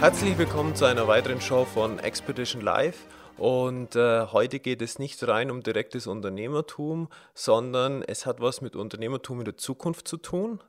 Herzlich 0.00 0.38
willkommen 0.38 0.74
zu 0.74 0.86
einer 0.86 1.06
weiteren 1.08 1.42
Show 1.42 1.66
von 1.66 1.98
Expedition 1.98 2.62
Live. 2.62 3.04
Und 3.36 3.96
äh, 3.96 4.28
heute 4.28 4.58
geht 4.58 4.80
es 4.80 4.98
nicht 4.98 5.28
rein 5.28 5.50
um 5.50 5.62
direktes 5.62 6.06
Unternehmertum, 6.06 7.10
sondern 7.34 8.02
es 8.02 8.24
hat 8.24 8.40
was 8.40 8.62
mit 8.62 8.76
Unternehmertum 8.76 9.40
in 9.40 9.44
der 9.44 9.58
Zukunft 9.58 10.08
zu 10.08 10.16
tun, 10.16 10.60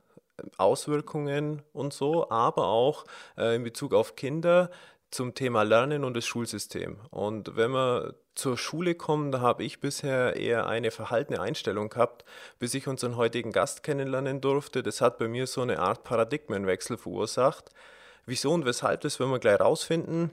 Auswirkungen 0.58 1.62
und 1.72 1.94
so, 1.94 2.28
aber 2.28 2.66
auch 2.66 3.06
äh, 3.38 3.56
in 3.56 3.64
Bezug 3.64 3.94
auf 3.94 4.16
Kinder 4.16 4.70
zum 5.10 5.34
Thema 5.34 5.62
Lernen 5.62 6.04
und 6.04 6.14
das 6.14 6.26
Schulsystem. 6.26 6.98
Und 7.08 7.56
wenn 7.56 7.70
wir 7.70 8.16
zur 8.34 8.58
Schule 8.58 8.94
kommen, 8.94 9.32
da 9.32 9.40
habe 9.40 9.64
ich 9.64 9.80
bisher 9.80 10.36
eher 10.36 10.66
eine 10.66 10.90
verhaltene 10.90 11.40
Einstellung 11.40 11.88
gehabt, 11.88 12.26
bis 12.58 12.74
ich 12.74 12.86
unseren 12.86 13.16
heutigen 13.16 13.52
Gast 13.52 13.82
kennenlernen 13.82 14.42
durfte. 14.42 14.82
Das 14.82 15.00
hat 15.00 15.16
bei 15.16 15.26
mir 15.26 15.46
so 15.46 15.62
eine 15.62 15.78
Art 15.78 16.04
Paradigmenwechsel 16.04 16.98
verursacht. 16.98 17.70
Wieso 18.24 18.52
und 18.52 18.64
weshalb, 18.64 19.00
das 19.00 19.18
werden 19.18 19.32
wir 19.32 19.40
gleich 19.40 19.58
rausfinden. 19.58 20.30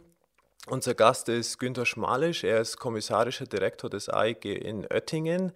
Unser 0.68 0.94
Gast 0.94 1.28
ist 1.30 1.58
Günter 1.58 1.86
Schmalisch, 1.88 2.44
er 2.44 2.62
ist 2.62 2.78
kommissarischer 2.78 3.46
Direktor 3.46 3.90
des 3.90 4.10
AIG 4.10 4.46
in 4.46 4.86
Oettingen, 4.86 5.54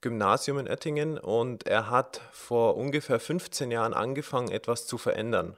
Gymnasium 0.00 0.58
in 0.58 0.68
Oettingen 0.68 1.18
und 1.18 1.66
er 1.66 1.88
hat 1.88 2.20
vor 2.32 2.76
ungefähr 2.76 3.20
15 3.20 3.70
Jahren 3.70 3.94
angefangen, 3.94 4.50
etwas 4.50 4.86
zu 4.86 4.98
verändern. 4.98 5.56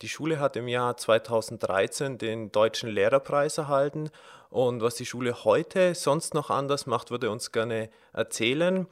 Die 0.00 0.08
Schule 0.08 0.40
hat 0.40 0.56
im 0.56 0.68
Jahr 0.68 0.96
2013 0.96 2.16
den 2.16 2.52
Deutschen 2.52 2.88
Lehrerpreis 2.88 3.58
erhalten 3.58 4.10
und 4.48 4.80
was 4.80 4.94
die 4.94 5.06
Schule 5.06 5.44
heute 5.44 5.94
sonst 5.94 6.32
noch 6.32 6.48
anders 6.48 6.86
macht, 6.86 7.10
würde 7.10 7.26
er 7.26 7.32
uns 7.32 7.52
gerne 7.52 7.90
erzählen. 8.14 8.86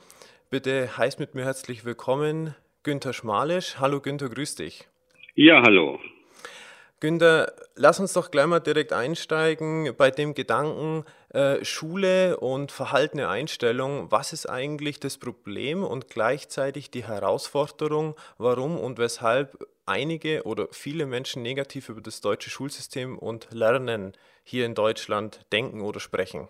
Bitte 0.51 0.99
heißt 0.99 1.19
mit 1.19 1.35
mir 1.35 1.45
herzlich 1.45 1.87
willkommen 1.87 2.55
Günter 2.83 3.15
Schmalisch. 3.15 3.77
Hallo 3.79 4.01
Günter, 4.01 4.29
grüß 4.29 4.57
dich. 4.57 4.87
Ja, 5.35 5.63
hallo. 5.63 5.99
Günter, 7.01 7.53
lass 7.75 8.01
uns 8.01 8.13
doch 8.15 8.31
gleich 8.31 8.47
mal 8.47 8.61
direkt 8.61 8.93
einsteigen 8.93 9.95
bei 9.97 10.11
dem 10.11 10.33
Gedanken 10.33 11.05
äh, 11.31 11.65
Schule 11.65 12.39
und 12.39 12.73
verhaltene 12.73 13.29
Einstellung. 13.29 14.11
Was 14.11 14.33
ist 14.33 14.49
eigentlich 14.49 15.01
das 15.01 15.19
Problem 15.19 15.85
und 15.85 16.09
gleichzeitig 16.09 16.91
die 16.91 17.05
Herausforderung, 17.05 18.15
warum 18.39 18.79
und 18.79 18.99
weshalb 18.99 19.67
einige 19.87 20.45
oder 20.45 20.69
viele 20.71 21.05
Menschen 21.05 21.43
negativ 21.43 21.89
über 21.89 22.01
das 22.01 22.21
deutsche 22.21 22.49
Schulsystem 22.49 23.19
und 23.19 23.49
Lernen 23.51 24.13
hier 24.43 24.65
in 24.65 24.75
Deutschland 24.75 25.41
denken 25.53 25.83
oder 25.83 26.01
sprechen? 26.01 26.49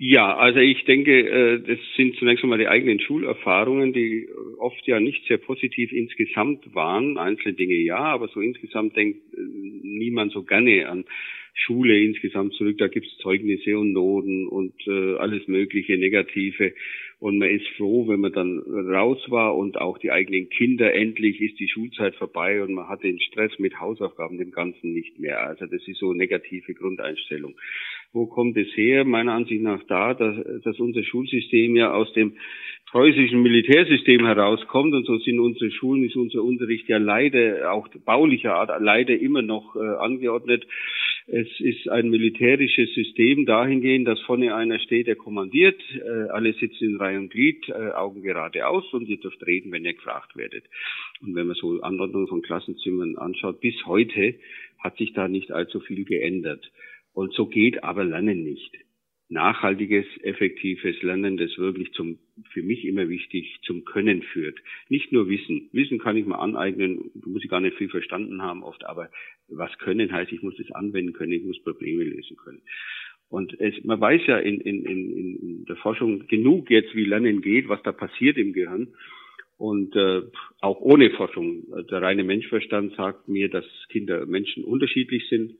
Ja, 0.00 0.36
also 0.36 0.60
ich 0.60 0.84
denke, 0.84 1.10
äh, 1.28 1.60
das 1.60 1.78
sind 1.96 2.14
zunächst 2.16 2.44
einmal 2.44 2.58
die 2.58 2.68
eigenen 2.68 3.00
Schulerfahrungen, 3.00 3.92
die 3.92 4.28
oft 4.58 4.86
ja 4.86 5.00
nicht 5.00 5.26
sehr 5.26 5.38
positiv 5.38 5.90
insgesamt 5.90 6.72
waren. 6.72 7.18
Einzelne 7.18 7.54
Dinge 7.54 7.74
ja, 7.74 7.98
aber 7.98 8.28
so 8.28 8.40
insgesamt 8.40 8.96
denkt 8.96 9.18
äh, 9.34 9.40
niemand 9.82 10.30
so 10.32 10.44
gerne 10.44 10.88
an 10.88 11.04
Schule 11.52 11.98
insgesamt 11.98 12.52
zurück. 12.54 12.78
Da 12.78 12.86
gibt's 12.86 13.16
Zeugnisse 13.18 13.76
und 13.76 13.92
Noten 13.92 14.46
und 14.46 14.72
äh, 14.86 15.16
alles 15.16 15.48
mögliche 15.48 15.98
Negative. 15.98 16.74
Und 17.18 17.38
man 17.38 17.50
ist 17.50 17.66
froh, 17.76 18.06
wenn 18.06 18.20
man 18.20 18.32
dann 18.32 18.60
raus 18.60 19.18
war 19.28 19.56
und 19.56 19.80
auch 19.80 19.98
die 19.98 20.12
eigenen 20.12 20.48
Kinder, 20.48 20.94
endlich 20.94 21.40
ist 21.40 21.58
die 21.58 21.68
Schulzeit 21.68 22.14
vorbei 22.14 22.62
und 22.62 22.72
man 22.72 22.88
hat 22.88 23.02
den 23.02 23.18
Stress 23.18 23.58
mit 23.58 23.80
Hausaufgaben 23.80 24.38
dem 24.38 24.52
Ganzen 24.52 24.92
nicht 24.92 25.18
mehr. 25.18 25.44
Also 25.44 25.66
das 25.66 25.82
ist 25.88 25.98
so 25.98 26.12
negative 26.12 26.74
Grundeinstellung. 26.74 27.56
Wo 28.12 28.26
kommt 28.26 28.56
es 28.56 28.68
her? 28.74 29.04
Meiner 29.04 29.34
Ansicht 29.34 29.62
nach 29.62 29.82
da, 29.84 30.14
dass, 30.14 30.62
dass 30.62 30.80
unser 30.80 31.02
Schulsystem 31.02 31.76
ja 31.76 31.92
aus 31.92 32.12
dem 32.14 32.34
preußischen 32.90 33.42
Militärsystem 33.42 34.24
herauskommt 34.24 34.94
und 34.94 35.04
so 35.04 35.18
sind 35.18 35.40
unsere 35.40 35.70
Schulen, 35.70 36.04
ist 36.04 36.16
unser 36.16 36.42
Unterricht 36.42 36.88
ja 36.88 36.96
leider 36.96 37.70
auch 37.72 37.86
baulicher 38.06 38.54
Art 38.54 38.70
leider 38.80 39.18
immer 39.18 39.42
noch 39.42 39.76
äh, 39.76 39.80
angeordnet. 39.80 40.66
Es 41.26 41.48
ist 41.60 41.90
ein 41.90 42.08
militärisches 42.08 42.94
System 42.94 43.44
dahingehend, 43.44 44.08
dass 44.08 44.18
vorne 44.22 44.54
einer 44.54 44.78
steht, 44.78 45.06
der 45.06 45.16
kommandiert, 45.16 45.78
äh, 45.94 46.30
alle 46.30 46.54
sitzen 46.54 46.92
in 46.92 46.96
Reihe 46.96 47.18
und 47.18 47.30
Glied, 47.30 47.68
äh, 47.68 47.90
Augen 47.90 48.22
geradeaus 48.22 48.90
und 48.94 49.06
ihr 49.06 49.18
dürft 49.18 49.46
reden, 49.46 49.70
wenn 49.70 49.84
ihr 49.84 49.92
gefragt 49.92 50.34
werdet. 50.34 50.64
Und 51.20 51.34
wenn 51.34 51.46
man 51.46 51.56
so 51.56 51.82
Anordnungen 51.82 52.28
von 52.28 52.40
Klassenzimmern 52.40 53.18
anschaut, 53.18 53.60
bis 53.60 53.74
heute 53.84 54.36
hat 54.78 54.96
sich 54.96 55.12
da 55.12 55.28
nicht 55.28 55.52
allzu 55.52 55.80
viel 55.80 56.06
geändert. 56.06 56.70
Und 57.18 57.34
so 57.34 57.46
geht 57.46 57.82
aber 57.82 58.04
Lernen 58.04 58.44
nicht. 58.44 58.70
Nachhaltiges, 59.28 60.06
effektives 60.22 61.02
Lernen, 61.02 61.36
das 61.36 61.58
wirklich 61.58 61.90
zum, 61.90 62.20
für 62.52 62.62
mich 62.62 62.84
immer 62.84 63.08
wichtig, 63.08 63.58
zum 63.64 63.84
Können 63.84 64.22
führt. 64.22 64.56
Nicht 64.88 65.10
nur 65.10 65.28
Wissen. 65.28 65.68
Wissen 65.72 65.98
kann 65.98 66.16
ich 66.16 66.26
mal 66.26 66.38
aneignen, 66.38 67.10
muss 67.26 67.42
ich 67.42 67.50
gar 67.50 67.60
nicht 67.60 67.76
viel 67.76 67.88
verstanden 67.88 68.40
haben 68.40 68.62
oft, 68.62 68.86
aber 68.86 69.10
was 69.48 69.76
können 69.78 70.12
heißt, 70.12 70.30
ich 70.30 70.42
muss 70.42 70.60
es 70.60 70.70
anwenden 70.70 71.12
können, 71.12 71.32
ich 71.32 71.42
muss 71.42 71.60
Probleme 71.64 72.04
lösen 72.04 72.36
können. 72.36 72.62
Und 73.28 73.52
es, 73.58 73.74
man 73.82 74.00
weiß 74.00 74.22
ja 74.28 74.38
in, 74.38 74.60
in, 74.60 74.84
in, 74.84 75.10
in 75.40 75.64
der 75.64 75.76
Forschung 75.78 76.28
genug 76.28 76.70
jetzt, 76.70 76.94
wie 76.94 77.04
Lernen 77.04 77.42
geht, 77.42 77.68
was 77.68 77.82
da 77.82 77.90
passiert 77.90 78.38
im 78.38 78.52
Gehirn. 78.52 78.94
Und 79.56 79.96
äh, 79.96 80.22
auch 80.60 80.80
ohne 80.80 81.10
Forschung, 81.10 81.66
der 81.90 82.00
reine 82.00 82.22
Menschverstand 82.22 82.94
sagt 82.94 83.26
mir, 83.26 83.48
dass 83.48 83.64
Kinder 83.88 84.24
Menschen 84.24 84.62
unterschiedlich 84.62 85.28
sind 85.28 85.56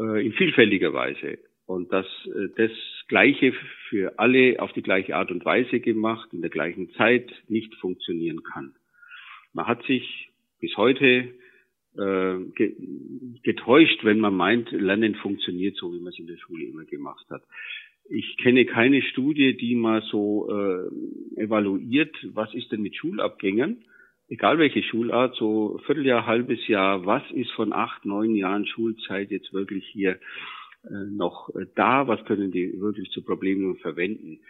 äh, 0.00 0.24
in 0.24 0.32
vielfältiger 0.32 0.92
Weise. 0.92 1.38
Und 1.66 1.92
dass 1.92 2.06
äh, 2.26 2.48
das 2.56 2.70
Gleiche 3.08 3.52
für 3.88 4.18
alle 4.18 4.60
auf 4.60 4.72
die 4.72 4.82
gleiche 4.82 5.16
Art 5.16 5.30
und 5.30 5.44
Weise 5.44 5.80
gemacht, 5.80 6.32
in 6.32 6.40
der 6.40 6.50
gleichen 6.50 6.90
Zeit 6.94 7.30
nicht 7.48 7.74
funktionieren 7.76 8.42
kann. 8.42 8.74
Man 9.52 9.66
hat 9.66 9.84
sich 9.84 10.30
bis 10.60 10.76
heute 10.76 11.28
äh, 11.96 12.36
getäuscht, 13.42 14.04
wenn 14.04 14.20
man 14.20 14.34
meint, 14.34 14.70
Lernen 14.72 15.14
funktioniert 15.16 15.76
so, 15.76 15.92
wie 15.92 16.00
man 16.00 16.12
es 16.12 16.18
in 16.18 16.26
der 16.26 16.36
Schule 16.36 16.64
immer 16.64 16.84
gemacht 16.84 17.26
hat. 17.30 17.42
Ich 18.08 18.36
kenne 18.38 18.64
keine 18.64 19.02
Studie, 19.02 19.56
die 19.56 19.74
mal 19.76 20.02
so 20.02 20.48
äh, 20.50 21.40
evaluiert, 21.42 22.16
was 22.34 22.52
ist 22.54 22.72
denn 22.72 22.82
mit 22.82 22.96
Schulabgängern 22.96 23.84
egal 24.30 24.58
welche 24.58 24.82
Schulart, 24.82 25.34
so 25.34 25.78
Vierteljahr, 25.84 26.24
halbes 26.24 26.66
Jahr, 26.68 27.04
was 27.04 27.22
ist 27.32 27.50
von 27.52 27.72
acht, 27.72 28.06
neun 28.06 28.34
Jahren 28.34 28.64
Schulzeit 28.66 29.30
jetzt 29.30 29.52
wirklich 29.52 29.86
hier 29.86 30.18
äh, 30.84 31.10
noch 31.10 31.50
äh, 31.54 31.66
da, 31.74 32.06
was 32.06 32.24
können 32.24 32.50
die 32.50 32.80
wirklich 32.80 33.10
zu 33.10 33.22
Problemen 33.22 33.76
verwenden. 33.78 34.40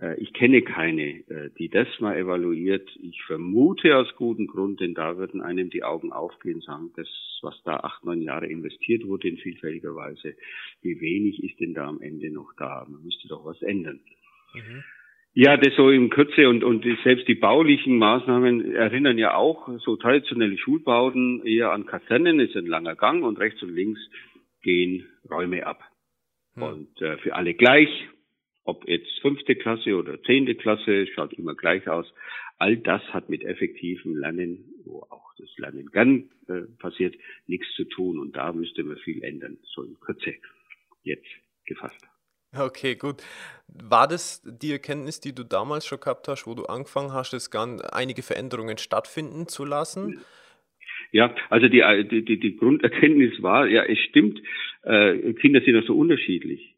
Äh, 0.00 0.20
ich 0.20 0.32
kenne 0.34 0.62
keine, 0.62 1.24
die 1.58 1.68
das 1.68 1.88
mal 2.00 2.16
evaluiert. 2.16 2.88
Ich 3.02 3.22
vermute 3.24 3.96
aus 3.96 4.14
gutem 4.14 4.46
Grund, 4.46 4.80
denn 4.80 4.94
da 4.94 5.16
würden 5.16 5.40
einem 5.40 5.70
die 5.70 5.82
Augen 5.82 6.12
aufgehen 6.12 6.56
und 6.56 6.64
sagen, 6.64 6.90
das, 6.96 7.08
was 7.42 7.60
da 7.64 7.78
acht, 7.78 8.04
neun 8.04 8.22
Jahre 8.22 8.46
investiert 8.46 9.06
wurde 9.06 9.28
in 9.28 9.38
vielfältiger 9.38 9.94
Weise, 9.96 10.34
wie 10.82 11.00
wenig 11.00 11.42
ist 11.42 11.58
denn 11.58 11.74
da 11.74 11.88
am 11.88 12.00
Ende 12.02 12.30
noch 12.30 12.52
da? 12.58 12.86
Man 12.88 13.02
müsste 13.02 13.26
doch 13.28 13.44
was 13.44 13.60
ändern. 13.62 14.00
Mhm. 14.54 14.84
Ja, 15.32 15.56
das 15.56 15.74
so 15.76 15.90
in 15.90 16.10
Kürze 16.10 16.48
und, 16.48 16.64
und 16.64 16.84
selbst 17.04 17.28
die 17.28 17.36
baulichen 17.36 17.98
Maßnahmen 17.98 18.74
erinnern 18.74 19.16
ja 19.16 19.34
auch 19.34 19.68
so 19.78 19.96
traditionelle 19.96 20.58
Schulbauten 20.58 21.46
eher 21.46 21.70
an 21.70 21.86
Kasernen, 21.86 22.40
ist 22.40 22.56
ein 22.56 22.66
langer 22.66 22.96
Gang 22.96 23.22
und 23.22 23.38
rechts 23.38 23.62
und 23.62 23.72
links 23.72 24.00
gehen 24.62 25.06
Räume 25.30 25.66
ab. 25.66 25.80
Hm. 26.54 26.62
Und 26.62 27.02
äh, 27.02 27.16
für 27.18 27.36
alle 27.36 27.54
gleich, 27.54 27.88
ob 28.64 28.88
jetzt 28.88 29.20
fünfte 29.20 29.54
Klasse 29.54 29.96
oder 29.96 30.20
zehnte 30.22 30.56
Klasse, 30.56 31.06
schaut 31.06 31.32
immer 31.34 31.54
gleich 31.54 31.88
aus. 31.88 32.12
All 32.58 32.76
das 32.76 33.02
hat 33.14 33.30
mit 33.30 33.44
effektivem 33.44 34.16
Lernen, 34.16 34.64
wo 34.84 35.02
auch 35.10 35.32
das 35.38 35.48
Lernen 35.58 35.90
gern 35.92 36.28
äh, 36.48 36.62
passiert, 36.78 37.14
nichts 37.46 37.72
zu 37.76 37.84
tun. 37.84 38.18
Und 38.18 38.34
da 38.34 38.52
müsste 38.52 38.82
man 38.82 38.96
viel 38.98 39.22
ändern. 39.22 39.58
So 39.62 39.84
in 39.84 39.98
Kürze 40.00 40.34
jetzt 41.04 41.28
gefasst. 41.64 42.09
Okay, 42.56 42.96
gut. 42.96 43.22
War 43.68 44.08
das 44.08 44.42
die 44.44 44.72
Erkenntnis, 44.72 45.20
die 45.20 45.34
du 45.34 45.44
damals 45.44 45.86
schon 45.86 46.00
gehabt 46.00 46.26
hast, 46.26 46.46
wo 46.46 46.54
du 46.54 46.64
angefangen 46.64 47.12
hast, 47.12 47.32
es 47.32 47.50
einige 47.92 48.22
Veränderungen 48.22 48.78
stattfinden 48.78 49.46
zu 49.46 49.64
lassen? 49.64 50.20
Ja, 51.12 51.34
also 51.48 51.68
die, 51.68 51.82
die, 52.24 52.38
die 52.38 52.56
Grunderkenntnis 52.56 53.42
war, 53.42 53.66
ja, 53.66 53.84
es 53.84 53.98
stimmt, 53.98 54.40
äh, 54.82 55.32
Kinder 55.34 55.60
sind 55.60 55.74
ja 55.74 55.82
so 55.82 55.96
unterschiedlich. 55.96 56.76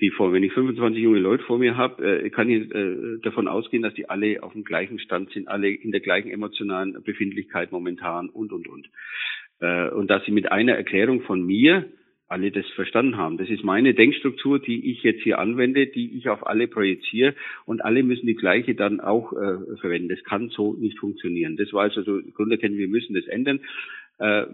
Die 0.00 0.10
vor, 0.10 0.32
wenn 0.32 0.42
ich 0.42 0.52
25 0.52 1.00
junge 1.00 1.20
Leute 1.20 1.44
vor 1.44 1.58
mir 1.58 1.76
habe, 1.76 2.24
äh, 2.24 2.30
kann 2.30 2.50
ich 2.50 2.72
äh, 2.74 3.18
davon 3.22 3.46
ausgehen, 3.46 3.82
dass 3.82 3.94
die 3.94 4.08
alle 4.08 4.42
auf 4.42 4.52
dem 4.52 4.64
gleichen 4.64 4.98
Stand 4.98 5.30
sind, 5.30 5.46
alle 5.46 5.68
in 5.68 5.92
der 5.92 6.00
gleichen 6.00 6.30
emotionalen 6.30 7.00
Befindlichkeit 7.04 7.70
momentan 7.70 8.28
und 8.28 8.52
und 8.52 8.66
und. 8.66 8.88
Äh, 9.60 9.90
und 9.90 10.08
dass 10.08 10.24
sie 10.24 10.32
mit 10.32 10.50
einer 10.50 10.74
Erklärung 10.74 11.22
von 11.22 11.44
mir 11.44 11.86
alle 12.34 12.50
das 12.50 12.66
verstanden 12.74 13.16
haben. 13.16 13.38
Das 13.38 13.48
ist 13.48 13.62
meine 13.62 13.94
Denkstruktur, 13.94 14.58
die 14.58 14.90
ich 14.90 15.04
jetzt 15.04 15.22
hier 15.22 15.38
anwende, 15.38 15.86
die 15.86 16.18
ich 16.18 16.28
auf 16.28 16.44
alle 16.46 16.66
projiziere 16.66 17.34
und 17.64 17.84
alle 17.84 18.02
müssen 18.02 18.26
die 18.26 18.34
gleiche 18.34 18.74
dann 18.74 18.98
auch 18.98 19.32
äh, 19.32 19.76
verwenden. 19.80 20.08
Das 20.08 20.24
kann 20.24 20.48
so 20.48 20.74
nicht 20.74 20.98
funktionieren. 20.98 21.56
Das 21.56 21.72
war 21.72 21.82
also 21.84 22.02
so 22.02 22.20
Grunderkenntnis, 22.34 22.80
wir 22.80 22.88
müssen 22.88 23.14
das 23.14 23.26
ändern. 23.28 23.60
Äh, 24.18 24.46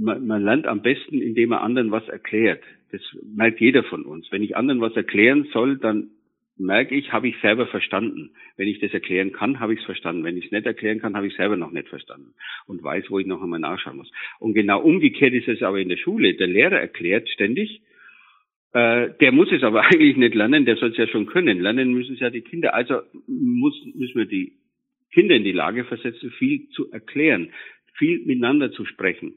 man, 0.00 0.24
man 0.24 0.44
lernt 0.44 0.68
am 0.68 0.80
besten, 0.80 1.20
indem 1.20 1.48
man 1.48 1.58
anderen 1.58 1.90
was 1.90 2.08
erklärt. 2.08 2.62
Das 2.92 3.00
merkt 3.34 3.60
jeder 3.60 3.82
von 3.82 4.04
uns. 4.04 4.30
Wenn 4.30 4.44
ich 4.44 4.56
anderen 4.56 4.80
was 4.80 4.94
erklären 4.94 5.48
soll, 5.52 5.76
dann 5.76 6.10
merke 6.60 6.94
ich, 6.94 7.12
habe 7.12 7.28
ich 7.28 7.36
selber 7.40 7.66
verstanden. 7.66 8.30
Wenn 8.56 8.68
ich 8.68 8.78
das 8.78 8.92
erklären 8.92 9.32
kann, 9.32 9.60
habe 9.60 9.74
ich 9.74 9.80
es 9.80 9.86
verstanden. 9.86 10.24
Wenn 10.24 10.36
ich 10.36 10.46
es 10.46 10.52
nicht 10.52 10.66
erklären 10.66 11.00
kann, 11.00 11.16
habe 11.16 11.26
ich 11.26 11.34
selber 11.34 11.56
noch 11.56 11.72
nicht 11.72 11.88
verstanden 11.88 12.34
und 12.66 12.82
weiß, 12.82 13.06
wo 13.08 13.18
ich 13.18 13.26
noch 13.26 13.42
einmal 13.42 13.60
nachschauen 13.60 13.96
muss. 13.96 14.10
Und 14.38 14.54
genau 14.54 14.80
umgekehrt 14.80 15.32
ist 15.32 15.48
es 15.48 15.62
aber 15.62 15.80
in 15.80 15.88
der 15.88 15.96
Schule. 15.96 16.34
Der 16.34 16.46
Lehrer 16.46 16.78
erklärt 16.78 17.28
ständig, 17.30 17.82
äh, 18.72 19.10
der 19.20 19.32
muss 19.32 19.50
es 19.50 19.62
aber 19.62 19.82
eigentlich 19.86 20.16
nicht 20.16 20.34
lernen, 20.34 20.66
der 20.66 20.76
soll 20.76 20.90
es 20.90 20.96
ja 20.96 21.08
schon 21.08 21.26
können. 21.26 21.60
Lernen 21.60 21.92
müssen 21.94 22.14
es 22.14 22.20
ja 22.20 22.30
die 22.30 22.42
Kinder. 22.42 22.74
Also 22.74 23.00
muss, 23.26 23.74
müssen 23.94 24.18
wir 24.18 24.26
die 24.26 24.52
Kinder 25.12 25.34
in 25.34 25.44
die 25.44 25.52
Lage 25.52 25.84
versetzen, 25.84 26.30
viel 26.30 26.68
zu 26.68 26.90
erklären, 26.92 27.52
viel 27.94 28.20
miteinander 28.24 28.70
zu 28.70 28.84
sprechen. 28.84 29.36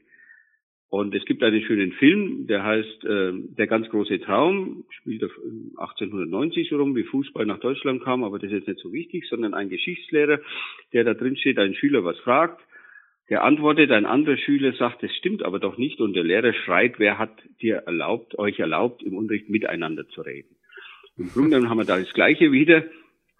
Und 0.94 1.12
es 1.12 1.24
gibt 1.24 1.42
einen 1.42 1.60
schönen 1.62 1.90
Film, 1.90 2.46
der 2.46 2.62
heißt 2.62 3.04
äh, 3.04 3.32
Der 3.58 3.66
ganz 3.66 3.88
große 3.88 4.20
Traum, 4.20 4.84
spielt 4.90 5.24
auf 5.24 5.32
1890 5.76 6.68
so 6.68 6.76
rum, 6.76 6.94
wie 6.94 7.02
Fußball 7.02 7.44
nach 7.46 7.58
Deutschland 7.58 8.04
kam, 8.04 8.22
aber 8.22 8.38
das 8.38 8.52
ist 8.52 8.58
jetzt 8.58 8.68
nicht 8.68 8.78
so 8.78 8.92
wichtig, 8.92 9.26
sondern 9.28 9.54
ein 9.54 9.70
Geschichtslehrer, 9.70 10.38
der 10.92 11.02
da 11.02 11.14
drin 11.14 11.36
steht, 11.36 11.58
ein 11.58 11.74
Schüler 11.74 12.04
was 12.04 12.16
fragt, 12.20 12.62
der 13.28 13.42
antwortet, 13.42 13.90
ein 13.90 14.06
anderer 14.06 14.36
Schüler 14.36 14.72
sagt, 14.74 15.02
das 15.02 15.10
stimmt 15.16 15.42
aber 15.42 15.58
doch 15.58 15.78
nicht 15.78 16.00
und 16.00 16.14
der 16.14 16.22
Lehrer 16.22 16.52
schreit, 16.52 17.00
wer 17.00 17.18
hat 17.18 17.42
dir 17.60 17.78
erlaubt, 17.86 18.38
euch 18.38 18.60
erlaubt, 18.60 19.02
im 19.02 19.16
Unterricht 19.16 19.50
miteinander 19.50 20.06
zu 20.10 20.20
reden. 20.20 20.54
Im 21.18 21.26
Grunde 21.26 21.68
haben 21.68 21.78
wir 21.78 21.86
da 21.86 21.98
das 21.98 22.14
Gleiche 22.14 22.52
wieder. 22.52 22.84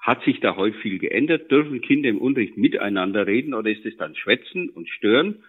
Hat 0.01 0.25
sich 0.25 0.41
da 0.41 0.57
heute 0.57 0.77
viel 0.79 0.99
geändert? 0.99 1.53
Dürfen 1.53 1.81
Kinder 1.83 2.09
im 2.09 2.19
Unterricht 2.19 2.57
miteinander 2.57 3.29
reden 3.29 3.55
oder 3.55 3.71
ist 3.71 3.87
es 3.87 3.97
dann 3.97 4.17
Schwätzen 4.17 4.71
und 4.71 4.89
Stören? 4.89 5.45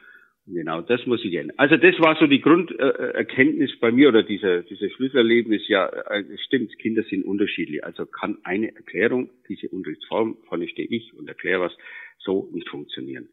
Genau, 0.48 0.82
das 0.82 1.04
muss 1.08 1.26
ich 1.26 1.34
ändern. 1.34 1.58
Also 1.58 1.76
das 1.76 2.00
war 2.00 2.16
so 2.20 2.28
die 2.28 2.40
Grunderkenntnis 2.40 3.80
bei 3.80 3.92
mir 3.92 4.10
oder 4.10 4.22
dieser, 4.22 4.62
dieser 4.62 4.92
Schlüsselerlebnis. 4.92 5.68
Ja, 5.68 5.88
äh, 5.88 6.24
es 6.32 6.42
stimmt, 6.42 6.78
Kinder 6.78 7.02
sind 7.04 7.26
unterschiedlich. 7.26 7.84
Also 7.84 8.06
kann 8.06 8.38
eine 8.44 8.76
Erklärung, 8.76 9.32
diese 9.50 9.70
Unterrichtsform, 9.70 10.38
vorne 10.48 10.68
stehe 10.68 10.88
ich 10.88 11.14
und 11.16 11.28
erkläre 11.28 11.62
was, 11.62 11.76
so 12.20 12.48
nicht 12.54 12.70
funktionieren. 12.70 13.30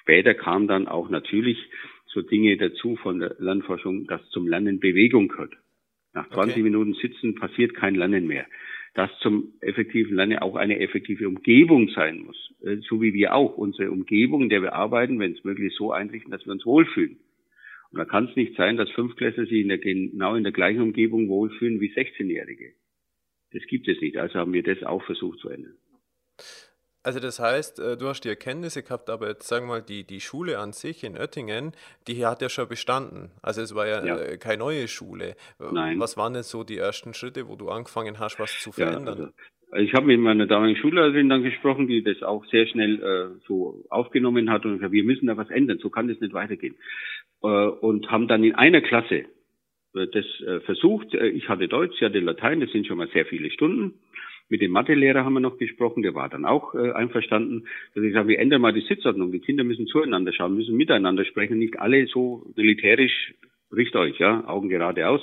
Später 0.00 0.32
kam 0.32 0.68
dann 0.68 0.88
auch 0.88 1.10
natürlich 1.10 1.58
so 2.06 2.22
Dinge 2.22 2.56
dazu 2.56 2.96
von 2.96 3.18
der 3.18 3.36
Lernforschung, 3.38 4.06
dass 4.06 4.26
zum 4.30 4.48
Lernen 4.48 4.80
Bewegung 4.80 5.28
gehört. 5.28 5.54
Nach 6.14 6.28
20 6.30 6.52
okay. 6.52 6.62
Minuten 6.62 6.94
Sitzen 6.94 7.34
passiert 7.34 7.74
kein 7.74 7.94
Lernen 7.94 8.26
mehr 8.26 8.46
dass 8.94 9.10
zum 9.20 9.54
effektiven 9.60 10.16
Lernen 10.16 10.38
auch 10.38 10.54
eine 10.54 10.80
effektive 10.80 11.26
Umgebung 11.28 11.88
sein 11.90 12.20
muss. 12.20 12.52
Äh, 12.62 12.76
so 12.88 13.00
wie 13.00 13.14
wir 13.14 13.34
auch 13.34 13.56
unsere 13.56 13.90
Umgebung, 13.90 14.42
in 14.42 14.48
der 14.48 14.62
wir 14.62 14.74
arbeiten, 14.74 15.18
wenn 15.18 15.32
es 15.32 15.44
möglich 15.44 15.72
ist, 15.72 15.78
so 15.78 15.92
einrichten, 15.92 16.30
dass 16.30 16.44
wir 16.44 16.52
uns 16.52 16.66
wohlfühlen. 16.66 17.18
Und 17.90 17.98
da 17.98 18.04
kann 18.04 18.28
es 18.28 18.36
nicht 18.36 18.56
sein, 18.56 18.76
dass 18.76 18.90
Fünftklässler 18.90 19.44
sich 19.44 19.60
in 19.60 19.68
der, 19.68 19.78
genau 19.78 20.34
in 20.34 20.44
der 20.44 20.52
gleichen 20.52 20.80
Umgebung 20.80 21.28
wohlfühlen 21.28 21.80
wie 21.80 21.92
16-Jährige. 21.92 22.72
Das 23.52 23.62
gibt 23.66 23.86
es 23.88 24.00
nicht. 24.00 24.16
Also 24.16 24.38
haben 24.38 24.52
wir 24.52 24.62
das 24.62 24.82
auch 24.82 25.02
versucht 25.04 25.40
zu 25.40 25.50
ändern. 25.50 25.76
Also 27.04 27.18
das 27.18 27.40
heißt, 27.40 27.80
äh, 27.80 27.96
du 27.96 28.06
hast 28.06 28.20
die 28.20 28.28
Erkenntnisse 28.28 28.82
gehabt, 28.82 29.10
aber 29.10 29.28
jetzt 29.28 29.48
sagen 29.48 29.66
wir 29.66 29.74
mal, 29.74 29.82
die, 29.82 30.04
die 30.04 30.20
Schule 30.20 30.58
an 30.58 30.72
sich 30.72 31.02
in 31.02 31.16
Oettingen, 31.16 31.72
die 32.06 32.24
hat 32.24 32.42
ja 32.42 32.48
schon 32.48 32.68
bestanden. 32.68 33.30
Also 33.42 33.60
es 33.60 33.74
war 33.74 33.88
ja, 33.88 34.04
ja. 34.04 34.18
Äh, 34.18 34.38
keine 34.38 34.58
neue 34.58 34.86
Schule. 34.86 35.34
Nein. 35.58 35.98
Was 35.98 36.16
waren 36.16 36.34
denn 36.34 36.44
so 36.44 36.62
die 36.62 36.78
ersten 36.78 37.12
Schritte, 37.12 37.48
wo 37.48 37.56
du 37.56 37.70
angefangen 37.70 38.20
hast, 38.20 38.38
was 38.38 38.58
zu 38.60 38.70
verändern? 38.70 39.18
Ja, 39.18 39.30
also 39.72 39.84
ich 39.84 39.94
habe 39.94 40.06
mit 40.06 40.20
meiner 40.20 40.46
damaligen 40.46 40.78
Schulleiterin 40.78 41.30
dann 41.30 41.42
gesprochen, 41.42 41.88
die 41.88 42.04
das 42.04 42.22
auch 42.22 42.44
sehr 42.46 42.66
schnell 42.66 43.02
äh, 43.02 43.40
so 43.48 43.84
aufgenommen 43.88 44.50
hat 44.50 44.64
und 44.64 44.74
gesagt, 44.74 44.92
wir 44.92 45.02
müssen 45.02 45.26
da 45.26 45.36
was 45.36 45.48
ändern, 45.50 45.78
so 45.78 45.88
kann 45.88 46.08
das 46.08 46.20
nicht 46.20 46.34
weitergehen. 46.34 46.76
Äh, 47.42 47.46
und 47.46 48.10
haben 48.10 48.28
dann 48.28 48.44
in 48.44 48.54
einer 48.54 48.82
Klasse 48.82 49.24
äh, 49.94 50.06
das 50.12 50.26
äh, 50.46 50.60
versucht. 50.60 51.14
Ich 51.14 51.48
hatte 51.48 51.68
Deutsch, 51.68 51.98
sie 51.98 52.04
hatte 52.04 52.20
Latein, 52.20 52.60
das 52.60 52.70
sind 52.70 52.86
schon 52.86 52.98
mal 52.98 53.08
sehr 53.08 53.24
viele 53.24 53.50
Stunden. 53.50 53.94
Mit 54.48 54.60
dem 54.60 54.70
Mathelehrer 54.72 55.24
haben 55.24 55.34
wir 55.34 55.40
noch 55.40 55.58
gesprochen, 55.58 56.02
der 56.02 56.14
war 56.14 56.28
dann 56.28 56.44
auch 56.44 56.74
äh, 56.74 56.92
einverstanden. 56.92 57.66
Dass 57.94 58.04
ich 58.04 58.12
sage, 58.12 58.28
wir 58.28 58.38
ändern 58.38 58.60
mal 58.60 58.72
die 58.72 58.86
Sitzordnung. 58.86 59.32
Die 59.32 59.40
Kinder 59.40 59.64
müssen 59.64 59.86
zueinander 59.86 60.32
schauen, 60.32 60.56
müssen 60.56 60.76
miteinander 60.76 61.24
sprechen, 61.24 61.58
nicht 61.58 61.78
alle 61.78 62.06
so 62.06 62.46
militärisch 62.56 63.34
richt 63.74 63.96
euch, 63.96 64.18
ja, 64.18 64.46
Augen 64.46 64.68
geradeaus. 64.68 65.20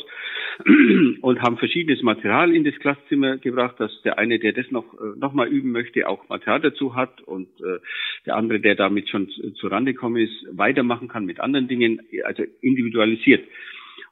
Und 1.21 1.42
haben 1.42 1.57
verschiedenes 1.57 2.01
Material 2.01 2.54
in 2.54 2.63
das 2.63 2.75
Klasszimmer 2.80 3.38
gebracht, 3.38 3.80
dass 3.80 3.92
der 4.01 4.18
eine, 4.18 4.39
der 4.39 4.54
das 4.54 4.69
noch, 4.71 4.94
äh, 4.95 5.18
noch 5.18 5.33
mal 5.33 5.48
üben 5.48 5.72
möchte, 5.72 6.07
auch 6.07 6.27
Material 6.30 6.62
dazu 6.62 6.95
hat 6.95 7.22
und 7.22 7.48
äh, 7.62 7.80
der 8.25 8.36
andere, 8.36 8.60
der 8.60 8.75
damit 8.75 9.10
schon 9.10 9.30
zu 9.30 9.68
Rande 9.68 9.94
gekommen 9.94 10.18
ist, 10.18 10.45
weitermachen 10.51 11.07
kann 11.07 11.25
mit 11.25 11.39
anderen 11.39 11.68
Dingen, 11.68 12.01
also 12.25 12.44
individualisiert. 12.62 13.48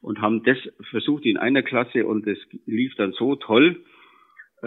Und 0.02 0.22
haben 0.22 0.44
das 0.44 0.58
versucht 0.92 1.26
in 1.26 1.38
einer 1.38 1.64
Klasse 1.64 2.06
und 2.06 2.28
es 2.28 2.38
lief 2.66 2.96
dann 2.96 3.12
so 3.14 3.36
toll, 3.36 3.82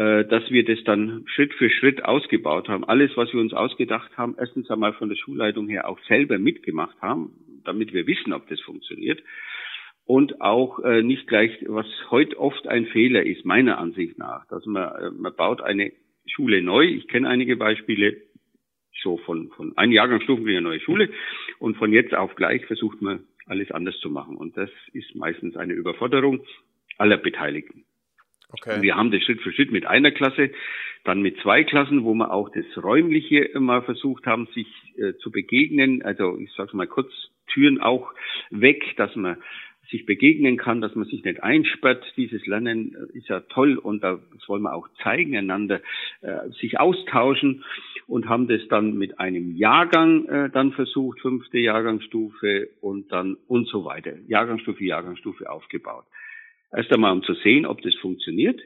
dass 0.00 0.50
wir 0.50 0.64
das 0.64 0.82
dann 0.84 1.24
Schritt 1.26 1.52
für 1.52 1.68
Schritt 1.68 2.04
ausgebaut 2.06 2.68
haben. 2.68 2.84
Alles, 2.84 3.14
was 3.16 3.32
wir 3.34 3.40
uns 3.40 3.52
ausgedacht 3.52 4.16
haben, 4.16 4.34
erstens 4.38 4.70
einmal 4.70 4.94
von 4.94 5.10
der 5.10 5.16
Schulleitung 5.16 5.68
her 5.68 5.86
auch 5.88 5.98
selber 6.08 6.38
mitgemacht 6.38 6.96
haben, 7.02 7.32
damit 7.64 7.92
wir 7.92 8.06
wissen, 8.06 8.32
ob 8.32 8.48
das 8.48 8.60
funktioniert. 8.60 9.22
Und 10.06 10.40
auch 10.40 10.78
äh, 10.80 11.02
nicht 11.02 11.26
gleich, 11.28 11.52
was 11.66 11.86
heute 12.10 12.38
oft 12.38 12.66
ein 12.66 12.86
Fehler 12.86 13.24
ist, 13.24 13.44
meiner 13.44 13.78
Ansicht 13.78 14.18
nach, 14.18 14.46
dass 14.48 14.64
man, 14.64 14.88
äh, 14.96 15.10
man 15.10 15.36
baut 15.36 15.60
eine 15.60 15.92
Schule 16.26 16.62
neu. 16.62 16.84
Ich 16.84 17.06
kenne 17.08 17.28
einige 17.28 17.56
Beispiele, 17.56 18.16
so 19.02 19.18
von, 19.18 19.50
von 19.50 19.76
ein 19.76 19.92
Jahrgangsstufen 19.92 20.46
wie 20.46 20.52
eine 20.52 20.62
neue 20.62 20.80
Schule 20.80 21.10
und 21.58 21.76
von 21.76 21.92
jetzt 21.92 22.14
auf 22.14 22.34
gleich 22.34 22.64
versucht 22.66 23.02
man 23.02 23.20
alles 23.46 23.70
anders 23.70 23.98
zu 24.00 24.10
machen. 24.10 24.36
Und 24.36 24.56
das 24.56 24.70
ist 24.92 25.14
meistens 25.14 25.56
eine 25.56 25.74
Überforderung 25.74 26.44
aller 26.98 27.16
Beteiligten. 27.16 27.84
Okay. 28.52 28.82
Wir 28.82 28.96
haben 28.96 29.10
das 29.10 29.22
Schritt 29.22 29.40
für 29.40 29.52
Schritt 29.52 29.72
mit 29.72 29.86
einer 29.86 30.10
Klasse, 30.10 30.50
dann 31.04 31.22
mit 31.22 31.38
zwei 31.40 31.64
Klassen, 31.64 32.04
wo 32.04 32.14
wir 32.14 32.32
auch 32.32 32.50
das 32.50 32.64
Räumliche 32.82 33.50
mal 33.58 33.82
versucht 33.82 34.26
haben, 34.26 34.46
sich 34.54 34.66
äh, 34.96 35.14
zu 35.18 35.30
begegnen. 35.30 36.02
Also 36.02 36.38
ich 36.38 36.52
sage 36.52 36.76
mal 36.76 36.86
kurz, 36.86 37.10
Türen 37.52 37.80
auch 37.80 38.12
weg, 38.50 38.94
dass 38.96 39.14
man 39.16 39.36
sich 39.90 40.06
begegnen 40.06 40.56
kann, 40.56 40.80
dass 40.80 40.94
man 40.94 41.06
sich 41.06 41.24
nicht 41.24 41.42
einsperrt. 41.42 42.04
Dieses 42.16 42.46
Lernen 42.46 42.94
äh, 42.94 43.18
ist 43.18 43.28
ja 43.28 43.40
toll 43.40 43.76
und 43.76 44.02
das 44.02 44.20
wollen 44.46 44.62
wir 44.62 44.74
auch 44.74 44.88
zeigen, 45.02 45.36
einander 45.36 45.80
äh, 46.20 46.48
sich 46.60 46.78
austauschen 46.78 47.64
und 48.06 48.28
haben 48.28 48.48
das 48.48 48.60
dann 48.68 48.94
mit 48.94 49.18
einem 49.18 49.56
Jahrgang 49.56 50.26
äh, 50.26 50.50
dann 50.50 50.72
versucht, 50.72 51.20
fünfte 51.20 51.58
Jahrgangsstufe 51.58 52.68
und 52.80 53.10
dann 53.12 53.36
und 53.48 53.68
so 53.68 53.84
weiter, 53.84 54.12
Jahrgangsstufe, 54.28 54.84
Jahrgangsstufe 54.84 55.50
aufgebaut. 55.50 56.04
Erst 56.72 56.92
einmal, 56.92 57.12
um 57.12 57.22
zu 57.22 57.34
sehen, 57.34 57.66
ob 57.66 57.82
das 57.82 57.94
funktioniert. 57.96 58.60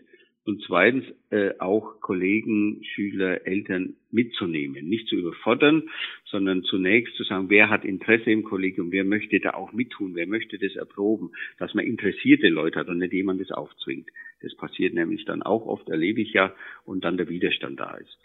Und 0.46 0.62
zweitens 0.66 1.06
äh, 1.30 1.52
auch 1.58 2.00
Kollegen, 2.02 2.82
Schüler, 2.84 3.46
Eltern 3.46 3.94
mitzunehmen, 4.10 4.86
nicht 4.86 5.08
zu 5.08 5.16
überfordern, 5.16 5.88
sondern 6.26 6.62
zunächst 6.64 7.14
zu 7.16 7.24
sagen, 7.24 7.48
wer 7.48 7.70
hat 7.70 7.86
Interesse 7.86 8.30
im 8.30 8.44
Kollegium, 8.44 8.92
wer 8.92 9.04
möchte 9.04 9.40
da 9.40 9.54
auch 9.54 9.72
mittun, 9.72 10.14
wer 10.14 10.26
möchte 10.26 10.58
das 10.58 10.76
erproben, 10.76 11.30
dass 11.58 11.72
man 11.72 11.86
interessierte 11.86 12.48
Leute 12.48 12.78
hat 12.78 12.88
und 12.88 12.98
nicht 12.98 13.14
jemand 13.14 13.40
das 13.40 13.52
aufzwingt. 13.52 14.10
Das 14.42 14.54
passiert 14.54 14.92
nämlich 14.92 15.24
dann 15.24 15.42
auch 15.42 15.64
oft, 15.64 15.88
erlebe 15.88 16.20
ich 16.20 16.34
ja, 16.34 16.54
und 16.84 17.04
dann 17.04 17.16
der 17.16 17.30
Widerstand 17.30 17.80
da 17.80 17.94
ist. 17.96 18.18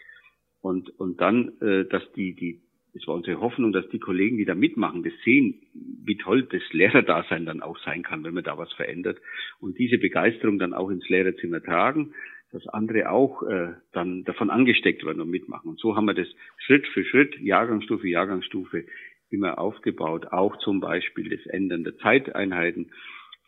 Und, 0.60 0.90
und 1.00 1.22
dann, 1.22 1.58
äh, 1.62 1.86
dass 1.86 2.02
die, 2.12 2.34
die 2.34 2.60
es 2.94 3.06
war 3.06 3.14
unsere 3.14 3.40
Hoffnung, 3.40 3.72
dass 3.72 3.88
die 3.90 3.98
Kollegen, 3.98 4.36
die 4.36 4.44
da 4.44 4.54
mitmachen, 4.54 5.02
das 5.02 5.12
sehen, 5.24 5.62
wie 5.74 6.16
toll 6.16 6.42
das 6.50 6.62
Lehrerdasein 6.72 7.46
dann 7.46 7.62
auch 7.62 7.78
sein 7.84 8.02
kann, 8.02 8.24
wenn 8.24 8.34
man 8.34 8.44
da 8.44 8.58
was 8.58 8.72
verändert 8.72 9.18
und 9.60 9.78
diese 9.78 9.98
Begeisterung 9.98 10.58
dann 10.58 10.74
auch 10.74 10.90
ins 10.90 11.08
Lehrerzimmer 11.08 11.62
tragen, 11.62 12.12
dass 12.52 12.66
andere 12.66 13.10
auch 13.10 13.42
äh, 13.44 13.74
dann 13.92 14.24
davon 14.24 14.50
angesteckt 14.50 15.04
werden 15.04 15.20
und 15.20 15.30
mitmachen. 15.30 15.70
Und 15.70 15.78
so 15.78 15.94
haben 15.94 16.06
wir 16.06 16.14
das 16.14 16.28
Schritt 16.58 16.86
für 16.88 17.04
Schritt, 17.04 17.38
Jahrgangsstufe, 17.40 18.08
Jahrgangsstufe 18.08 18.86
immer 19.30 19.58
aufgebaut, 19.58 20.26
auch 20.32 20.56
zum 20.58 20.80
Beispiel 20.80 21.28
das 21.28 21.46
Ändern 21.46 21.84
der 21.84 21.96
Zeiteinheiten. 21.98 22.90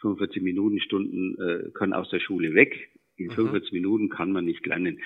45 0.01 0.43
Minuten 0.43 0.81
Stunden 0.81 1.37
äh, 1.41 1.71
können 1.73 1.93
aus 1.93 2.11
der 2.11 2.21
Schule 2.21 2.55
weg. 2.55 2.91
In 3.17 3.31
45 3.31 3.73
mhm. 3.73 3.79
Minuten 3.79 4.09
kann 4.09 4.33
man 4.33 4.45
nicht 4.45 4.67
lernen. 4.67 5.01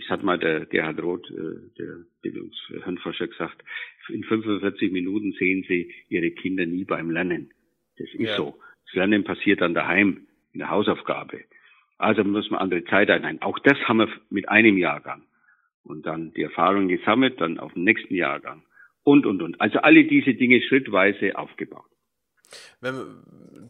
Das 0.00 0.10
hat 0.10 0.22
mal 0.22 0.38
der 0.38 0.66
Gerhard 0.66 1.02
Roth, 1.02 1.30
äh, 1.30 1.70
der 1.78 1.98
Bildungshirnforscher, 2.22 3.28
gesagt, 3.28 3.62
in 4.08 4.24
45 4.24 4.92
Minuten 4.92 5.32
sehen 5.32 5.64
Sie 5.68 5.92
Ihre 6.08 6.30
Kinder 6.30 6.66
nie 6.66 6.84
beim 6.84 7.10
Lernen. 7.10 7.50
Das 7.98 8.08
ist 8.08 8.20
ja. 8.20 8.36
so. 8.36 8.58
Das 8.86 8.94
Lernen 8.94 9.24
passiert 9.24 9.60
dann 9.60 9.74
daheim, 9.74 10.26
in 10.52 10.60
der 10.60 10.70
Hausaufgabe. 10.70 11.44
Also 11.98 12.24
muss 12.24 12.50
man 12.50 12.60
andere 12.60 12.84
Zeit 12.84 13.10
einhalten. 13.10 13.42
Auch 13.42 13.58
das 13.60 13.78
haben 13.88 13.98
wir 13.98 14.08
mit 14.30 14.48
einem 14.48 14.76
Jahrgang. 14.76 15.22
Und 15.82 16.04
dann 16.04 16.32
die 16.32 16.42
Erfahrung 16.42 16.88
gesammelt, 16.88 17.40
dann 17.40 17.58
auf 17.58 17.72
den 17.74 17.84
nächsten 17.84 18.14
Jahrgang. 18.14 18.64
Und, 19.02 19.24
und, 19.24 19.40
und. 19.40 19.60
Also 19.60 19.78
alle 19.78 20.04
diese 20.04 20.34
Dinge 20.34 20.60
schrittweise 20.62 21.38
aufgebaut. 21.38 21.86
Wenn, 22.80 22.94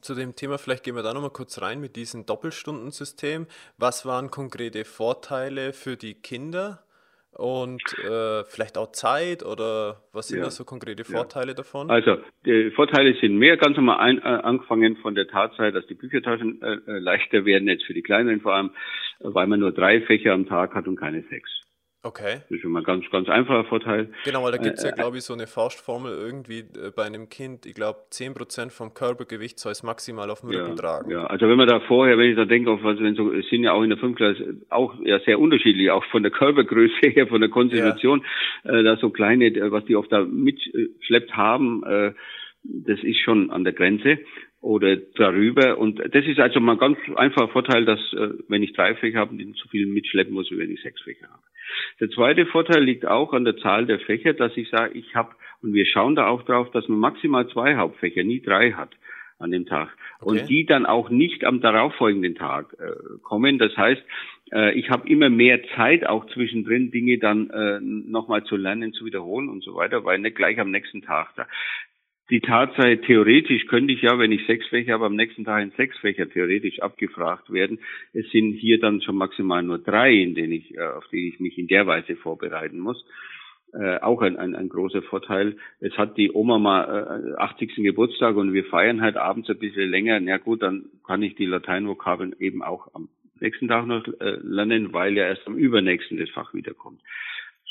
zu 0.00 0.14
dem 0.14 0.35
Thema, 0.37 0.59
vielleicht 0.59 0.85
gehen 0.85 0.97
wir 0.97 1.02
da 1.02 1.14
nochmal 1.14 1.30
kurz 1.30 1.61
rein 1.61 1.80
mit 1.80 1.97
diesem 1.97 2.26
Doppelstundensystem. 2.26 3.47
Was 3.78 4.06
waren 4.06 4.30
konkrete 4.30 4.85
Vorteile 4.85 5.73
für 5.73 5.97
die 5.97 6.14
Kinder 6.14 6.83
und 7.33 7.83
äh, 7.99 8.45
vielleicht 8.45 8.78
auch 8.78 8.92
Zeit 8.92 9.45
oder 9.45 10.00
was 10.12 10.28
sind 10.28 10.38
ja. 10.38 10.45
da 10.45 10.50
so 10.50 10.64
konkrete 10.64 11.04
Vorteile 11.04 11.49
ja. 11.49 11.54
davon? 11.54 11.90
Also 11.90 12.18
die 12.45 12.71
Vorteile 12.71 13.14
sind 13.21 13.37
mehr, 13.37 13.56
ganz 13.56 13.76
normal 13.76 13.99
ein, 13.99 14.18
äh, 14.18 14.23
angefangen 14.23 14.97
von 14.97 15.14
der 15.14 15.28
Tatsache, 15.28 15.73
dass 15.73 15.87
die 15.87 15.95
Büchertaschen 15.95 16.62
äh, 16.62 16.78
äh 16.87 16.99
leichter 16.99 17.45
werden, 17.45 17.68
jetzt 17.68 17.85
für 17.85 17.95
die 17.95 18.02
Kleineren 18.02 18.40
vor 18.40 18.54
allem, 18.54 18.71
weil 19.21 19.47
man 19.47 19.61
nur 19.61 19.73
drei 19.73 20.00
Fächer 20.02 20.33
am 20.33 20.47
Tag 20.47 20.75
hat 20.75 20.88
und 20.88 20.97
keine 20.97 21.23
sechs. 21.25 21.66
Okay. 22.07 22.37
Das 22.43 22.51
ist 22.53 22.61
schon 22.61 22.71
mal 22.71 22.79
ein 22.79 22.85
ganz, 22.85 23.05
ganz 23.11 23.29
einfacher 23.29 23.65
Vorteil. 23.65 24.13
Genau, 24.25 24.45
weil 24.45 24.53
da 24.53 24.59
gibt 24.59 24.79
es 24.79 24.85
ja, 24.85 24.91
äh, 24.91 24.93
glaube 24.93 25.17
ich, 25.17 25.25
so 25.25 25.35
eine 25.35 25.49
Faustformel 25.49 26.13
irgendwie 26.13 26.61
äh, 26.61 26.93
bei 26.95 27.03
einem 27.03 27.29
Kind, 27.29 27.67
ich 27.67 27.75
glaube, 27.75 27.99
10% 28.13 28.71
vom 28.71 28.95
Körpergewicht 28.95 29.59
soll 29.59 29.73
es 29.73 29.83
maximal 29.83 30.31
auf 30.31 30.43
dem 30.43 30.53
ja, 30.53 30.63
Rücken 30.63 30.77
tragen. 30.77 31.11
Ja, 31.11 31.27
also 31.27 31.49
wenn 31.49 31.57
man 31.57 31.67
da 31.67 31.81
vorher, 31.81 32.17
wenn 32.17 32.31
ich 32.31 32.37
da 32.37 32.45
denke, 32.45 32.71
auf 32.71 32.85
was, 32.85 33.01
wenn 33.01 33.17
so, 33.17 33.33
es 33.33 33.49
sind 33.49 33.65
ja 33.65 33.73
auch 33.73 33.83
in 33.83 33.91
der 33.91 33.99
Fünfklasse 33.99 34.61
auch 34.71 34.95
ja 35.03 35.19
sehr 35.27 35.41
unterschiedlich, 35.41 35.91
auch 35.91 36.05
von 36.05 36.23
der 36.23 36.31
Körpergröße 36.31 37.09
her, 37.09 37.27
von 37.27 37.41
der 37.41 37.51
Konstitution, 37.51 38.25
ja. 38.63 38.79
äh, 38.79 38.85
da 38.85 38.97
so 38.99 39.11
kleine, 39.11 39.47
äh, 39.47 39.73
was 39.73 39.85
die 39.87 39.97
oft 39.97 40.13
da 40.13 40.23
mitschleppt 40.23 41.37
haben, 41.37 41.83
äh, 41.83 42.13
das 42.63 43.01
ist 43.03 43.19
schon 43.19 43.51
an 43.51 43.65
der 43.65 43.73
Grenze 43.73 44.19
oder 44.67 44.97
darüber. 44.97 45.79
Und 45.79 45.99
das 45.99 46.27
ist 46.27 46.41
also 46.41 46.59
mal 46.59 46.73
ein 46.73 46.79
ganz 46.79 46.99
einfacher 47.15 47.49
Vorteil, 47.49 47.85
dass 47.85 48.01
äh, 48.15 48.31
wenn 48.49 48.65
ich 48.65 48.73
drei 48.73 48.97
Fächer 48.97 49.21
habe, 49.21 49.37
nicht 49.37 49.57
so 49.63 49.69
viel 49.69 49.87
mitschleppen 49.87 50.35
muss, 50.35 50.51
wie 50.51 50.59
wenn 50.59 50.73
ich 50.73 50.83
sechs 50.83 51.01
Fächer 51.03 51.29
habe. 51.29 51.43
Der 52.01 52.11
zweite 52.11 52.47
Vorteil 52.47 52.83
liegt 52.83 53.07
auch 53.07 53.33
an 53.33 53.45
der 53.45 53.57
Zahl 53.59 53.87
der 53.87 54.01
Fächer, 54.01 54.35
dass 54.35 54.57
ich 54.57 54.69
sage, 54.71 54.99
ich 54.99 55.15
habe, 55.15 55.31
und 55.63 55.73
wir 55.73 55.87
schauen 55.87 56.17
da 56.17 56.27
auch 56.27 56.43
drauf, 56.43 56.71
dass 56.73 56.89
man 56.89 56.99
maximal 56.99 57.49
zwei 57.49 57.77
Hauptfächer, 57.77 58.25
nie 58.25 58.41
drei 58.41 58.73
hat 58.73 58.91
an 59.39 59.53
dem 59.53 59.67
Tag. 59.67 59.91
Okay. 60.19 60.31
Und 60.31 60.49
die 60.49 60.67
dann 60.67 60.87
auch 60.87 61.11
nicht 61.11 61.45
am 61.45 61.61
darauffolgenden 61.61 62.35
Tag 62.35 62.75
äh, 62.81 63.19
kommen. 63.23 63.59
Das 63.59 63.77
heißt, 63.77 64.03
äh, 64.53 64.79
ich 64.79 64.91
habe 64.91 65.09
immer 65.09 65.29
mehr 65.29 65.61
Zeit, 65.77 66.07
auch 66.07 66.27
zwischendrin 66.29 66.91
Dinge 66.91 67.19
dann 67.19 67.51
äh, 67.51 67.79
nochmal 67.81 68.45
zu 68.45 68.57
lernen, 68.57 68.93
zu 68.93 69.05
wiederholen 69.05 69.49
und 69.49 69.63
so 69.63 69.75
weiter, 69.75 70.05
weil 70.05 70.19
nicht 70.19 70.37
gleich 70.37 70.59
am 70.59 70.71
nächsten 70.71 71.03
Tag 71.03 71.35
da 71.37 71.47
die 72.30 72.40
Tatsache, 72.40 73.00
theoretisch 73.02 73.66
könnte 73.66 73.92
ich 73.92 74.02
ja, 74.02 74.18
wenn 74.18 74.33
ich 74.33 74.47
sechs 74.47 74.66
Fächer 74.66 74.95
habe, 74.95 75.06
am 75.06 75.14
nächsten 75.14 75.45
Tag 75.45 75.62
in 75.62 75.71
sechs 75.76 75.97
Fächer 75.99 76.28
theoretisch 76.28 76.80
abgefragt 76.80 77.52
werden. 77.52 77.78
Es 78.12 78.28
sind 78.30 78.54
hier 78.54 78.80
dann 78.80 79.00
schon 79.00 79.16
maximal 79.16 79.62
nur 79.62 79.78
drei, 79.78 80.12
in 80.12 80.35
denen 80.35 80.52
ich, 80.52 80.75
äh, 80.76 80.80
auf 80.80 81.06
die 81.12 81.28
ich 81.28 81.38
mich 81.38 81.56
in 81.56 81.68
der 81.68 81.87
Weise 81.87 82.16
vorbereiten 82.16 82.80
muss. 82.80 83.04
Äh, 83.73 83.99
auch 84.00 84.23
ein, 84.23 84.37
ein, 84.37 84.56
ein 84.56 84.68
großer 84.68 85.02
Vorteil. 85.02 85.56
Es 85.80 85.97
hat 85.97 86.16
die 86.16 86.33
Oma 86.33 86.59
mal 86.59 87.35
äh, 87.37 87.40
80. 87.40 87.76
Geburtstag 87.76 88.37
und 88.37 88.52
wir 88.52 88.64
feiern 88.64 89.02
halt 89.02 89.16
abends 89.16 89.49
ein 89.49 89.59
bisschen 89.59 89.88
länger. 89.88 90.18
Na 90.18 90.38
gut, 90.38 90.62
dann 90.62 90.87
kann 91.06 91.23
ich 91.23 91.37
die 91.37 91.47
Lateinvokabeln 91.47 92.35
eben 92.40 92.62
auch 92.62 92.92
am 92.95 93.09
nächsten 93.38 93.68
Tag 93.68 93.87
noch 93.87 94.04
äh, 94.21 94.38
lernen, 94.42 94.92
weil 94.92 95.16
ja 95.16 95.26
erst 95.26 95.47
am 95.47 95.56
übernächsten 95.56 96.18
das 96.18 96.30
Fach 96.30 96.54
wiederkommt 96.54 97.00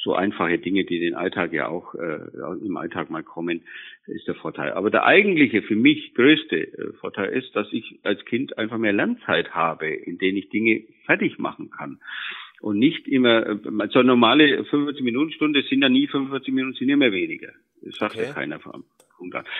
so 0.06 0.14
einfache 0.14 0.60
Dinge, 0.60 0.86
die 0.86 1.00
den 1.00 1.16
Alltag 1.16 1.52
ja 1.52 1.68
auch 1.68 1.96
äh, 1.96 2.20
im 2.64 2.78
Alltag 2.78 3.10
mal 3.10 3.24
kommen, 3.24 3.62
ist 4.06 4.28
der 4.28 4.36
Vorteil. 4.36 4.74
Aber 4.74 4.92
der 4.92 5.04
eigentliche, 5.04 5.64
für 5.64 5.76
mich 5.76 6.14
größte 6.14 6.56
äh, 6.56 6.94
Vorteil 7.02 7.34
ist, 7.34 7.56
dass 7.56 7.68
ich 7.74 8.00
als 8.04 8.24
Kind 8.26 8.56
einfach 8.60 8.78
mehr 8.78 8.94
Lernzeit 8.94 9.56
habe, 9.56 9.88
in 9.88 10.20
denen 10.20 10.38
ich 10.38 10.50
Dinge 10.50 10.84
fertig 11.06 11.40
machen 11.40 11.72
kann. 11.72 11.98
Und 12.62 12.78
nicht 12.78 13.08
immer, 13.08 13.48
äh, 13.48 13.58
so 13.90 14.00
eine 14.00 14.10
normale 14.10 14.64
45 14.64 15.04
Minuten 15.04 15.32
Stunde 15.32 15.64
sind 15.64 15.82
ja 15.82 15.90
nie 15.90 16.08
45 16.08 16.54
Minuten, 16.54 16.76
sind 16.76 16.90
immer 16.90 17.12
weniger. 17.12 17.54
Das 17.82 17.96
sagt 17.96 18.16
okay. 18.16 18.28
ja 18.28 18.34
keiner 18.34 18.60
von 18.60 18.84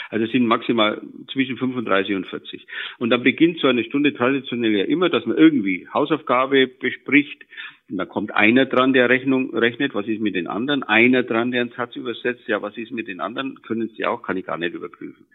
also 0.10 0.26
es 0.26 0.32
sind 0.32 0.46
maximal 0.46 1.02
zwischen 1.32 1.58
35 1.58 2.16
und 2.16 2.28
40. 2.28 2.68
Und 3.00 3.10
dann 3.10 3.24
beginnt 3.24 3.60
so 3.60 3.68
eine 3.68 3.84
Stunde 3.84 4.14
traditionell 4.14 4.76
ja 4.76 4.86
immer, 4.86 5.10
dass 5.10 5.26
man 5.26 5.38
irgendwie 5.38 5.88
Hausaufgabe 5.94 6.68
bespricht, 6.68 7.44
und 7.90 7.98
da 7.98 8.06
kommt 8.06 8.34
einer 8.34 8.66
dran, 8.66 8.94
der 8.94 9.10
Rechnung 9.10 9.56
rechnet, 9.56 9.94
was 9.94 10.08
ist 10.08 10.22
mit 10.22 10.36
den 10.36 10.48
anderen, 10.48 10.84
einer 10.84 11.24
dran, 11.24 11.52
der 11.52 11.62
einen 11.62 11.72
Satz 11.72 11.96
übersetzt, 11.96 12.48
ja, 12.48 12.62
was 12.62 12.78
ist 12.78 12.92
mit 12.92 13.08
den 13.08 13.20
anderen, 13.20 13.62
können 13.62 13.90
Sie 13.96 14.06
auch, 14.06 14.24
kann 14.24 14.38
ich 14.38 14.46
gar 14.46 14.58
nicht 14.58 14.74
überprüfen. 14.74 15.26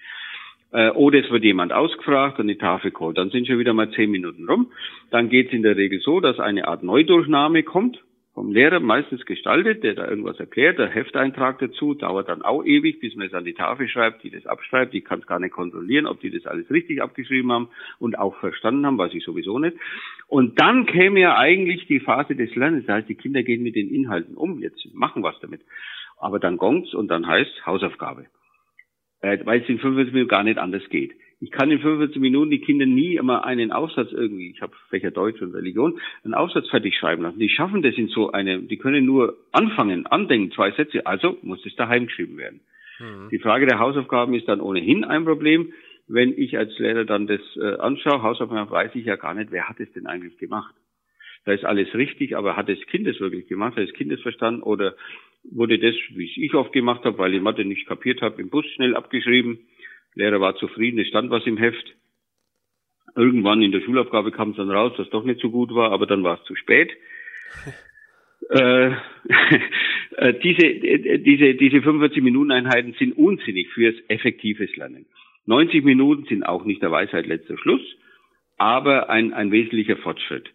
Äh, 0.72 0.90
oder 0.90 1.20
es 1.20 1.30
wird 1.30 1.44
jemand 1.44 1.72
ausgefragt 1.72 2.40
und 2.40 2.48
die 2.48 2.58
Tafel 2.58 2.90
kommt. 2.90 3.18
Dann 3.18 3.30
sind 3.30 3.46
schon 3.46 3.58
wieder 3.58 3.72
mal 3.72 3.90
zehn 3.92 4.10
Minuten 4.10 4.48
rum. 4.48 4.72
Dann 5.10 5.28
geht 5.28 5.48
es 5.48 5.52
in 5.52 5.62
der 5.62 5.76
Regel 5.76 6.00
so, 6.00 6.20
dass 6.20 6.40
eine 6.40 6.66
Art 6.66 6.82
Neudurchnahme 6.82 7.62
kommt 7.62 8.02
vom 8.34 8.52
Lehrer 8.52 8.78
meistens 8.78 9.26
gestaltet, 9.26 9.82
der 9.82 9.94
da 9.94 10.08
irgendwas 10.08 10.38
erklärt, 10.38 10.78
der 10.78 10.88
Hefteintrag 10.88 11.58
dazu, 11.58 11.94
dauert 11.94 12.28
dann 12.28 12.42
auch 12.42 12.64
ewig, 12.64 13.00
bis 13.00 13.16
man 13.16 13.26
es 13.26 13.34
an 13.34 13.44
die 13.44 13.54
Tafel 13.54 13.88
schreibt, 13.88 14.22
die 14.22 14.30
das 14.30 14.46
abschreibt. 14.46 14.94
Ich 14.94 15.04
kann 15.04 15.20
es 15.20 15.26
gar 15.26 15.40
nicht 15.40 15.52
kontrollieren, 15.52 16.06
ob 16.06 16.20
die 16.20 16.30
das 16.30 16.46
alles 16.46 16.70
richtig 16.70 17.02
abgeschrieben 17.02 17.50
haben 17.50 17.68
und 17.98 18.18
auch 18.18 18.36
verstanden 18.38 18.86
haben, 18.86 18.98
weiß 18.98 19.14
ich 19.14 19.24
sowieso 19.24 19.58
nicht. 19.58 19.76
Und 20.28 20.60
dann 20.60 20.86
käme 20.86 21.20
ja 21.20 21.36
eigentlich 21.36 21.86
die 21.86 22.00
Phase 22.00 22.36
des 22.36 22.54
Lernens, 22.54 22.86
das 22.86 22.96
heißt, 22.96 23.08
die 23.08 23.16
Kinder 23.16 23.42
gehen 23.42 23.64
mit 23.64 23.74
den 23.74 23.90
Inhalten 23.90 24.36
um, 24.36 24.60
jetzt 24.60 24.86
machen 24.94 25.24
was 25.24 25.38
damit. 25.40 25.62
Aber 26.16 26.38
dann 26.38 26.56
gongt's 26.56 26.94
und 26.94 27.08
dann 27.08 27.26
heißt 27.26 27.66
Hausaufgabe. 27.66 28.26
Äh, 29.22 29.38
weil 29.44 29.60
es 29.60 29.68
in 29.68 29.78
45 29.78 30.14
Minuten 30.14 30.30
gar 30.30 30.44
nicht 30.44 30.58
anders 30.58 30.88
geht. 30.88 31.12
Ich 31.42 31.50
kann 31.50 31.70
in 31.70 31.80
45 31.80 32.20
Minuten 32.20 32.50
die 32.50 32.60
Kinder 32.60 32.84
nie 32.84 33.16
immer 33.16 33.44
einen 33.44 33.72
Aufsatz 33.72 34.12
irgendwie, 34.12 34.50
ich 34.50 34.60
habe 34.60 34.74
Fächer 34.90 35.10
Deutsch 35.10 35.40
und 35.40 35.54
Religion, 35.54 35.98
einen 36.22 36.34
Aufsatz 36.34 36.68
fertig 36.68 36.94
schreiben 36.94 37.22
lassen. 37.22 37.38
Die 37.38 37.48
schaffen 37.48 37.80
das 37.80 37.94
in 37.96 38.08
so 38.08 38.30
eine, 38.32 38.60
die 38.60 38.76
können 38.76 39.06
nur 39.06 39.38
anfangen, 39.50 40.06
andenken, 40.06 40.52
zwei 40.52 40.70
Sätze, 40.72 41.06
also 41.06 41.38
muss 41.42 41.62
das 41.62 41.74
daheim 41.76 42.06
geschrieben 42.06 42.36
werden. 42.36 42.60
Mhm. 42.98 43.30
Die 43.30 43.38
Frage 43.38 43.66
der 43.66 43.78
Hausaufgaben 43.78 44.34
ist 44.34 44.48
dann 44.48 44.60
ohnehin 44.60 45.04
ein 45.04 45.24
Problem. 45.24 45.72
Wenn 46.06 46.36
ich 46.36 46.58
als 46.58 46.78
Lehrer 46.78 47.04
dann 47.04 47.26
das 47.26 47.40
äh, 47.56 47.76
anschaue, 47.76 48.22
Hausaufgaben, 48.22 48.70
weiß 48.70 48.94
ich 48.94 49.06
ja 49.06 49.16
gar 49.16 49.32
nicht, 49.32 49.50
wer 49.50 49.68
hat 49.68 49.80
es 49.80 49.90
denn 49.92 50.06
eigentlich 50.06 50.36
gemacht. 50.36 50.74
Da 51.46 51.52
ist 51.52 51.64
alles 51.64 51.94
richtig, 51.94 52.36
aber 52.36 52.56
hat 52.56 52.68
das 52.68 52.80
Kind 52.90 53.06
es 53.06 53.18
wirklich 53.18 53.48
gemacht, 53.48 53.76
hat 53.76 53.88
das 53.88 53.94
Kind 53.94 54.12
es 54.12 54.20
verstanden 54.20 54.62
oder 54.62 54.94
wurde 55.50 55.78
das, 55.78 55.94
wie 56.10 56.26
es 56.26 56.36
ich 56.36 56.52
oft 56.52 56.72
gemacht 56.72 57.04
habe, 57.04 57.16
weil 57.16 57.32
ich 57.32 57.40
Mathe 57.40 57.64
nicht 57.64 57.86
kapiert 57.86 58.20
habe, 58.20 58.42
im 58.42 58.50
Bus 58.50 58.66
schnell 58.66 58.94
abgeschrieben 58.94 59.60
Lehrer 60.14 60.40
war 60.40 60.56
zufrieden, 60.56 60.98
es 60.98 61.08
stand 61.08 61.30
was 61.30 61.46
im 61.46 61.56
Heft. 61.56 61.94
Irgendwann 63.16 63.62
in 63.62 63.72
der 63.72 63.80
Schulaufgabe 63.80 64.30
kam 64.30 64.50
es 64.50 64.56
dann 64.56 64.70
raus, 64.70 64.92
dass 64.96 65.10
doch 65.10 65.24
nicht 65.24 65.40
so 65.40 65.50
gut 65.50 65.74
war, 65.74 65.92
aber 65.92 66.06
dann 66.06 66.22
war 66.22 66.38
es 66.38 66.44
zu 66.44 66.54
spät. 66.54 66.90
äh, 68.50 68.90
äh 70.16 70.34
diese, 70.42 70.66
äh, 70.66 71.18
diese, 71.18 71.54
diese 71.54 71.82
45 71.82 72.22
Minuten 72.22 72.52
Einheiten 72.52 72.94
sind 72.98 73.16
unsinnig 73.16 73.68
fürs 73.70 73.96
effektives 74.08 74.74
Lernen. 74.76 75.06
90 75.46 75.84
Minuten 75.84 76.24
sind 76.26 76.44
auch 76.44 76.64
nicht 76.64 76.82
der 76.82 76.92
Weisheit 76.92 77.26
letzter 77.26 77.58
Schluss, 77.58 77.82
aber 78.58 79.10
ein, 79.10 79.32
ein 79.32 79.50
wesentlicher 79.50 79.96
Fortschritt. 79.96 80.48